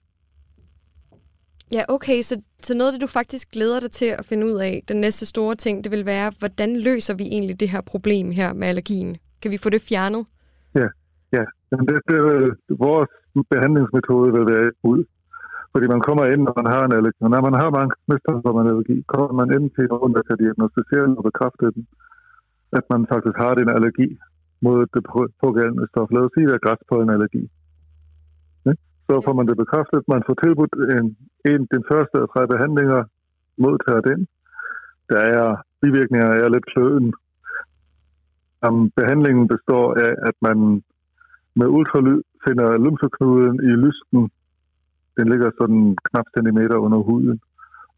Ja, 1.72 1.84
okay, 1.88 2.22
så, 2.22 2.42
så 2.62 2.74
noget 2.74 2.88
af 2.90 2.94
det, 2.94 3.02
du 3.02 3.08
faktisk 3.08 3.52
glæder 3.52 3.80
dig 3.80 3.92
til 3.92 4.10
at 4.20 4.26
finde 4.26 4.46
ud 4.46 4.58
af, 4.70 4.84
den 4.88 4.98
næste 5.02 5.26
store 5.26 5.56
ting, 5.56 5.84
det 5.84 5.92
vil 5.92 6.06
være, 6.06 6.32
hvordan 6.40 6.78
løser 6.88 7.16
vi 7.16 7.24
egentlig 7.24 7.60
det 7.60 7.70
her 7.70 7.82
problem 7.82 8.32
her 8.32 8.54
med 8.54 8.68
allergien? 8.68 9.18
Kan 9.42 9.52
vi 9.52 9.58
få 9.58 9.70
det 9.70 9.82
fjernet? 9.90 10.24
Ja, 10.76 10.88
ja. 11.38 11.44
Jamen 11.72 11.86
det, 11.88 11.98
det, 12.10 12.20
vores 12.88 13.10
behandlingsmetode 13.54 14.34
vil 14.38 14.46
være 14.54 14.72
ud. 14.84 15.04
Fordi 15.74 15.88
man 15.96 16.02
kommer 16.08 16.26
ind, 16.34 16.42
når 16.48 16.56
man 16.62 16.68
har 16.74 16.84
en 16.86 16.94
allergi. 16.98 17.18
Når 17.22 17.42
man 17.50 17.56
har 17.62 17.70
mange 17.78 17.94
mister 18.12 18.34
som 18.44 18.60
en 18.62 18.68
allergi, 18.72 18.98
kommer 19.14 19.32
man 19.40 19.50
ind 19.58 19.66
til 19.76 19.86
nogen, 19.94 20.12
der 20.18 20.24
kan 20.28 20.38
diagnostisere 20.44 21.08
og 21.20 21.24
bekræfte 21.30 21.66
den, 21.76 21.84
at 22.78 22.86
man 22.94 23.02
faktisk 23.12 23.38
har 23.44 23.54
den 23.60 23.70
allergi 23.78 24.08
mod 24.66 24.80
det 24.94 25.04
pågældende 25.44 25.86
stof. 25.92 26.10
Lad 26.16 26.24
os 26.26 26.32
sige, 26.34 26.46
at 26.46 26.50
det 26.50 26.58
er 26.60 26.66
græs 26.66 26.82
på 26.92 26.96
en 27.04 27.10
allergi. 27.16 27.44
Så 29.10 29.22
får 29.26 29.34
man 29.34 29.47
det 29.47 29.57
bekræftet. 29.57 30.01
Man 30.07 30.24
får 30.28 30.36
tilbudt 30.43 30.74
en, 30.97 31.05
en, 31.51 31.62
den 31.74 31.84
første 31.91 32.16
af 32.24 32.28
tre 32.34 32.47
behandlinger, 32.47 33.03
modtager 33.57 34.01
den. 34.01 34.28
Der 35.10 35.20
er 35.36 35.45
bivirkninger 35.82 36.28
er 36.43 36.49
lidt 36.49 36.66
kløden. 36.74 37.14
Um, 38.68 38.91
behandlingen 38.99 39.47
består 39.47 39.88
af, 40.05 40.14
at 40.30 40.36
man 40.41 40.57
med 41.55 41.68
ultralyd 41.68 42.22
finder 42.45 42.78
lymfeknuden 42.78 43.55
i 43.70 43.72
lysten 43.86 44.32
den 45.20 45.30
ligger 45.32 45.49
sådan 45.60 45.82
knap 46.07 46.28
centimeter 46.36 46.78
under 46.86 46.99
huden. 47.07 47.39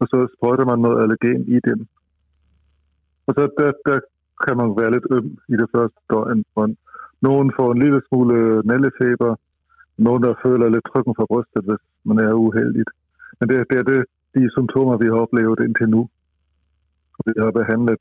Og 0.00 0.06
så 0.12 0.18
sprøjter 0.34 0.64
man 0.70 0.78
noget 0.78 1.02
allergen 1.02 1.42
i 1.56 1.58
den. 1.68 1.88
Og 3.26 3.32
så 3.36 3.42
der, 3.58 3.70
der 3.88 3.98
kan 4.44 4.56
man 4.60 4.68
være 4.80 4.90
lidt 4.94 5.06
øm 5.16 5.30
i 5.52 5.56
det 5.60 5.68
første 5.74 6.00
døgn. 6.10 6.44
Nogen 7.26 7.52
får 7.58 7.68
en 7.72 7.82
lille 7.84 8.00
smule 8.08 8.38
nællefeber. 8.70 9.30
Nogen, 10.06 10.22
der 10.22 10.40
føler 10.44 10.68
lidt 10.68 10.86
trykken 10.90 11.14
for 11.18 11.26
brystet, 11.30 11.62
hvis 11.68 11.82
man 12.08 12.18
er 12.26 12.32
uheldigt. 12.46 12.90
Men 13.38 13.48
det, 13.48 13.56
det 13.70 13.78
er 13.78 13.86
det, 13.92 14.00
de 14.34 14.54
symptomer, 14.56 14.96
vi 15.02 15.06
har 15.10 15.18
oplevet 15.24 15.58
indtil 15.66 15.88
nu. 15.88 16.02
Vi 17.26 17.32
har 17.44 17.50
behandlet 17.60 17.98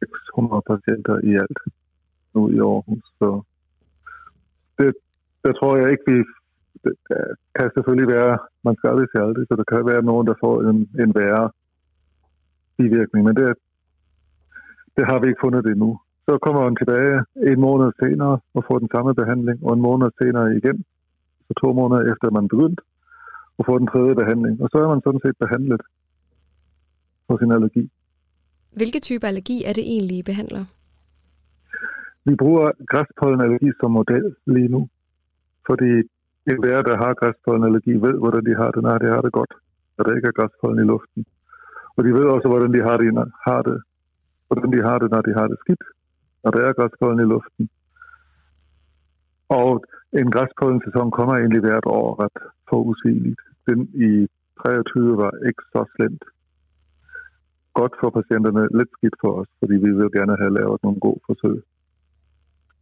600 0.00 0.62
patienter 0.70 1.16
i 1.30 1.32
alt 1.44 1.60
nu 2.34 2.40
i 2.56 2.58
Aarhus. 2.68 3.06
Så 3.20 3.28
det, 4.78 4.90
der 5.44 5.52
tror 5.52 5.76
jeg 5.76 5.90
ikke, 5.90 6.04
vi 6.06 6.18
det 6.84 6.94
kan 7.56 7.70
selvfølgelig 7.74 8.08
være, 8.16 8.38
man 8.64 8.76
skal 8.76 8.90
aldrig 8.90 9.08
sige 9.10 9.24
aldrig, 9.26 9.44
så 9.46 9.54
der 9.56 9.64
kan 9.72 9.86
være 9.86 10.02
nogen, 10.02 10.26
der 10.26 10.34
får 10.44 10.54
en, 10.70 10.78
en 11.02 11.14
værre 11.14 11.50
bivirkning, 12.76 13.22
men 13.26 13.36
det, 13.36 13.54
det 14.96 15.04
har 15.06 15.18
vi 15.18 15.26
ikke 15.28 15.44
fundet 15.44 15.66
endnu. 15.66 16.00
Så 16.26 16.38
kommer 16.44 16.60
man 16.62 16.76
tilbage 16.76 17.16
en 17.52 17.60
måned 17.60 17.88
senere 18.00 18.40
og 18.54 18.64
får 18.68 18.78
den 18.78 18.88
samme 18.94 19.14
behandling, 19.14 19.58
og 19.66 19.72
en 19.72 19.82
måned 19.88 20.10
senere 20.20 20.56
igen, 20.56 20.84
så 21.46 21.52
to 21.62 21.72
måneder 21.72 22.12
efter 22.12 22.30
man 22.30 22.48
begyndt, 22.48 22.80
og 23.58 23.62
får 23.66 23.78
den 23.78 23.86
tredje 23.86 24.14
behandling. 24.14 24.62
Og 24.62 24.68
så 24.72 24.78
er 24.78 24.88
man 24.88 25.00
sådan 25.04 25.20
set 25.24 25.36
behandlet 25.44 25.82
for 27.26 27.38
sin 27.38 27.52
allergi. 27.52 27.90
Hvilke 28.72 29.00
type 29.00 29.26
allergi 29.26 29.64
er 29.64 29.72
det 29.72 29.84
egentlig, 29.94 30.16
I 30.18 30.22
behandler? 30.22 30.64
Vi 32.24 32.34
bruger 32.42 32.70
græspollenallergi 32.90 33.70
som 33.80 33.90
model 33.90 34.36
lige 34.46 34.68
nu, 34.68 34.88
fordi 35.66 35.92
en 36.50 36.60
hver, 36.62 36.82
der 36.82 36.96
har 37.02 37.14
græspollenallergi, 37.20 37.92
ved, 38.04 38.14
hvordan 38.22 38.44
de 38.48 38.54
har 38.60 38.70
det, 38.70 38.82
når 38.82 38.98
de 38.98 39.08
har 39.14 39.20
det 39.20 39.32
godt, 39.32 39.54
når 39.96 40.04
der 40.04 40.16
ikke 40.16 40.28
er 40.28 40.38
græspollen 40.38 40.84
i 40.84 40.88
luften. 40.92 41.24
Og 41.96 42.04
de 42.04 42.10
ved 42.18 42.26
også, 42.34 42.48
hvordan 42.48 42.72
de 42.76 42.82
har 42.88 42.96
det, 42.96 43.32
har 43.48 43.62
det, 43.68 43.78
hvordan 44.46 44.72
de 44.74 44.82
har 44.88 44.98
det, 44.98 45.10
når 45.10 45.22
de 45.28 45.32
har 45.38 45.46
det 45.48 45.58
skidt, 45.58 45.84
når 46.42 46.50
der 46.50 46.62
er 46.68 46.72
græspollen 46.72 47.20
i 47.24 47.30
luften. 47.34 47.64
Og 49.48 49.84
en 50.20 50.30
græspollen-sæson 50.34 51.10
kommer 51.10 51.34
egentlig 51.34 51.60
hvert 51.60 51.86
år 51.86 52.08
ret 52.22 52.38
forudsigeligt. 52.70 53.40
Den 53.68 53.80
i 54.10 54.12
23 54.62 55.16
var 55.22 55.32
ikke 55.48 55.62
så 55.72 55.80
slemt. 55.94 56.24
Godt 57.74 57.94
for 58.00 58.10
patienterne, 58.18 58.62
lidt 58.78 58.92
skidt 58.96 59.16
for 59.20 59.32
os, 59.40 59.48
fordi 59.58 59.74
vi 59.84 59.90
vil 59.98 60.10
gerne 60.18 60.36
have 60.42 60.54
lavet 60.58 60.82
nogle 60.82 61.00
gode 61.00 61.20
forsøg. 61.26 61.58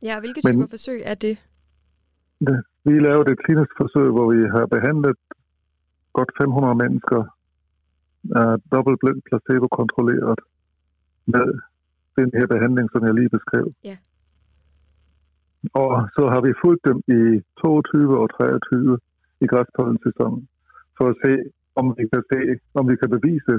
Ja, 0.03 0.21
hvilke 0.21 0.41
typer 0.41 0.59
Men, 0.59 0.75
forsøg 0.77 1.01
er 1.05 1.15
det? 1.15 1.37
Vi 2.85 2.95
lavede 3.07 3.33
et 3.33 3.43
klinisk 3.45 3.73
forsøg, 3.81 4.09
hvor 4.17 4.27
vi 4.35 4.41
har 4.55 4.67
behandlet 4.67 5.19
godt 6.13 6.31
500 6.43 6.75
mennesker 6.75 7.21
uh, 8.39 8.57
dobbeltblind 8.73 9.21
placebo-kontrolleret 9.29 10.41
med 11.27 11.49
den 12.21 12.31
her 12.39 12.47
behandling, 12.55 12.87
som 12.93 13.03
jeg 13.07 13.15
lige 13.15 13.35
beskrev. 13.37 13.67
Ja. 13.91 13.97
Og 15.83 15.91
så 16.17 16.23
har 16.33 16.41
vi 16.47 16.61
fulgt 16.63 16.85
dem 16.89 16.99
i 17.19 17.23
22 17.61 18.19
og 18.21 18.27
23 18.39 18.99
i 19.45 19.47
græspollen-sæsonen, 19.53 20.49
for 20.97 21.07
at 21.13 21.17
se, 21.25 21.33
om 21.81 21.87
vi 21.99 22.05
kan 22.13 22.23
se, 22.33 22.41
om 22.79 22.85
vi 22.91 22.97
kan 23.01 23.11
bevise, 23.17 23.55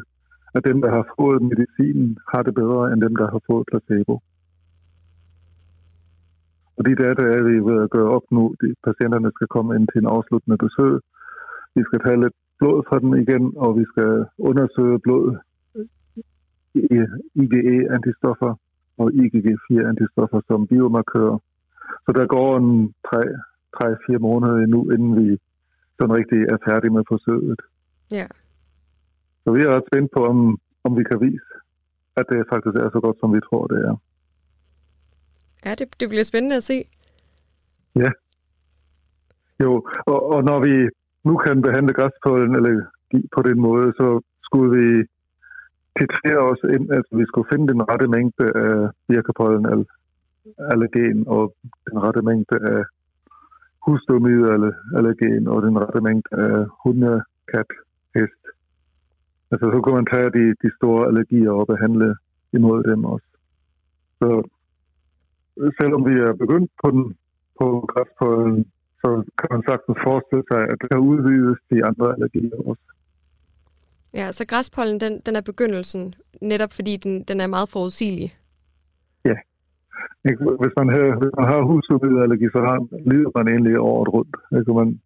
at 0.55 0.61
dem, 0.69 0.77
der 0.81 0.91
har 0.97 1.05
fået 1.19 1.41
medicinen, 1.51 2.17
har 2.31 2.41
det 2.43 2.53
bedre 2.61 2.83
end 2.91 3.01
dem, 3.01 3.15
der 3.21 3.27
har 3.33 3.41
fået 3.49 3.67
placebo. 3.71 4.15
Og 6.77 6.81
de 6.87 6.95
data 7.03 7.23
er 7.37 7.43
vi 7.49 7.55
ved 7.69 7.77
at 7.83 7.89
gøre 7.95 8.09
op 8.17 8.25
nu. 8.31 8.43
De, 8.61 8.67
patienterne 8.87 9.31
skal 9.35 9.47
komme 9.55 9.75
ind 9.75 9.87
til 9.87 9.99
en 10.01 10.13
afsluttende 10.15 10.57
besøg. 10.65 10.95
Vi 11.75 11.81
skal 11.87 11.99
tage 12.05 12.21
lidt 12.23 12.37
blod 12.59 12.77
fra 12.87 12.99
dem 12.99 13.11
igen, 13.23 13.45
og 13.63 13.69
vi 13.79 13.85
skal 13.91 14.11
undersøge 14.49 14.99
blod 15.05 15.27
IgE-antistoffer 17.35 18.53
og 18.97 19.07
IgG4-antistoffer 19.21 20.41
som 20.47 20.67
biomarkører. 20.67 21.37
Så 22.05 22.11
der 22.15 22.25
går 22.25 22.57
en 22.57 22.93
3-4 23.07 24.17
måneder 24.17 24.55
endnu, 24.57 24.91
inden 24.91 25.11
vi 25.19 25.37
sådan 25.97 26.17
rigtig 26.19 26.39
er 26.53 26.57
færdige 26.67 26.93
med 26.93 27.03
forsøget. 27.07 27.61
Ja. 28.11 28.27
Så 29.43 29.51
vi 29.51 29.59
er 29.61 29.75
ret 29.75 29.83
spændt 29.87 30.11
på, 30.15 30.25
om, 30.25 30.59
om 30.83 30.97
vi 30.97 31.03
kan 31.03 31.21
vise, 31.21 31.51
at 32.15 32.25
det 32.29 32.49
faktisk 32.51 32.75
er 32.75 32.89
så 32.93 32.99
godt, 33.05 33.17
som 33.19 33.33
vi 33.33 33.39
tror, 33.39 33.67
det 33.67 33.79
er. 33.89 33.95
Ja, 35.65 35.75
det, 35.75 35.99
det 35.99 36.09
bliver 36.09 36.23
spændende 36.23 36.55
at 36.55 36.63
se. 36.63 36.85
Ja. 37.95 38.11
Jo, 39.63 39.87
og, 40.05 40.19
og 40.33 40.43
når 40.43 40.59
vi 40.67 40.89
nu 41.23 41.37
kan 41.37 41.61
behandle 41.61 41.93
græspollen 41.93 42.55
eller 42.55 42.85
på 43.35 43.41
den 43.41 43.59
måde, 43.59 43.93
så 43.99 44.21
skulle 44.43 44.69
vi 44.79 45.05
titrere 45.97 46.43
os 46.51 46.61
ind, 46.75 46.85
at 46.99 47.05
vi 47.19 47.23
skulle 47.25 47.49
finde 47.51 47.67
den 47.73 47.81
rette 47.89 48.07
mængde 48.07 48.45
af 48.65 48.89
birkepollen 49.07 49.65
allergen 50.73 51.27
og 51.27 51.43
den 51.89 51.97
rette 52.03 52.21
mængde 52.21 52.57
af 52.73 52.83
husdomide 53.85 54.45
og 55.53 55.61
den 55.67 55.77
rette 55.83 56.01
mængde 56.01 56.29
af 56.31 56.65
hunde, 56.83 57.23
kat, 57.51 57.71
hest. 58.15 58.43
Altså 59.51 59.65
så 59.71 59.81
kunne 59.81 59.95
man 59.95 60.11
tage 60.13 60.29
de, 60.37 60.45
de 60.63 60.69
store 60.77 61.07
allergier 61.07 61.51
og 61.51 61.67
behandle 61.67 62.15
imod 62.53 62.83
dem 62.83 63.05
også. 63.05 63.29
Så 64.19 64.29
selvom 65.79 66.05
vi 66.09 66.13
er 66.27 66.33
begyndt 66.33 66.71
på 66.83 66.91
den 66.91 67.15
på 67.59 67.85
græspollen, 67.91 68.65
så 69.01 69.09
kan 69.39 69.49
man 69.51 69.63
sagtens 69.69 69.97
forestille 70.07 70.45
sig, 70.51 70.61
at 70.71 70.77
det 70.81 70.89
kan 70.91 70.99
udvides 71.11 71.59
til 71.69 71.83
andre 71.89 72.07
allergier 72.13 72.57
også. 72.69 72.85
Ja, 74.13 74.31
så 74.31 74.45
græspollen, 74.45 74.99
den, 74.99 75.21
den 75.25 75.35
er 75.35 75.41
begyndelsen, 75.41 76.15
netop 76.41 76.73
fordi 76.73 76.97
den, 76.97 77.23
den 77.23 77.41
er 77.41 77.47
meget 77.47 77.69
forudsigelig. 77.69 78.29
Ja. 79.25 79.35
Hvis 80.61 80.75
man 80.79 80.89
har, 80.95 81.19
hvis 81.21 81.33
man 81.39 81.47
har 81.51 81.61
husudvidelsesallergi, 81.61 82.47
så 82.55 82.59
har, 82.67 82.77
lider 83.11 83.31
man 83.37 83.47
egentlig 83.47 83.79
året 83.79 84.13
rundt. 84.13 84.35
Ikke? 84.57 84.73
man, 84.73 84.99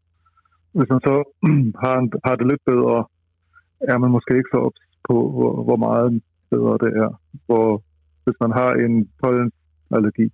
hvis 0.77 0.89
man 0.89 1.01
så 1.09 1.15
har, 1.83 1.95
har 2.27 2.35
det 2.35 2.47
lidt 2.47 2.63
bedre, 2.65 3.05
er 3.91 3.97
man 3.97 4.11
måske 4.11 4.37
ikke 4.37 4.53
så 4.53 4.59
op 4.67 4.77
på, 5.09 5.15
hvor, 5.35 5.63
hvor 5.63 5.75
meget 5.75 6.23
bedre 6.51 6.77
det 6.83 6.91
er. 7.03 7.11
Hvor, 7.45 7.83
hvis 8.23 8.37
man 8.43 8.51
har 8.51 8.71
en 8.85 9.09
pollenallergi, 9.21 10.27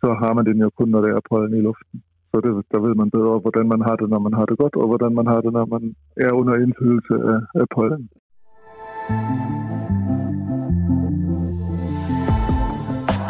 så 0.00 0.08
har 0.22 0.32
man 0.34 0.44
den 0.46 0.58
jo 0.60 0.70
kun, 0.78 0.88
når 0.88 1.00
der 1.00 1.16
er 1.16 1.28
pollen 1.30 1.58
i 1.58 1.60
luften. 1.68 2.02
Så 2.30 2.36
det, 2.44 2.52
der 2.72 2.80
ved 2.86 2.94
man 2.94 3.10
bedre, 3.16 3.38
hvordan 3.44 3.66
man 3.72 3.80
har 3.86 3.96
det, 4.00 4.08
når 4.10 4.20
man 4.26 4.34
har 4.38 4.46
det 4.50 4.56
godt, 4.58 4.76
og 4.76 4.86
hvordan 4.90 5.12
man 5.18 5.26
har 5.32 5.40
det, 5.44 5.52
når 5.52 5.66
man 5.74 5.82
er 6.26 6.32
under 6.40 6.54
indflydelse 6.64 7.14
af, 7.32 7.40
af 7.60 7.66
pollen. 7.76 8.04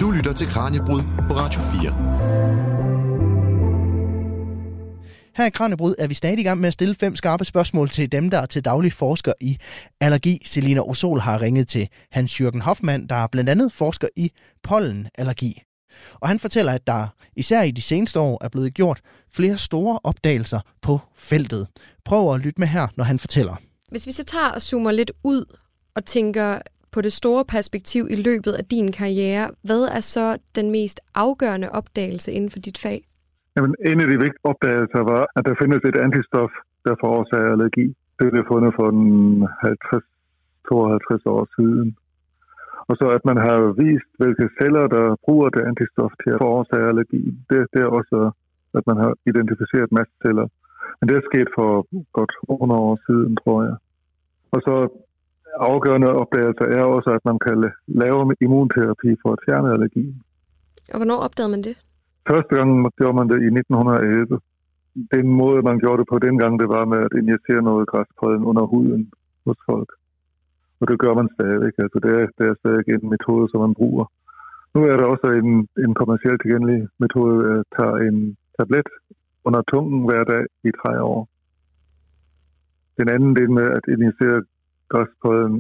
Du 0.01 0.07
lytter 0.17 0.33
til 0.41 0.47
Kranjebrud 0.47 1.03
på 1.29 1.33
Radio 1.43 1.61
4. 1.61 2.21
Her 5.37 5.47
i 5.47 5.51
Kranjebrud 5.51 5.95
er 5.99 6.07
vi 6.09 6.15
stadig 6.15 6.39
i 6.39 6.43
gang 6.43 6.61
med 6.61 6.67
at 6.67 6.73
stille 6.73 6.95
fem 6.95 7.17
skarpe 7.17 7.45
spørgsmål 7.45 7.89
til 7.89 8.13
dem, 8.13 8.31
der 8.31 8.39
er 8.39 8.47
til 8.47 8.65
daglig 8.65 8.93
forsker 8.93 9.33
i 9.41 9.59
allergi. 10.01 10.43
Selina 10.45 10.81
Osol 10.81 11.19
har 11.21 11.43
ringet 11.43 11.69
til 11.69 11.89
Hans 12.11 12.41
Jørgen 12.41 12.61
Hoffmann, 12.61 13.07
der 13.07 13.27
blandt 13.27 13.51
andet 13.51 13.73
forsker 13.73 14.09
i 14.17 14.31
pollenallergi. 14.63 15.63
Og 16.21 16.29
han 16.29 16.39
fortæller, 16.39 16.73
at 16.73 16.87
der 16.87 17.07
især 17.37 17.63
i 17.63 17.71
de 17.71 17.83
seneste 17.83 18.21
år 18.21 18.45
er 18.45 18.49
blevet 18.49 18.75
gjort 18.75 19.01
flere 19.35 19.57
store 19.57 19.99
opdagelser 20.05 20.61
på 20.83 20.99
feltet. 21.15 21.67
Prøv 22.05 22.35
at 22.35 22.41
lytte 22.41 22.61
med 22.61 22.69
her, 22.69 22.87
når 22.97 23.05
han 23.05 23.19
fortæller. 23.19 23.57
Hvis 23.91 24.07
vi 24.07 24.13
så 24.13 24.25
tager 24.25 24.51
og 24.51 24.63
zoomer 24.63 24.93
lidt 24.93 25.13
ud 25.25 25.45
og 25.95 26.05
tænker 26.05 26.59
på 26.93 27.01
det 27.01 27.13
store 27.13 27.45
perspektiv 27.45 28.07
i 28.11 28.17
løbet 28.17 28.53
af 28.53 28.65
din 28.65 28.93
karriere, 28.93 29.51
hvad 29.63 29.83
er 29.97 30.01
så 30.01 30.39
den 30.55 30.71
mest 30.71 31.01
afgørende 31.15 31.69
opdagelse 31.71 32.33
inden 32.33 32.51
for 32.51 32.59
dit 32.59 32.79
fag? 32.79 33.01
Jamen, 33.57 33.75
en 33.87 34.01
af 34.01 34.07
de 34.07 34.19
vigtige 34.25 34.45
opdagelser 34.45 35.03
var, 35.13 35.23
at 35.37 35.45
der 35.45 35.55
findes 35.63 35.81
et 35.91 35.97
antistof, 36.07 36.51
der 36.85 36.95
forårsager 37.01 37.53
allergi. 37.53 37.87
Det 38.19 38.27
blev 38.33 38.45
fundet 38.53 38.73
for 38.79 38.89
50-52 40.69 41.35
år 41.37 41.45
siden. 41.57 41.97
Og 42.91 42.95
så 43.01 43.07
at 43.17 43.25
man 43.31 43.39
har 43.47 43.59
vist, 43.83 44.11
hvilke 44.21 44.47
celler, 44.59 44.85
der 44.97 45.07
bruger 45.25 45.49
det 45.55 45.63
antistof 45.71 46.13
til 46.23 46.31
at 46.35 46.41
forårsage 46.45 46.89
allergi. 46.93 47.23
Det, 47.51 47.59
det 47.73 47.81
er 47.83 47.91
også, 47.99 48.17
at 48.79 48.85
man 48.91 48.97
har 49.03 49.13
identificeret 49.31 49.91
celler. 50.23 50.47
Men 50.99 51.05
det 51.09 51.17
er 51.17 51.29
sket 51.31 51.49
for 51.59 51.71
godt 52.19 52.33
100 52.51 52.81
år 52.89 52.97
siden, 53.07 53.33
tror 53.43 53.59
jeg. 53.69 53.77
Og 54.55 54.61
så 54.67 54.75
afgørende 55.73 56.11
opdagelser 56.23 56.67
er 56.79 56.85
også, 56.97 57.11
at 57.19 57.25
man 57.31 57.39
kan 57.47 57.57
lave 58.03 58.35
immunterapi 58.41 59.11
for 59.23 59.31
at 59.33 59.43
fjerne 59.47 59.73
allergien. 59.75 60.23
Og 60.93 60.99
hvornår 61.01 61.19
opdagede 61.27 61.51
man 61.55 61.63
det? 61.69 61.75
Første 62.31 62.53
gang 62.57 62.69
gjorde 62.99 63.17
man 63.21 63.29
det 63.33 63.39
i 63.47 63.51
1911. 63.61 64.41
Den 65.17 65.27
måde, 65.41 65.63
man 65.63 65.79
gjorde 65.83 65.99
det 66.01 66.09
på 66.13 66.19
dengang, 66.19 66.53
det 66.63 66.69
var 66.69 66.85
med 66.93 67.01
at 67.07 67.13
injicere 67.21 67.63
noget 67.63 67.89
græspollen 67.93 68.45
under 68.51 68.65
huden 68.73 69.03
hos 69.47 69.59
folk. 69.71 69.91
Og 70.81 70.85
det 70.89 70.99
gør 70.99 71.15
man 71.15 71.29
stadig. 71.37 71.73
Altså 71.85 71.99
det, 72.05 72.13
er, 72.21 72.27
det 72.39 72.45
er 72.51 72.55
stadig 72.63 72.85
en 72.89 73.11
metode, 73.15 73.47
som 73.51 73.61
man 73.61 73.75
bruger. 73.75 74.07
Nu 74.75 74.81
er 74.91 74.97
der 74.97 75.07
også 75.15 75.27
en, 75.41 75.51
en 75.85 75.95
kommercielt 76.01 76.41
tilgængelig 76.43 76.89
metode, 77.05 77.37
øh, 77.49 77.59
at 77.59 77.65
tage 77.77 78.09
en 78.09 78.37
tablet 78.59 78.89
under 79.45 79.63
tungen 79.73 80.01
hver 80.09 80.25
dag 80.25 80.45
i 80.69 80.71
tre 80.83 81.03
år. 81.03 81.29
Den 82.99 83.09
anden 83.15 83.37
del 83.37 83.51
med 83.51 83.67
at 83.79 83.85
injicere 83.95 84.39
græspollen 84.89 85.55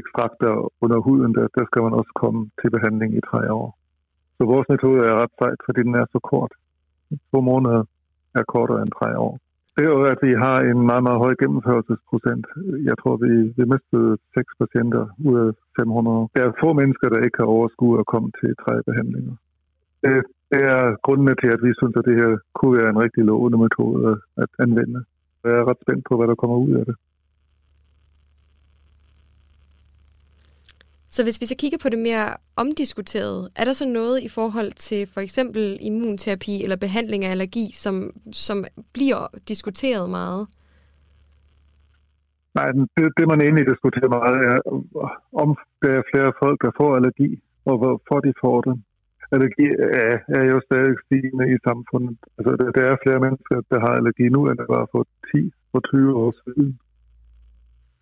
ekstrakter 0.00 0.52
under 0.84 0.98
huden, 1.06 1.34
der, 1.34 1.46
der 1.56 1.64
skal 1.66 1.82
man 1.82 1.92
også 2.00 2.12
komme 2.22 2.40
til 2.60 2.70
behandling 2.70 3.10
i 3.16 3.26
tre 3.30 3.52
år. 3.52 3.78
Så 4.36 4.42
vores 4.52 4.68
metode 4.68 5.00
er 5.08 5.14
ret 5.22 5.34
sejt, 5.38 5.60
fordi 5.66 5.80
den 5.88 5.94
er 5.94 6.06
så 6.12 6.18
kort. 6.30 6.52
To 7.32 7.40
måneder 7.40 7.82
er 8.34 8.42
kortere 8.54 8.82
end 8.82 8.92
tre 9.00 9.18
år. 9.18 9.38
Det 9.76 9.84
er 9.84 10.06
at 10.14 10.20
vi 10.28 10.32
har 10.44 10.58
en 10.70 10.80
meget, 10.90 11.04
meget 11.08 11.22
høj 11.24 11.34
gennemførelsesprocent. 11.40 12.46
Jeg 12.88 12.96
tror, 13.00 13.14
vi, 13.24 13.32
vi 13.58 13.64
mistede 13.74 14.10
6 14.34 14.60
patienter 14.60 15.04
ud 15.28 15.36
af 15.44 15.50
500. 15.78 16.28
Der 16.34 16.42
er 16.44 16.60
få 16.62 16.68
mennesker, 16.80 17.08
der 17.08 17.24
ikke 17.26 17.38
har 17.42 17.54
overskud 17.56 17.98
at 18.02 18.06
komme 18.12 18.30
til 18.40 18.50
tre 18.64 18.74
behandlinger. 18.88 19.34
Det, 20.02 20.12
det 20.52 20.62
er 20.74 20.82
grundene 21.06 21.34
til, 21.42 21.50
at 21.56 21.60
vi 21.66 21.72
synes, 21.80 21.94
at 21.96 22.06
det 22.08 22.16
her 22.20 22.30
kunne 22.58 22.76
være 22.80 22.90
en 22.90 23.02
rigtig 23.04 23.24
lovende 23.32 23.58
metode 23.66 24.20
at 24.44 24.50
anvende. 24.64 25.00
Jeg 25.44 25.52
er 25.60 25.68
ret 25.68 25.82
spændt 25.84 26.04
på, 26.08 26.14
hvad 26.16 26.28
der 26.28 26.40
kommer 26.42 26.56
ud 26.66 26.72
af 26.80 26.84
det. 26.88 26.96
Så 31.14 31.20
hvis 31.24 31.40
vi 31.40 31.46
så 31.46 31.56
kigger 31.62 31.78
på 31.82 31.88
det 31.88 32.00
mere 32.08 32.26
omdiskuterede, 32.56 33.42
er 33.60 33.64
der 33.64 33.72
så 33.72 33.86
noget 33.88 34.16
i 34.22 34.28
forhold 34.28 34.70
til 34.72 35.00
for 35.14 35.20
eksempel 35.26 35.78
immunterapi 35.80 36.54
eller 36.64 36.76
behandling 36.86 37.24
af 37.24 37.30
allergi, 37.30 37.66
som, 37.84 37.94
som 38.32 38.64
bliver 38.94 39.22
diskuteret 39.48 40.10
meget? 40.10 40.42
Nej, 42.58 42.68
det, 42.96 43.04
det 43.18 43.26
man 43.32 43.40
egentlig 43.46 43.66
diskuterer 43.72 44.10
meget 44.18 44.36
er, 44.50 44.58
om 45.42 45.48
der 45.82 45.90
er 45.98 46.02
flere 46.12 46.32
folk, 46.42 46.58
der 46.64 46.70
får 46.80 46.90
allergi, 46.98 47.30
og 47.68 47.74
hvorfor 47.80 48.16
de 48.26 48.32
får 48.44 48.58
det. 48.66 48.74
Allergi 49.34 49.66
er, 50.06 50.16
er 50.38 50.44
jo 50.52 50.58
stadig 50.68 50.94
stigende 51.04 51.46
i 51.54 51.56
samfundet. 51.68 52.16
Altså, 52.38 52.50
der, 52.60 52.68
der 52.76 52.84
er 52.90 53.02
flere 53.04 53.20
mennesker, 53.26 53.56
der 53.72 53.78
har 53.84 53.92
allergi 53.98 54.26
nu, 54.36 54.40
end 54.48 54.58
der 54.62 54.68
var 54.76 54.84
for 54.92 55.02
10 55.34 55.52
og 55.72 55.80
20 55.84 56.16
år 56.22 56.32
siden 56.44 56.78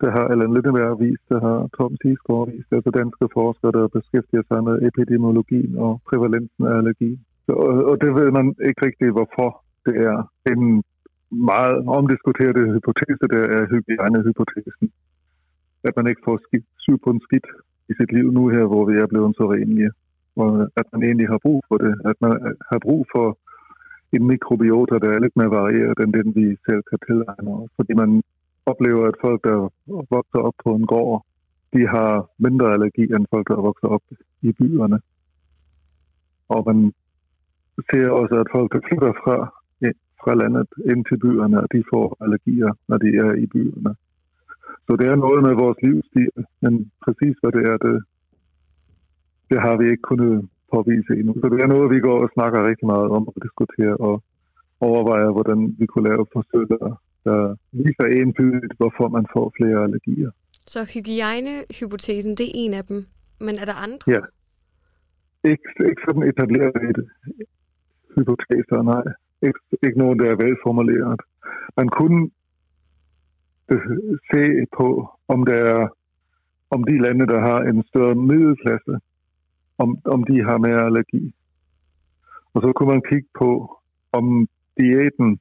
det 0.03 0.11
har 0.15 0.25
Allan 0.31 0.53
Lindeberg 0.53 0.99
vist, 1.05 1.25
det 1.31 1.39
har 1.47 1.59
Tom 1.77 1.93
Tisgaard 2.01 2.45
vist, 2.51 2.69
altså 2.77 2.89
danske 3.01 3.25
forskere, 3.37 3.71
der 3.77 3.95
beskæftiger 3.97 4.43
sig 4.47 4.59
med 4.67 4.75
epidemiologien 4.89 5.73
og 5.85 5.91
prævalensen 6.09 6.63
af 6.69 6.73
allergi. 6.79 7.11
Så, 7.45 7.51
og, 7.65 7.73
og 7.89 7.95
det 8.03 8.11
ved 8.19 8.29
man 8.37 8.47
ikke 8.67 8.81
rigtig, 8.87 9.07
hvorfor 9.17 9.49
det 9.85 9.95
er. 10.09 10.17
En 10.53 10.83
meget 11.51 11.77
omdiskuteret 11.97 12.73
hypotese, 12.75 13.25
der 13.33 13.43
er 13.57 13.63
hygiejnehypotesen. 13.71 14.87
At 15.87 15.93
man 15.97 16.07
ikke 16.07 16.21
får 16.27 16.37
skidt, 16.45 16.67
syg 16.85 16.97
på 17.03 17.09
en 17.09 17.21
skidt 17.27 17.47
i 17.89 17.93
sit 17.99 18.11
liv 18.17 18.27
nu 18.31 18.43
her, 18.55 18.65
hvor 18.71 18.83
vi 18.89 18.95
er 19.03 19.07
blevet 19.11 19.35
så 19.39 19.45
renlige. 19.55 19.91
Og 20.35 20.49
at 20.79 20.85
man 20.93 21.03
egentlig 21.03 21.27
har 21.33 21.39
brug 21.45 21.59
for 21.67 21.77
det. 21.77 21.93
At 22.09 22.17
man 22.21 22.31
har 22.71 22.79
brug 22.87 23.01
for 23.13 23.27
en 24.15 24.27
mikrobiota, 24.31 24.95
der 25.03 25.09
er 25.13 25.19
lidt 25.19 25.35
mere 25.39 25.51
varieret 25.59 25.97
end 25.99 26.13
den, 26.13 26.27
vi 26.39 26.45
selv 26.67 26.81
kan 26.89 26.99
tilegne 27.07 27.49
os. 27.61 27.69
Fordi 27.77 27.93
man 27.93 28.09
oplever, 28.65 29.07
at 29.07 29.15
folk, 29.21 29.43
der 29.43 29.57
vokser 30.15 30.39
op 30.47 30.53
på 30.63 30.75
en 30.75 30.85
gård, 30.85 31.25
de 31.73 31.87
har 31.87 32.29
mindre 32.37 32.73
allergi 32.73 33.01
end 33.01 33.25
folk, 33.33 33.47
der 33.47 33.55
vokser 33.69 33.87
op 33.87 34.03
i 34.41 34.51
byerne. 34.51 34.99
Og 36.49 36.63
man 36.67 36.93
ser 37.89 38.09
også, 38.09 38.35
at 38.43 38.47
folk, 38.55 38.73
der 38.73 38.81
flytter 38.87 39.13
fra, 39.23 39.37
fra 40.23 40.33
landet 40.41 40.67
ind 40.91 41.05
til 41.05 41.17
byerne, 41.23 41.57
og 41.63 41.67
de 41.73 41.83
får 41.91 42.17
allergier, 42.23 42.71
når 42.87 42.97
de 42.97 43.09
er 43.25 43.31
i 43.43 43.45
byerne. 43.45 43.95
Så 44.85 44.91
det 44.99 45.07
er 45.07 45.15
noget 45.15 45.41
med 45.47 45.53
vores 45.63 45.79
livsstil, 45.83 46.37
men 46.61 46.91
præcis 47.05 47.35
hvad 47.41 47.51
det 47.57 47.63
er, 47.71 47.77
det, 47.85 47.95
det 49.49 49.59
har 49.65 49.75
vi 49.77 49.85
ikke 49.91 50.07
kunnet 50.11 50.49
påvise 50.73 51.13
endnu. 51.19 51.33
Så 51.41 51.47
det 51.53 51.59
er 51.61 51.73
noget, 51.73 51.93
vi 51.95 51.99
går 51.99 52.17
og 52.25 52.29
snakker 52.35 52.67
rigtig 52.69 52.87
meget 52.93 53.07
om 53.17 53.27
og 53.27 53.35
diskuterer 53.45 53.95
og 54.07 54.15
overvejer, 54.89 55.29
hvordan 55.31 55.59
vi 55.79 55.85
kunne 55.85 56.09
lave 56.09 56.25
forsøg, 56.33 56.63
der 56.69 57.01
der 57.23 57.55
viser 57.71 58.05
entydigt, 58.21 58.73
hvorfor 58.77 59.07
man 59.07 59.25
får 59.33 59.53
flere 59.57 59.83
allergier. 59.83 60.31
Så 60.65 60.83
hygiejnehypotesen, 60.93 62.31
det 62.37 62.45
er 62.45 62.51
en 62.53 62.73
af 62.73 62.85
dem. 62.85 63.05
Men 63.39 63.55
er 63.55 63.65
der 63.65 63.77
andre? 63.85 64.11
Ja. 64.15 64.21
Ikke, 65.51 65.69
ikke 65.89 66.01
sådan 66.07 66.23
etableret 66.23 66.75
et 66.89 66.99
hypoteser, 68.15 68.81
nej. 68.81 69.03
Ikke, 69.41 69.59
ikke 69.83 69.97
nogen, 69.97 70.19
der 70.19 70.31
er 70.31 70.35
velformuleret. 70.35 71.21
Man 71.77 71.89
kunne 71.89 72.29
se 74.31 74.43
på, 74.77 75.09
om 75.27 75.45
der 75.45 75.59
er 75.75 75.87
om 76.69 76.83
de 76.83 77.01
lande, 77.05 77.27
der 77.27 77.39
har 77.39 77.59
en 77.59 77.83
større 77.83 78.15
middelklasse, 78.15 78.93
om, 79.77 79.89
om 80.05 80.23
de 80.23 80.43
har 80.43 80.57
mere 80.57 80.85
allergi. 80.85 81.35
Og 82.53 82.61
så 82.61 82.73
kunne 82.75 82.91
man 82.93 83.01
kigge 83.09 83.29
på, 83.39 83.79
om 84.11 84.47
diæten 84.79 85.39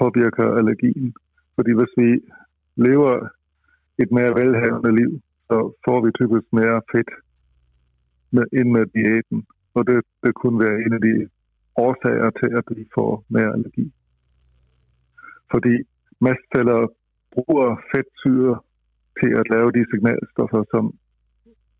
påvirker 0.00 0.46
allergien. 0.58 1.14
Fordi 1.54 1.72
hvis 1.72 1.92
vi 1.96 2.10
lever 2.76 3.28
et 3.98 4.10
mere 4.12 4.32
velhavende 4.40 4.92
liv, 5.00 5.20
så 5.48 5.56
får 5.84 5.98
vi 6.04 6.10
typisk 6.20 6.46
mere 6.52 6.82
fedt 6.92 7.10
med, 8.30 8.44
ind 8.52 8.70
med 8.70 8.86
diæten. 8.86 9.46
Og 9.74 9.86
det, 9.86 9.98
det 10.22 10.34
kunne 10.34 10.58
være 10.64 10.78
en 10.86 10.92
af 10.92 11.00
de 11.00 11.28
årsager 11.76 12.30
til, 12.30 12.50
at 12.60 12.76
vi 12.78 12.84
får 12.94 13.24
mere 13.28 13.52
allergi. 13.52 13.92
Fordi 15.50 15.74
mastceller 16.20 16.80
bruger 17.34 17.68
fedtsyre 17.94 18.54
til 19.20 19.30
at 19.40 19.46
lave 19.54 19.72
de 19.72 19.84
signalstoffer, 19.90 20.64
som 20.70 20.84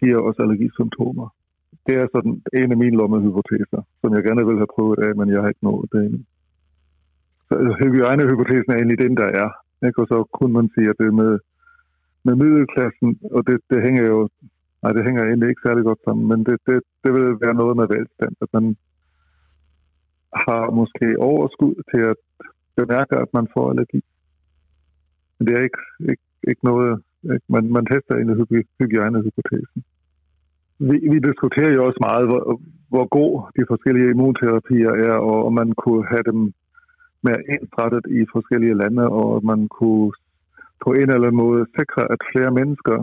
giver 0.01 0.21
os 0.29 0.39
allergisymptomer. 0.39 1.29
Det 1.87 1.95
er 2.03 2.07
sådan 2.15 2.43
en 2.61 2.71
af 2.75 2.77
mine 2.77 2.97
lommehypoteser, 2.97 3.81
som 4.01 4.15
jeg 4.15 4.23
gerne 4.25 4.47
vil 4.47 4.57
have 4.57 4.75
prøvet 4.77 4.99
af, 4.99 5.17
men 5.17 5.29
jeg 5.29 5.41
har 5.41 5.49
ikke 5.49 5.65
nået 5.65 5.89
det 5.93 6.01
endnu. 6.05 6.21
Altså, 7.51 7.73
hygiejnehypotesen 7.81 8.73
er 8.73 8.77
egentlig 8.77 8.99
den, 8.99 9.17
der 9.17 9.29
er. 9.43 9.51
Ikke? 9.87 10.01
Og 10.03 10.07
så 10.13 10.19
kunne 10.37 10.53
man 10.53 10.69
sige, 10.75 10.89
at 10.91 10.99
det 10.99 11.15
med, 11.15 11.39
med 12.25 12.35
middelklassen, 12.43 13.09
og 13.37 13.47
det, 13.47 13.57
det 13.71 13.83
hænger 13.83 14.05
jo, 14.13 14.29
nej, 14.83 14.93
det 14.93 15.05
hænger 15.05 15.23
egentlig 15.25 15.49
ikke 15.49 15.67
særlig 15.67 15.85
godt 15.85 16.01
sammen, 16.05 16.29
men 16.29 16.39
det, 16.47 16.57
det, 16.67 16.83
det 17.05 17.11
vil 17.17 17.29
være 17.45 17.55
noget 17.55 17.77
med 17.77 17.87
velstand, 17.95 18.35
at 18.45 18.49
man 18.53 18.77
har 20.47 20.71
måske 20.71 21.07
overskud 21.19 21.75
til 21.91 22.01
at 22.13 22.17
bemærke, 22.77 23.15
at 23.17 23.31
man 23.33 23.47
får 23.55 23.71
allergi. 23.71 24.01
Men 25.39 25.47
det 25.47 25.55
er 25.57 25.63
ikke, 25.63 25.83
ikke, 26.11 26.27
ikke 26.51 26.65
noget, 26.65 27.03
ikke? 27.35 27.47
Man, 27.49 27.65
man 27.77 27.87
tester 27.87 28.15
egentlig 28.15 28.65
hygiejnehypotesen. 28.81 29.85
Vi, 30.79 30.97
vi 31.13 31.19
diskuterer 31.29 31.73
jo 31.75 31.87
også 31.87 32.01
meget, 32.09 32.27
hvor, 32.27 32.61
hvor 32.89 33.07
god 33.19 33.33
de 33.57 33.65
forskellige 33.69 34.11
immunterapier 34.11 34.93
er, 35.09 35.15
og 35.31 35.47
om 35.47 35.53
man 35.53 35.73
kunne 35.73 36.07
have 36.07 36.25
dem 36.31 36.53
mere 37.27 37.43
ensrettet 37.55 38.05
i 38.19 38.21
forskellige 38.35 38.79
lande, 38.83 39.05
og 39.21 39.45
man 39.51 39.61
kunne 39.69 40.13
på 40.85 40.91
en 41.01 41.09
eller 41.11 41.29
anden 41.29 41.43
måde 41.47 41.63
sikre, 41.79 42.03
at 42.15 42.21
flere 42.31 42.51
mennesker 42.59 42.99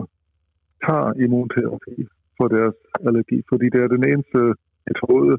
tager 0.86 1.12
immunterapi 1.24 1.96
for 2.36 2.46
deres 2.56 2.76
allergi, 3.06 3.38
fordi 3.50 3.66
det 3.72 3.80
er 3.82 3.94
den 3.96 4.04
eneste 4.10 4.40
metode 4.88 5.34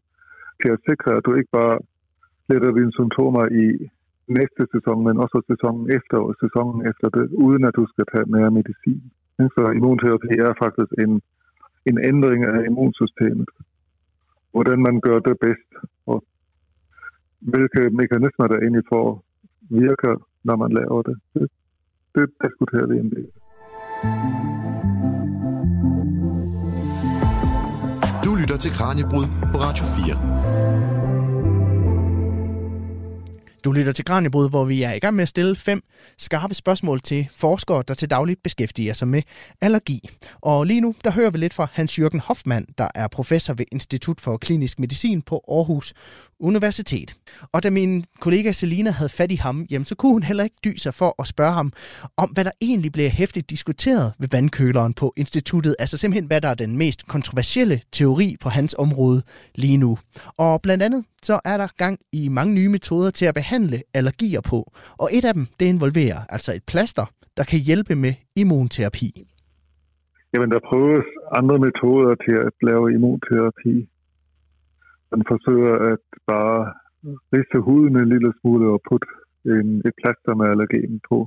til 0.62 0.70
at 0.76 0.84
sikre, 0.90 1.10
at 1.18 1.26
du 1.26 1.32
ikke 1.40 1.54
bare 1.60 1.78
letter 2.50 2.72
dine 2.78 2.94
symptomer 3.00 3.46
i 3.64 3.66
næste 4.40 4.64
sæson, 4.74 4.98
men 5.08 5.16
også 5.24 5.38
sæsonen 5.52 5.86
efter 5.98 6.18
og 6.28 6.36
sæsonen 6.44 6.80
efter 6.92 7.08
det, 7.18 7.26
uden 7.46 7.64
at 7.70 7.76
du 7.80 7.86
skal 7.92 8.06
tage 8.14 8.32
mere 8.36 8.52
medicin. 8.58 9.04
Så 9.56 9.64
immunterapi 9.78 10.34
er 10.48 10.54
faktisk 10.64 10.92
en, 11.06 11.14
en 11.90 11.98
ændring 12.12 12.42
af 12.46 12.60
immunsystemet. 12.70 13.50
Hvordan 14.54 14.80
man 14.88 14.96
gør 15.08 15.20
det 15.20 15.36
bedst, 15.46 15.72
og 16.12 16.18
hvilke 17.52 17.82
mekanismer 18.02 18.48
der 18.48 18.58
egentlig 18.58 18.84
får 18.90 19.24
virker, 19.70 20.28
når 20.44 20.56
man 20.56 20.72
laver 20.80 21.02
det. 21.02 21.16
Det, 21.34 21.48
det 22.16 22.26
diskuterer 22.44 22.88
vi 22.88 22.96
en 23.00 23.12
del. 23.16 23.28
Du 28.26 28.36
lytter 28.36 28.58
til 28.58 28.72
Kranjebrud 28.72 29.26
på 29.52 29.58
Radio 29.66 29.86
4. 29.86 30.44
Du 33.64 33.72
lytter 33.72 33.92
til 33.92 34.06
Kranjebrud, 34.06 34.50
hvor 34.50 34.66
vi 34.66 34.84
er 34.84 34.94
i 34.94 35.00
gang 35.00 35.16
med 35.16 35.22
at 35.22 35.28
stille 35.28 35.56
fem 35.56 35.84
skarpe 36.18 36.54
spørgsmål 36.54 37.00
til 37.02 37.28
forskere, 37.36 37.84
der 37.88 37.94
til 37.94 38.10
dagligt 38.10 38.44
beskæftiger 38.44 38.94
sig 38.94 39.08
med 39.08 39.22
allergi. 39.62 40.10
Og 40.42 40.66
lige 40.66 40.82
nu, 40.82 40.96
der 41.04 41.12
hører 41.12 41.32
vi 41.32 41.38
lidt 41.38 41.54
fra 41.54 41.68
Hans-Jørgen 41.74 42.20
Hoffmann, 42.20 42.66
der 42.78 42.88
er 42.96 43.08
professor 43.08 43.54
ved 43.54 43.66
Institut 43.72 44.22
for 44.22 44.38
Klinisk 44.38 44.80
Medicin 44.80 45.22
på 45.22 45.44
Aarhus 45.48 45.94
Universitet. 46.44 47.16
Og 47.54 47.64
da 47.64 47.70
min 47.70 48.04
kollega 48.20 48.52
Selina 48.52 48.92
havde 48.92 49.10
fat 49.10 49.32
i 49.32 49.36
ham, 49.36 49.66
jamen, 49.72 49.86
så 49.86 49.96
kunne 49.96 50.12
hun 50.12 50.24
heller 50.24 50.44
ikke 50.44 50.56
dyse 50.66 50.84
sig 50.84 50.94
for 50.94 51.16
at 51.22 51.28
spørge 51.28 51.54
ham 51.54 51.72
om, 52.18 52.30
hvad 52.30 52.44
der 52.46 52.52
egentlig 52.62 52.92
bliver 52.92 53.10
hæftigt 53.10 53.50
diskuteret 53.50 54.14
ved 54.20 54.28
vandkøleren 54.32 54.94
på 54.94 55.14
instituttet. 55.18 55.76
Altså 55.80 55.98
simpelthen, 55.98 56.28
hvad 56.28 56.42
der 56.42 56.50
er 56.50 56.54
den 56.54 56.78
mest 56.78 57.08
kontroversielle 57.08 57.82
teori 57.92 58.36
på 58.44 58.50
hans 58.50 58.76
område 58.78 59.22
lige 59.56 59.78
nu. 59.78 59.98
Og 60.38 60.62
blandt 60.62 60.84
andet, 60.84 61.06
så 61.22 61.40
er 61.46 61.58
der 61.58 61.68
gang 61.78 62.00
i 62.12 62.30
mange 62.30 62.54
nye 62.54 62.70
metoder 62.70 63.12
til 63.12 63.26
at 63.26 63.34
behandle 63.34 63.82
allergier 63.94 64.42
på. 64.42 64.74
Og 64.98 65.10
et 65.12 65.26
af 65.26 65.34
dem, 65.34 65.46
det 65.60 65.66
involverer 65.66 66.20
altså 66.30 66.54
et 66.54 66.64
plaster, 66.68 67.06
der 67.38 67.44
kan 67.44 67.60
hjælpe 67.60 67.96
med 67.96 68.14
immunterapi. 68.36 69.28
Jamen, 70.34 70.50
der 70.52 70.60
prøves 70.70 71.06
andre 71.32 71.58
metoder 71.60 72.16
til 72.26 72.36
at 72.48 72.54
lave 72.62 72.94
immunterapi. 72.94 73.88
Man 75.16 75.24
forsøger 75.34 75.74
at 75.92 76.06
bare 76.32 76.60
riste 77.34 77.60
huden 77.68 77.96
en 77.98 78.10
lille 78.14 78.32
smule 78.40 78.66
og 78.74 78.82
putte 78.90 79.08
en, 79.56 79.70
et 79.88 79.96
plaster 80.02 80.34
med 80.40 80.48
allergen 80.54 81.02
på. 81.10 81.18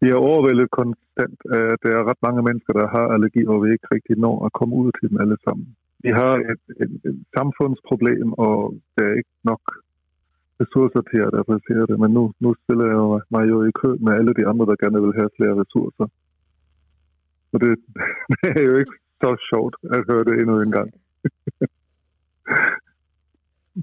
Vi 0.00 0.06
er 0.10 0.24
overvældet 0.28 0.76
konstant, 0.80 1.38
at 1.60 1.78
der 1.82 1.92
er 1.98 2.08
ret 2.10 2.22
mange 2.26 2.42
mennesker, 2.42 2.72
der 2.80 2.86
har 2.96 3.06
allergi, 3.14 3.42
og 3.46 3.56
vi 3.62 3.68
ikke 3.72 3.88
rigtig 3.94 4.16
når 4.24 4.36
at 4.46 4.52
komme 4.58 4.74
ud 4.82 4.90
til 4.98 5.10
dem 5.10 5.20
alle 5.24 5.38
sammen. 5.44 5.66
Vi 6.04 6.10
har 6.20 6.34
et, 6.52 6.62
et, 6.82 6.92
et 7.08 7.18
samfundsproblem, 7.36 8.28
og 8.32 8.56
der 8.94 9.04
er 9.08 9.14
ikke 9.20 9.34
nok 9.50 9.62
ressourcer 10.60 11.02
til 11.10 11.20
at 11.26 11.34
adressere 11.40 11.84
det, 11.90 11.96
men 12.02 12.10
nu, 12.18 12.24
nu 12.44 12.50
stiller 12.62 12.86
jeg 12.92 13.20
mig 13.34 13.44
jo 13.52 13.58
i 13.70 13.72
kø 13.82 13.90
med 14.04 14.12
alle 14.18 14.32
de 14.38 14.46
andre, 14.50 14.66
der 14.70 14.82
gerne 14.82 15.00
vil 15.04 15.18
have 15.20 15.36
flere 15.38 15.54
ressourcer. 15.62 16.06
Og 17.52 17.60
det, 17.62 17.70
det 18.42 18.50
er 18.60 18.66
jo 18.70 18.76
ikke 18.82 18.96
så 19.22 19.30
sjovt 19.50 19.76
at 19.94 20.00
høre 20.08 20.24
det 20.28 20.34
endnu 20.40 20.56
en 20.60 20.72
gang. 20.78 20.90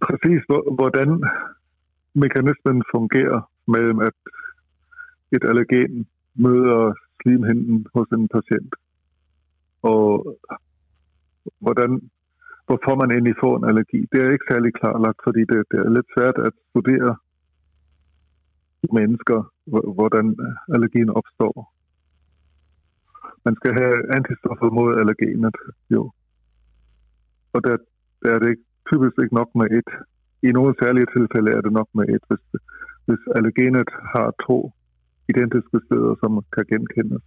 Præcis 0.08 0.42
hvordan 0.80 1.10
mekanismen 2.14 2.84
fungerer 2.96 3.52
mellem, 3.68 4.00
at 4.00 4.18
et 5.32 5.44
allergen 5.44 6.08
møder 6.36 6.94
slimhinden 7.22 7.86
hos 7.94 8.08
en 8.08 8.28
patient, 8.28 8.74
og 9.82 10.38
hvordan, 11.60 11.92
hvorfor 12.66 12.96
man 13.02 13.12
egentlig 13.12 13.36
får 13.44 13.58
en 13.58 13.70
allergi. 13.70 14.00
Det 14.12 14.22
er 14.22 14.32
ikke 14.32 14.50
særlig 14.52 14.74
klarlagt, 14.74 15.20
fordi 15.24 15.40
det, 15.40 15.58
det 15.72 15.80
er 15.80 15.90
lidt 15.90 16.10
svært 16.18 16.38
at 16.48 16.54
studere 16.70 17.16
mennesker, 18.94 19.40
hvordan 19.98 20.26
allergien 20.74 21.10
opstår. 21.10 21.74
Man 23.46 23.56
skal 23.56 23.74
have 23.74 24.16
antistoffer 24.18 24.70
mod 24.70 25.00
allergenet, 25.00 25.56
jo. 25.90 26.12
Og 27.54 27.64
der, 27.64 27.78
der 28.22 28.30
er 28.36 28.40
det 28.40 28.50
ikke, 28.50 28.64
typisk 28.90 29.16
ikke 29.24 29.40
nok 29.42 29.52
med 29.60 29.68
et. 29.80 29.90
I 30.48 30.50
nogle 30.58 30.74
særlige 30.82 31.12
tilfælde 31.16 31.52
er 31.58 31.62
det 31.62 31.74
nok 31.80 31.90
med 31.98 32.06
et, 32.16 32.24
hvis, 32.30 32.44
hvis 33.08 33.24
allergenet 33.36 33.90
har 34.14 34.28
to 34.48 34.58
identiske 35.32 35.80
steder, 35.86 36.14
som 36.22 36.32
kan 36.56 36.66
genkendes. 36.74 37.24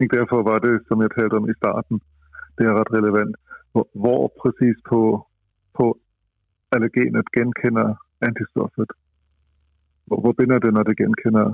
Ikke 0.00 0.16
derfor 0.16 0.42
var 0.50 0.58
det, 0.58 0.74
som 0.88 1.02
jeg 1.02 1.10
talte 1.18 1.34
om 1.34 1.50
i 1.50 1.58
starten, 1.60 1.96
det 2.56 2.64
er 2.66 2.78
ret 2.80 2.92
relevant, 2.98 3.36
hvor, 3.72 3.88
hvor 4.02 4.22
præcis 4.40 4.76
på, 4.90 5.00
på 5.78 5.86
allergenet 6.72 7.26
genkender 7.36 7.88
antistoffet. 8.28 8.90
Hvor, 10.06 10.20
hvor 10.20 10.32
binder 10.38 10.58
det, 10.58 10.72
når 10.74 10.82
det 10.82 10.96
genkender 10.96 11.46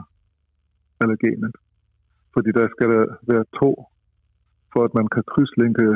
allergenet? 1.01 1.55
Fordi 2.35 2.51
der 2.59 2.67
skal 2.75 2.89
der 2.95 3.05
være 3.31 3.45
to, 3.61 3.71
for 4.73 4.85
at 4.85 4.95
man 4.95 5.09
kan 5.15 5.23
krydslinke 5.33 5.87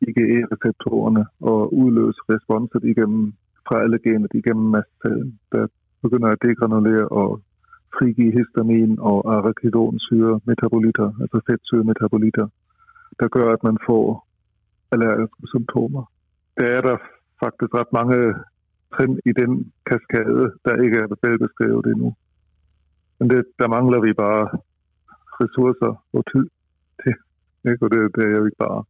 IgE-receptorerne 0.00 1.24
og 1.40 1.74
udløse 1.74 2.20
responset 2.30 2.84
igennem 2.84 3.32
fra 3.68 3.82
allergenet 3.82 4.30
igennem 4.34 4.68
mastcellen, 4.76 5.38
der 5.52 5.66
begynder 6.02 6.28
at 6.28 6.42
degranulere 6.42 7.08
og 7.08 7.40
frigive 7.98 8.32
histamin 8.38 8.98
og 8.98 9.18
arachidonsyre 9.36 10.40
metabolitter, 10.44 11.08
altså 11.22 11.40
fedtsyre 11.46 11.84
metabolitter, 11.84 12.48
der 13.20 13.28
gør, 13.28 13.52
at 13.52 13.62
man 13.68 13.78
får 13.86 14.26
allergiske 14.92 15.46
symptomer. 15.54 16.04
Der 16.58 16.66
er 16.76 16.80
der 16.80 16.96
faktisk 17.44 17.70
ret 17.74 17.92
mange 17.98 18.18
trin 18.94 19.20
i 19.30 19.32
den 19.40 19.72
kaskade, 19.90 20.44
der 20.64 20.82
ikke 20.84 20.98
er 20.98 21.08
velbeskrevet 21.26 21.86
endnu. 21.86 22.14
Men 23.18 23.30
det, 23.30 23.44
der 23.58 23.68
mangler 23.68 24.00
vi 24.00 24.12
bare 24.12 24.44
ressourcer 25.40 25.92
og 26.12 26.22
tid 26.32 26.46
til. 27.02 27.14
Ikke? 27.70 27.84
Og 27.84 27.90
det, 27.92 28.00
det 28.16 28.24
er 28.24 28.36
jo 28.38 28.44
ikke 28.44 28.62
bare. 28.66 28.84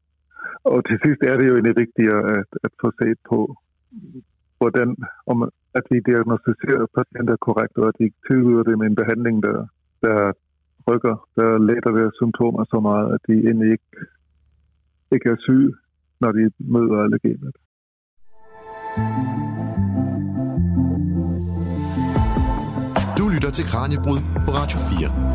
Og 0.64 0.78
til 0.88 0.96
sidst 1.04 1.20
er 1.30 1.36
det 1.36 1.46
jo 1.48 1.54
egentlig 1.54 1.76
vigtigere 1.84 2.22
at, 2.38 2.50
at 2.66 2.72
få 2.82 2.88
set 3.00 3.18
på, 3.30 3.38
hvordan, 4.58 4.88
om, 5.26 5.36
at 5.78 5.84
vi 5.90 5.98
diagnostiserer 6.10 6.86
patienter 6.98 7.36
korrekt, 7.46 7.76
og 7.82 7.88
at 7.88 7.96
vi 8.02 8.08
tilbyder 8.26 8.62
dem 8.62 8.80
en 8.82 8.94
behandling, 9.00 9.42
der, 9.42 9.58
der 10.04 10.32
rykker, 10.88 11.16
der 11.36 11.58
letter 11.68 11.90
deres 11.98 12.14
symptomer 12.20 12.64
så 12.64 12.78
meget, 12.88 13.14
at 13.14 13.20
de 13.28 13.34
egentlig 13.46 13.70
ikke, 13.76 13.90
ikke 15.14 15.28
er 15.30 15.36
syge, 15.46 15.72
når 16.20 16.32
de 16.32 16.50
møder 16.58 16.96
allergenet. 17.04 17.56
Du 23.18 23.28
lytter 23.34 23.50
til 23.50 23.64
Kranjebrud 23.64 24.20
på 24.46 24.50
Radio 24.60 24.78
4. 24.78 25.25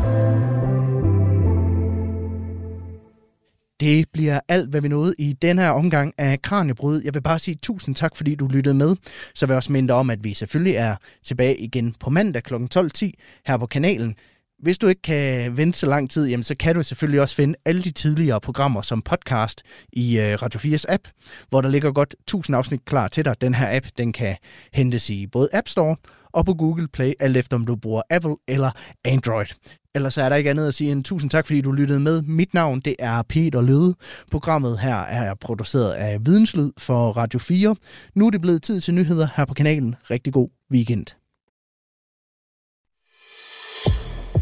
Det 3.82 4.08
bliver 4.12 4.40
alt, 4.48 4.70
hvad 4.70 4.80
vi 4.80 4.88
nåede 4.88 5.14
i 5.18 5.32
den 5.32 5.58
her 5.58 5.70
omgang 5.70 6.14
af 6.18 6.42
Kranjebryd. 6.42 7.02
Jeg 7.04 7.14
vil 7.14 7.22
bare 7.22 7.38
sige 7.38 7.54
tusind 7.54 7.94
tak, 7.94 8.16
fordi 8.16 8.34
du 8.34 8.46
lyttede 8.46 8.74
med. 8.74 8.96
Så 9.34 9.46
vil 9.46 9.52
jeg 9.52 9.56
også 9.56 9.72
minde 9.72 9.94
om, 9.94 10.10
at 10.10 10.24
vi 10.24 10.34
selvfølgelig 10.34 10.74
er 10.74 10.96
tilbage 11.24 11.56
igen 11.58 11.94
på 12.00 12.10
mandag 12.10 12.42
kl. 12.42 12.54
12.10 12.54 13.10
her 13.46 13.56
på 13.56 13.66
kanalen. 13.66 14.14
Hvis 14.58 14.78
du 14.78 14.86
ikke 14.86 15.02
kan 15.02 15.56
vente 15.56 15.78
så 15.78 15.86
lang 15.86 16.10
tid, 16.10 16.28
jamen, 16.28 16.44
så 16.44 16.54
kan 16.54 16.74
du 16.74 16.82
selvfølgelig 16.82 17.20
også 17.20 17.34
finde 17.34 17.54
alle 17.64 17.82
de 17.82 17.90
tidligere 17.90 18.40
programmer 18.40 18.82
som 18.82 19.02
podcast 19.02 19.62
i 19.92 20.18
uh, 20.18 20.24
Radio 20.24 20.60
4's 20.60 20.84
app, 20.88 21.08
hvor 21.48 21.60
der 21.60 21.68
ligger 21.68 21.92
godt 21.92 22.14
1000 22.20 22.56
afsnit 22.56 22.84
klar 22.84 23.08
til 23.08 23.24
dig. 23.24 23.40
Den 23.40 23.54
her 23.54 23.76
app, 23.76 23.86
den 23.98 24.12
kan 24.12 24.36
hentes 24.72 25.10
i 25.10 25.26
både 25.26 25.48
App 25.52 25.68
Store 25.68 25.96
og 26.32 26.46
på 26.46 26.54
Google 26.54 26.88
Play, 26.88 27.12
alt 27.20 27.36
efter 27.36 27.56
om 27.56 27.66
du 27.66 27.76
bruger 27.76 28.02
Apple 28.10 28.36
eller 28.48 28.70
Android. 29.04 29.46
Ellers 29.94 30.16
er 30.18 30.28
der 30.28 30.36
ikke 30.36 30.50
andet 30.50 30.68
at 30.68 30.74
sige 30.74 30.92
end 30.92 31.04
tusind 31.04 31.30
tak, 31.30 31.46
fordi 31.46 31.60
du 31.60 31.72
lyttede 31.72 32.00
med. 32.00 32.22
Mit 32.22 32.54
navn, 32.54 32.80
det 32.80 32.96
er 32.98 33.22
Peter 33.22 33.60
Løde. 33.60 33.94
Programmet 34.30 34.78
her 34.78 34.96
er 34.96 35.34
produceret 35.34 35.92
af 35.92 36.26
Videnslyd 36.26 36.70
for 36.78 37.12
Radio 37.12 37.38
4. 37.38 37.76
Nu 38.14 38.26
er 38.26 38.30
det 38.30 38.40
blevet 38.40 38.62
tid 38.62 38.80
til 38.80 38.94
nyheder 38.94 39.28
her 39.36 39.44
på 39.44 39.54
kanalen. 39.54 39.94
Rigtig 40.10 40.32
god 40.32 40.48
weekend. 40.72 41.06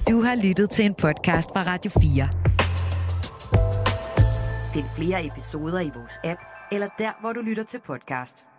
Du 0.08 0.22
har 0.22 0.34
lyttet 0.42 0.70
til 0.70 0.84
en 0.84 0.94
podcast 0.94 1.48
fra 1.48 1.62
Radio 1.62 1.90
4. 2.00 2.28
Find 4.74 4.86
flere 4.96 5.26
episoder 5.26 5.80
i 5.80 5.90
vores 5.94 6.18
app, 6.24 6.40
eller 6.72 6.88
der, 6.98 7.20
hvor 7.20 7.32
du 7.32 7.40
lytter 7.40 7.64
til 7.64 7.80
podcast. 7.86 8.49